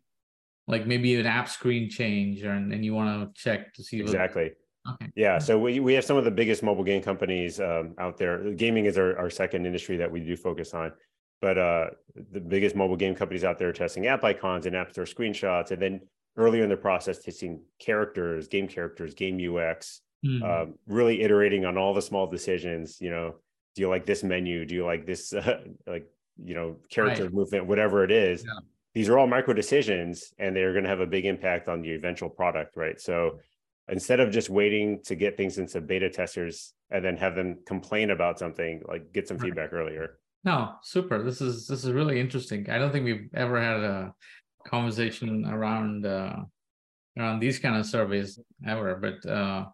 like 0.68 0.86
maybe 0.86 1.14
an 1.16 1.26
app 1.26 1.48
screen 1.48 1.90
change 1.90 2.42
or 2.44 2.50
and, 2.52 2.72
and 2.72 2.84
you 2.84 2.94
want 2.94 3.34
to 3.34 3.42
check 3.42 3.74
to 3.74 3.82
see 3.84 3.98
what- 4.00 4.06
Exactly. 4.06 4.52
Okay. 4.94 5.10
Yeah. 5.14 5.38
So 5.38 5.58
we, 5.58 5.80
we 5.80 5.94
have 5.94 6.04
some 6.04 6.16
of 6.16 6.24
the 6.24 6.30
biggest 6.30 6.62
mobile 6.62 6.84
game 6.84 7.02
companies 7.02 7.60
um, 7.60 7.94
out 7.98 8.16
there. 8.16 8.52
Gaming 8.52 8.86
is 8.86 8.98
our, 8.98 9.16
our 9.18 9.30
second 9.30 9.66
industry 9.66 9.96
that 9.98 10.10
we 10.10 10.20
do 10.20 10.36
focus 10.36 10.74
on. 10.74 10.92
But 11.40 11.58
uh, 11.58 11.86
the 12.32 12.40
biggest 12.40 12.74
mobile 12.76 12.96
game 12.96 13.14
companies 13.14 13.44
out 13.44 13.58
there 13.58 13.68
are 13.68 13.72
testing 13.72 14.06
app 14.06 14.24
icons 14.24 14.66
and 14.66 14.74
app 14.74 14.92
store 14.92 15.04
screenshots. 15.04 15.70
And 15.70 15.80
then 15.82 16.00
earlier 16.36 16.62
in 16.62 16.70
the 16.70 16.76
process, 16.76 17.18
testing 17.18 17.60
characters, 17.78 18.48
game 18.48 18.68
characters, 18.68 19.14
game 19.14 19.38
UX, 19.38 20.00
Hmm. 20.24 20.42
um, 20.42 20.74
really 20.86 21.20
iterating 21.20 21.66
on 21.66 21.76
all 21.76 21.92
the 21.92 22.00
small 22.00 22.26
decisions. 22.26 22.98
You 23.02 23.10
know, 23.10 23.34
do 23.74 23.82
you 23.82 23.88
like 23.90 24.06
this 24.06 24.24
menu? 24.24 24.64
Do 24.64 24.74
you 24.74 24.84
like 24.86 25.04
this, 25.06 25.34
uh, 25.34 25.60
like, 25.86 26.06
you 26.42 26.54
know, 26.54 26.76
character 26.88 27.24
Right. 27.24 27.32
movement, 27.34 27.66
whatever 27.66 28.02
it 28.02 28.10
is? 28.10 28.42
Yeah. 28.44 28.60
These 28.94 29.10
are 29.10 29.18
all 29.18 29.26
micro 29.26 29.52
decisions 29.52 30.32
and 30.38 30.56
they're 30.56 30.72
going 30.72 30.84
to 30.84 30.88
have 30.90 31.00
a 31.00 31.06
big 31.06 31.26
impact 31.26 31.68
on 31.68 31.82
the 31.82 31.92
eventual 31.92 32.30
product, 32.30 32.76
right? 32.78 32.98
So 32.98 33.40
instead 33.88 34.20
of 34.20 34.30
just 34.32 34.50
waiting 34.50 35.02
to 35.04 35.14
get 35.14 35.36
things 35.36 35.58
into 35.58 35.80
beta 35.80 36.10
testers 36.10 36.74
and 36.90 37.04
then 37.04 37.16
have 37.16 37.34
them 37.34 37.58
complain 37.66 38.10
about 38.10 38.38
something, 38.38 38.82
like 38.88 39.12
get 39.12 39.28
some 39.28 39.38
Right. 39.38 39.46
feedback 39.46 39.72
earlier. 39.72 40.18
No, 40.44 40.76
super. 40.82 41.22
This 41.22 41.40
is 41.40 41.66
this 41.66 41.84
is 41.84 41.92
really 41.92 42.20
interesting. 42.20 42.68
I 42.70 42.78
don't 42.78 42.92
think 42.92 43.04
we've 43.04 43.28
ever 43.34 43.60
had 43.60 43.80
a 43.80 44.14
conversation 44.66 45.44
around 45.46 46.06
uh 46.06 46.42
around 47.18 47.40
these 47.40 47.58
kind 47.58 47.76
of 47.76 47.86
surveys 47.86 48.38
ever, 48.66 48.96
but 48.96 49.28
uh 49.30 49.66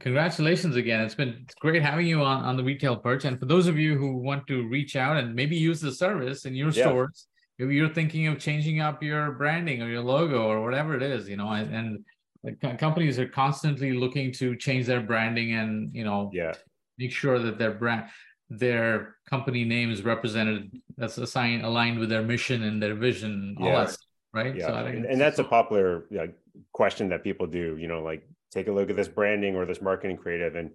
congratulations 0.00 0.76
again. 0.76 1.00
It's 1.02 1.14
been 1.14 1.38
it's 1.42 1.54
great 1.54 1.82
having 1.82 2.06
you 2.06 2.22
on 2.22 2.44
on 2.44 2.56
the 2.56 2.64
retail 2.64 2.96
perch. 2.96 3.24
And 3.24 3.38
for 3.38 3.46
those 3.46 3.66
of 3.68 3.78
you 3.78 3.96
who 3.96 4.16
want 4.18 4.46
to 4.48 4.68
reach 4.68 4.96
out 4.96 5.16
and 5.16 5.34
maybe 5.34 5.56
use 5.56 5.80
the 5.80 5.92
service 5.92 6.44
in 6.44 6.54
your 6.54 6.70
Yeah. 6.70 6.88
stores, 6.88 7.28
maybe 7.58 7.74
you're 7.76 7.94
thinking 7.94 8.26
of 8.26 8.38
changing 8.38 8.80
up 8.80 9.02
your 9.02 9.32
branding 9.32 9.82
or 9.82 9.88
your 9.88 10.02
logo 10.02 10.46
or 10.48 10.62
whatever 10.62 10.96
it 10.96 11.02
is, 11.02 11.28
you 11.28 11.36
know, 11.36 11.48
and, 11.50 11.74
and 11.74 12.04
the 12.46 12.52
co- 12.62 12.76
companies 12.76 13.18
are 13.18 13.28
constantly 13.28 13.92
looking 13.92 14.32
to 14.40 14.54
change 14.56 14.86
their 14.86 15.00
branding 15.10 15.52
and 15.60 15.94
you 15.98 16.04
know 16.04 16.30
Yeah. 16.32 16.54
make 17.02 17.12
sure 17.12 17.38
that 17.38 17.58
their 17.58 17.72
brand 17.82 18.04
their 18.48 19.16
company 19.28 19.64
name 19.64 19.90
is 19.90 20.00
represented 20.14 20.60
that's 20.96 21.18
assigned 21.18 21.62
aligned 21.64 21.98
with 21.98 22.08
their 22.08 22.22
mission 22.22 22.62
and 22.62 22.80
their 22.82 22.94
vision 22.94 23.56
all 23.60 23.66
Yeah. 23.68 23.78
that 23.80 23.90
stuff, 23.90 24.06
right 24.32 24.54
Yeah. 24.56 24.72
I 24.80 24.82
think 24.84 24.96
and, 24.98 25.06
and 25.12 25.20
that's 25.20 25.40
a 25.40 25.44
popular 25.58 26.06
you 26.12 26.18
know, 26.18 26.28
question 26.72 27.08
that 27.10 27.20
people 27.28 27.46
do, 27.60 27.76
you 27.82 27.88
know, 27.88 28.00
like 28.10 28.22
take 28.56 28.68
a 28.68 28.72
look 28.72 28.88
at 28.88 28.96
this 28.96 29.08
branding 29.08 29.56
or 29.56 29.66
this 29.66 29.82
marketing 29.82 30.16
creative 30.16 30.54
and 30.54 30.70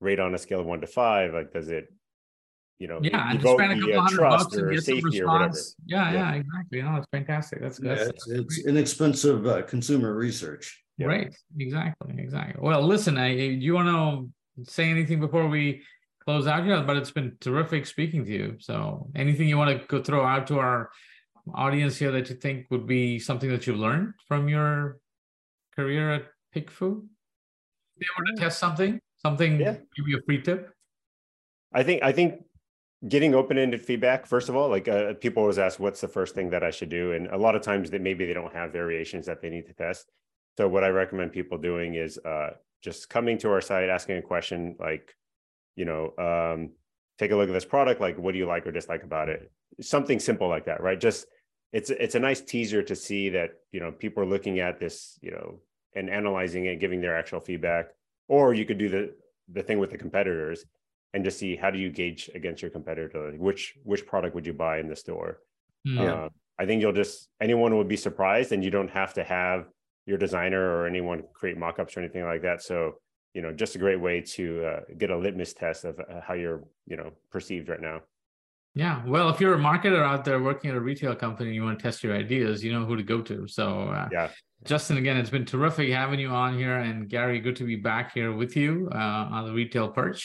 rate 0.00 0.18
on 0.18 0.34
a 0.34 0.38
scale 0.38 0.60
of 0.60 0.66
one 0.66 0.80
to 0.80 0.86
five. 0.86 1.34
Like, 1.34 1.52
does 1.52 1.68
it, 1.68 1.92
you 2.78 2.88
know, 2.88 2.98
yeah 3.02 3.30
and 3.30 3.38
to 3.38 3.44
evoke 3.44 3.60
spend 3.60 3.72
a 3.74 3.80
couple 3.80 3.98
uh, 3.98 4.00
hundred 4.00 4.16
trust 4.16 4.44
bucks 4.44 4.56
and 4.56 4.66
or 4.66 4.70
get 4.72 4.82
some 4.84 4.94
safety 5.00 5.20
or 5.22 5.26
whatever? 5.26 5.48
response 5.52 5.76
yeah, 5.86 6.12
Yeah. 6.12 6.18
yeah 6.32 6.40
exactly 6.40 6.82
no 6.82 6.96
it's 6.96 7.06
fantastic 7.12 7.60
that's 7.60 7.78
Yeah, 7.82 7.94
that's 7.94 8.10
it's, 8.10 8.28
it's 8.28 8.58
inexpensive 8.66 9.46
uh, 9.46 9.62
consumer 9.74 10.14
research. 10.14 10.82
Yeah. 11.00 11.06
Right, 11.06 11.34
exactly, 11.58 12.14
exactly. 12.18 12.60
Well, 12.60 12.82
listen, 12.82 13.16
I 13.16 13.34
do 13.34 13.42
you 13.68 13.72
want 13.72 13.88
to 13.88 14.70
say 14.70 14.90
anything 14.90 15.18
before 15.18 15.48
we 15.48 15.80
close 16.22 16.46
out 16.46 16.64
here? 16.64 16.82
But 16.82 16.98
it's 16.98 17.10
been 17.10 17.38
terrific 17.40 17.86
speaking 17.86 18.22
to 18.26 18.30
you. 18.30 18.56
So, 18.60 19.08
anything 19.16 19.48
you 19.48 19.56
want 19.56 19.70
to 19.80 19.86
go 19.86 20.02
throw 20.02 20.26
out 20.26 20.46
to 20.48 20.58
our 20.58 20.90
audience 21.54 21.96
here 21.96 22.12
that 22.12 22.28
you 22.28 22.36
think 22.36 22.66
would 22.70 22.86
be 22.86 23.18
something 23.18 23.48
that 23.48 23.66
you've 23.66 23.78
learned 23.78 24.12
from 24.28 24.46
your 24.46 24.98
career 25.74 26.12
at 26.12 26.24
PickFu? 26.54 27.00
They 27.98 28.06
want 28.18 28.36
to 28.36 28.42
test 28.42 28.58
something, 28.58 29.00
something, 29.16 29.58
Yeah. 29.58 29.76
give 29.96 30.06
you 30.06 30.18
a 30.18 30.22
free 30.26 30.42
tip. 30.42 30.70
I 31.72 31.82
think 31.82 32.02
I 32.02 32.12
think 32.12 32.44
getting 33.08 33.34
open-ended 33.34 33.80
feedback 33.80 34.26
first 34.26 34.50
of 34.50 34.54
all 34.56 34.68
like 34.68 34.86
uh, 34.86 35.14
people 35.14 35.40
always 35.42 35.58
ask 35.58 35.80
what's 35.80 36.02
the 36.02 36.08
first 36.08 36.34
thing 36.34 36.50
that 36.50 36.62
i 36.62 36.70
should 36.70 36.90
do 36.90 37.12
and 37.12 37.28
a 37.28 37.36
lot 37.38 37.54
of 37.54 37.62
times 37.62 37.88
that 37.88 38.02
maybe 38.02 38.26
they 38.26 38.34
don't 38.34 38.52
have 38.52 38.70
variations 38.74 39.24
that 39.24 39.40
they 39.40 39.48
need 39.48 39.66
to 39.66 39.72
test 39.72 40.10
so 40.60 40.68
what 40.68 40.84
i 40.84 40.88
recommend 40.88 41.32
people 41.32 41.56
doing 41.56 41.94
is 41.94 42.18
uh, 42.18 42.50
just 42.82 43.08
coming 43.08 43.38
to 43.38 43.50
our 43.50 43.60
site 43.60 43.88
asking 43.88 44.18
a 44.18 44.22
question 44.22 44.76
like 44.78 45.14
you 45.76 45.84
know 45.84 46.12
um, 46.18 46.70
take 47.18 47.30
a 47.30 47.36
look 47.36 47.48
at 47.48 47.52
this 47.52 47.64
product 47.64 48.00
like 48.00 48.18
what 48.18 48.32
do 48.32 48.38
you 48.38 48.46
like 48.46 48.66
or 48.66 48.72
dislike 48.72 49.02
about 49.02 49.28
it? 49.28 49.50
Something 49.80 50.18
simple 50.18 50.48
like 50.48 50.66
that 50.66 50.82
right? 50.82 50.98
Just 50.98 51.26
it's 51.72 51.90
it's 51.90 52.14
a 52.14 52.20
nice 52.20 52.40
teaser 52.40 52.82
to 52.82 52.96
see 52.96 53.28
that 53.30 53.50
you 53.72 53.80
know 53.80 53.92
people 53.92 54.22
are 54.22 54.26
looking 54.34 54.58
at 54.58 54.80
this 54.80 55.18
you 55.20 55.30
know 55.30 55.60
and 55.94 56.08
analyzing 56.08 56.66
it 56.66 56.80
giving 56.80 57.00
their 57.00 57.16
actual 57.16 57.40
feedback. 57.40 57.88
Or 58.28 58.54
you 58.54 58.64
could 58.64 58.78
do 58.78 58.88
the 58.88 59.14
the 59.52 59.62
thing 59.62 59.78
with 59.78 59.90
the 59.90 59.98
competitors 59.98 60.64
and 61.12 61.24
just 61.24 61.38
see 61.38 61.56
how 61.56 61.70
do 61.70 61.78
you 61.78 61.90
gauge 61.90 62.30
against 62.34 62.62
your 62.62 62.70
competitor? 62.70 63.32
Which 63.36 63.74
which 63.84 64.06
product 64.06 64.34
would 64.34 64.46
you 64.46 64.54
buy 64.54 64.78
in 64.78 64.88
the 64.88 64.96
store? 64.96 65.40
Hmm. 65.86 65.98
uh, 65.98 66.28
i 66.58 66.66
think 66.66 66.82
you'll 66.82 66.92
just 66.92 67.30
anyone 67.40 67.74
would 67.78 67.88
be 67.88 67.96
surprised 67.96 68.52
and 68.52 68.62
you 68.62 68.70
don't 68.70 68.90
have 68.90 69.14
to 69.14 69.24
have 69.24 69.64
your 70.10 70.18
designer 70.26 70.62
or 70.74 70.86
anyone 70.92 71.18
create 71.38 71.56
mock-ups 71.64 71.96
or 71.96 72.00
anything 72.00 72.24
like 72.32 72.42
that 72.42 72.58
so 72.70 72.76
you 73.36 73.42
know 73.42 73.52
just 73.62 73.76
a 73.76 73.80
great 73.84 74.00
way 74.06 74.16
to 74.36 74.44
uh, 74.70 74.80
get 74.98 75.08
a 75.10 75.16
litmus 75.24 75.52
test 75.54 75.80
of 75.84 75.94
uh, 76.00 76.20
how 76.26 76.34
you're 76.34 76.60
you 76.90 76.96
know 76.98 77.10
perceived 77.34 77.68
right 77.72 77.84
now 77.90 77.98
Yeah, 78.74 78.96
well, 79.14 79.28
if 79.32 79.40
you're 79.40 79.56
a 79.62 79.64
marketer 79.70 80.02
out 80.12 80.22
there 80.24 80.40
working 80.50 80.70
at 80.70 80.76
a 80.76 80.84
retail 80.90 81.14
company, 81.24 81.48
and 81.50 81.56
you 81.58 81.64
want 81.66 81.76
to 81.78 81.82
test 81.82 82.04
your 82.04 82.14
ideas, 82.24 82.62
you 82.64 82.72
know 82.74 82.84
who 82.88 82.94
to 83.02 83.06
go 83.14 83.18
to. 83.30 83.36
So, 83.58 83.64
uh, 83.98 84.08
Yeah. 84.16 84.28
Justin, 84.70 84.96
again, 85.02 85.16
it's 85.20 85.34
been 85.36 85.48
terrific 85.54 85.86
having 86.02 86.20
you 86.24 86.30
on 86.44 86.50
here, 86.62 86.78
and 86.88 87.08
Gary, 87.14 87.38
good 87.46 87.56
to 87.56 87.66
be 87.72 87.78
back 87.90 88.06
here 88.18 88.30
with 88.40 88.52
you 88.60 88.70
uh, 89.02 89.34
on 89.36 89.42
the 89.46 89.54
retail 89.60 89.88
perch. 89.98 90.22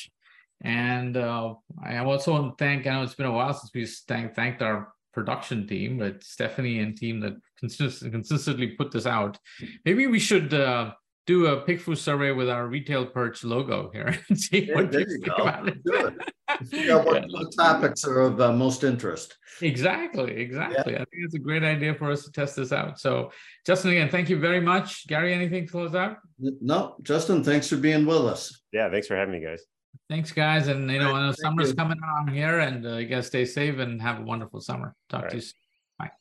And 0.61 1.13
uh, 1.17 1.55
I 1.83 1.97
also 2.11 2.29
want 2.35 2.45
to 2.51 2.55
thank. 2.63 2.85
I 2.85 2.89
know 2.93 3.03
it's 3.03 3.19
been 3.21 3.33
a 3.35 3.37
while 3.39 3.53
since 3.53 3.71
we 3.73 3.83
thank, 4.09 4.35
thanked 4.35 4.61
our 4.61 4.93
production 5.15 5.65
team, 5.65 5.97
but 5.97 6.23
Stephanie 6.23 6.80
and 6.80 6.95
team 6.95 7.19
that 7.21 7.34
consist- 7.60 8.01
consistently 8.12 8.67
put 8.80 8.91
this 8.91 9.08
out. 9.08 9.39
Maybe 9.86 10.06
we 10.06 10.19
should 10.19 10.54
uh, 10.54 10.91
do 11.25 11.47
a 11.47 11.62
PickFu 11.65 11.97
survey 11.97 12.32
with 12.32 12.49
our 12.49 12.67
retail 12.67 13.06
perch 13.06 13.43
logo 13.43 13.89
here 13.93 14.19
and 14.30 14.39
see 14.39 14.65
Yeah, 14.67 14.75
what 14.75 14.91
there 14.91 15.01
you 15.01 15.08
you 15.08 15.13
think 15.21 15.25
go. 15.38 15.43
about 15.43 15.67
it. 15.69 15.84
Do 15.84 15.93
it. 16.08 16.67
Figure 16.69 17.01
what, 17.01 17.23
what 17.36 17.47
topics 17.58 18.04
are 18.06 18.19
of 18.21 18.39
uh, 18.39 18.51
most 18.54 18.84
interest. 18.84 19.36
Exactly, 19.62 20.32
exactly. 20.36 20.93
I 20.95 20.99
think 20.99 21.21
it's 21.25 21.34
a 21.36 21.39
great 21.39 21.63
idea 21.63 21.95
for 21.95 22.12
us 22.12 22.23
to 22.25 22.32
test 22.32 22.56
this 22.58 22.71
out. 22.71 22.99
So, 22.99 23.32
Justin, 23.65 23.91
again, 23.91 24.10
thank 24.10 24.30
you 24.30 24.38
very 24.38 24.60
much. 24.62 25.08
Gary, 25.08 25.34
anything 25.34 25.65
to 25.65 25.71
close 25.71 25.95
out? 25.95 26.17
No, 26.39 26.95
Justin, 27.01 27.43
thanks 27.43 27.67
for 27.69 27.78
being 27.78 28.06
with 28.06 28.25
us. 28.25 28.62
yeah 28.73 28.89
thanks 28.91 29.08
for 29.08 29.15
having 29.15 29.34
me 29.39 29.45
guys 29.45 29.63
Thanks, 30.10 30.31
guys. 30.31 30.67
And 30.67 30.89
you 30.89 30.99
know, 30.99 31.12
right, 31.12 31.19
I 31.19 31.27
know 31.27 31.34
summer's 31.34 31.69
you. 31.69 31.75
coming 31.75 31.97
on 32.03 32.27
here, 32.27 32.60
and 32.60 32.86
uh, 32.86 32.97
you 32.97 33.08
guys 33.08 33.27
stay 33.27 33.45
safe 33.45 33.79
and 33.79 34.01
have 34.01 34.19
a 34.19 34.23
wonderful 34.23 34.62
summer. 34.62 34.95
Talk 35.10 35.23
All 35.23 35.29
to 35.29 35.36
you 35.36 35.41
soon. 35.41 35.53
Bye. 35.99 36.12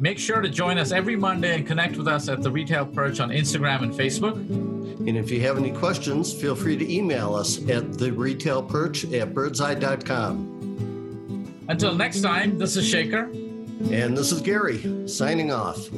Make 0.00 0.18
sure 0.18 0.40
to 0.40 0.48
join 0.48 0.78
us 0.78 0.92
every 0.92 1.16
Monday 1.16 1.54
and 1.54 1.66
connect 1.66 1.96
with 1.96 2.08
us 2.08 2.28
at 2.28 2.42
the 2.42 2.50
Retail 2.50 2.84
Perch 2.86 3.20
on 3.20 3.30
Instagram 3.30 3.82
and 3.82 3.92
Facebook. 3.92 4.36
And 5.06 5.16
if 5.18 5.30
you 5.30 5.40
have 5.42 5.58
any 5.58 5.70
questions, 5.70 6.32
feel 6.32 6.54
free 6.54 6.76
to 6.76 6.92
email 6.92 7.34
us 7.34 7.58
at 7.68 7.98
the 7.98 8.10
retail 8.10 8.62
perch 8.62 9.04
at 9.12 9.34
birdseye.com. 9.34 10.54
Until 11.68 11.94
next 11.94 12.22
time, 12.22 12.58
this 12.58 12.76
is 12.76 12.90
Shekhar. 12.92 13.53
And 13.90 14.16
this 14.16 14.32
is 14.32 14.40
Gary 14.40 15.08
signing 15.08 15.52
off. 15.52 15.88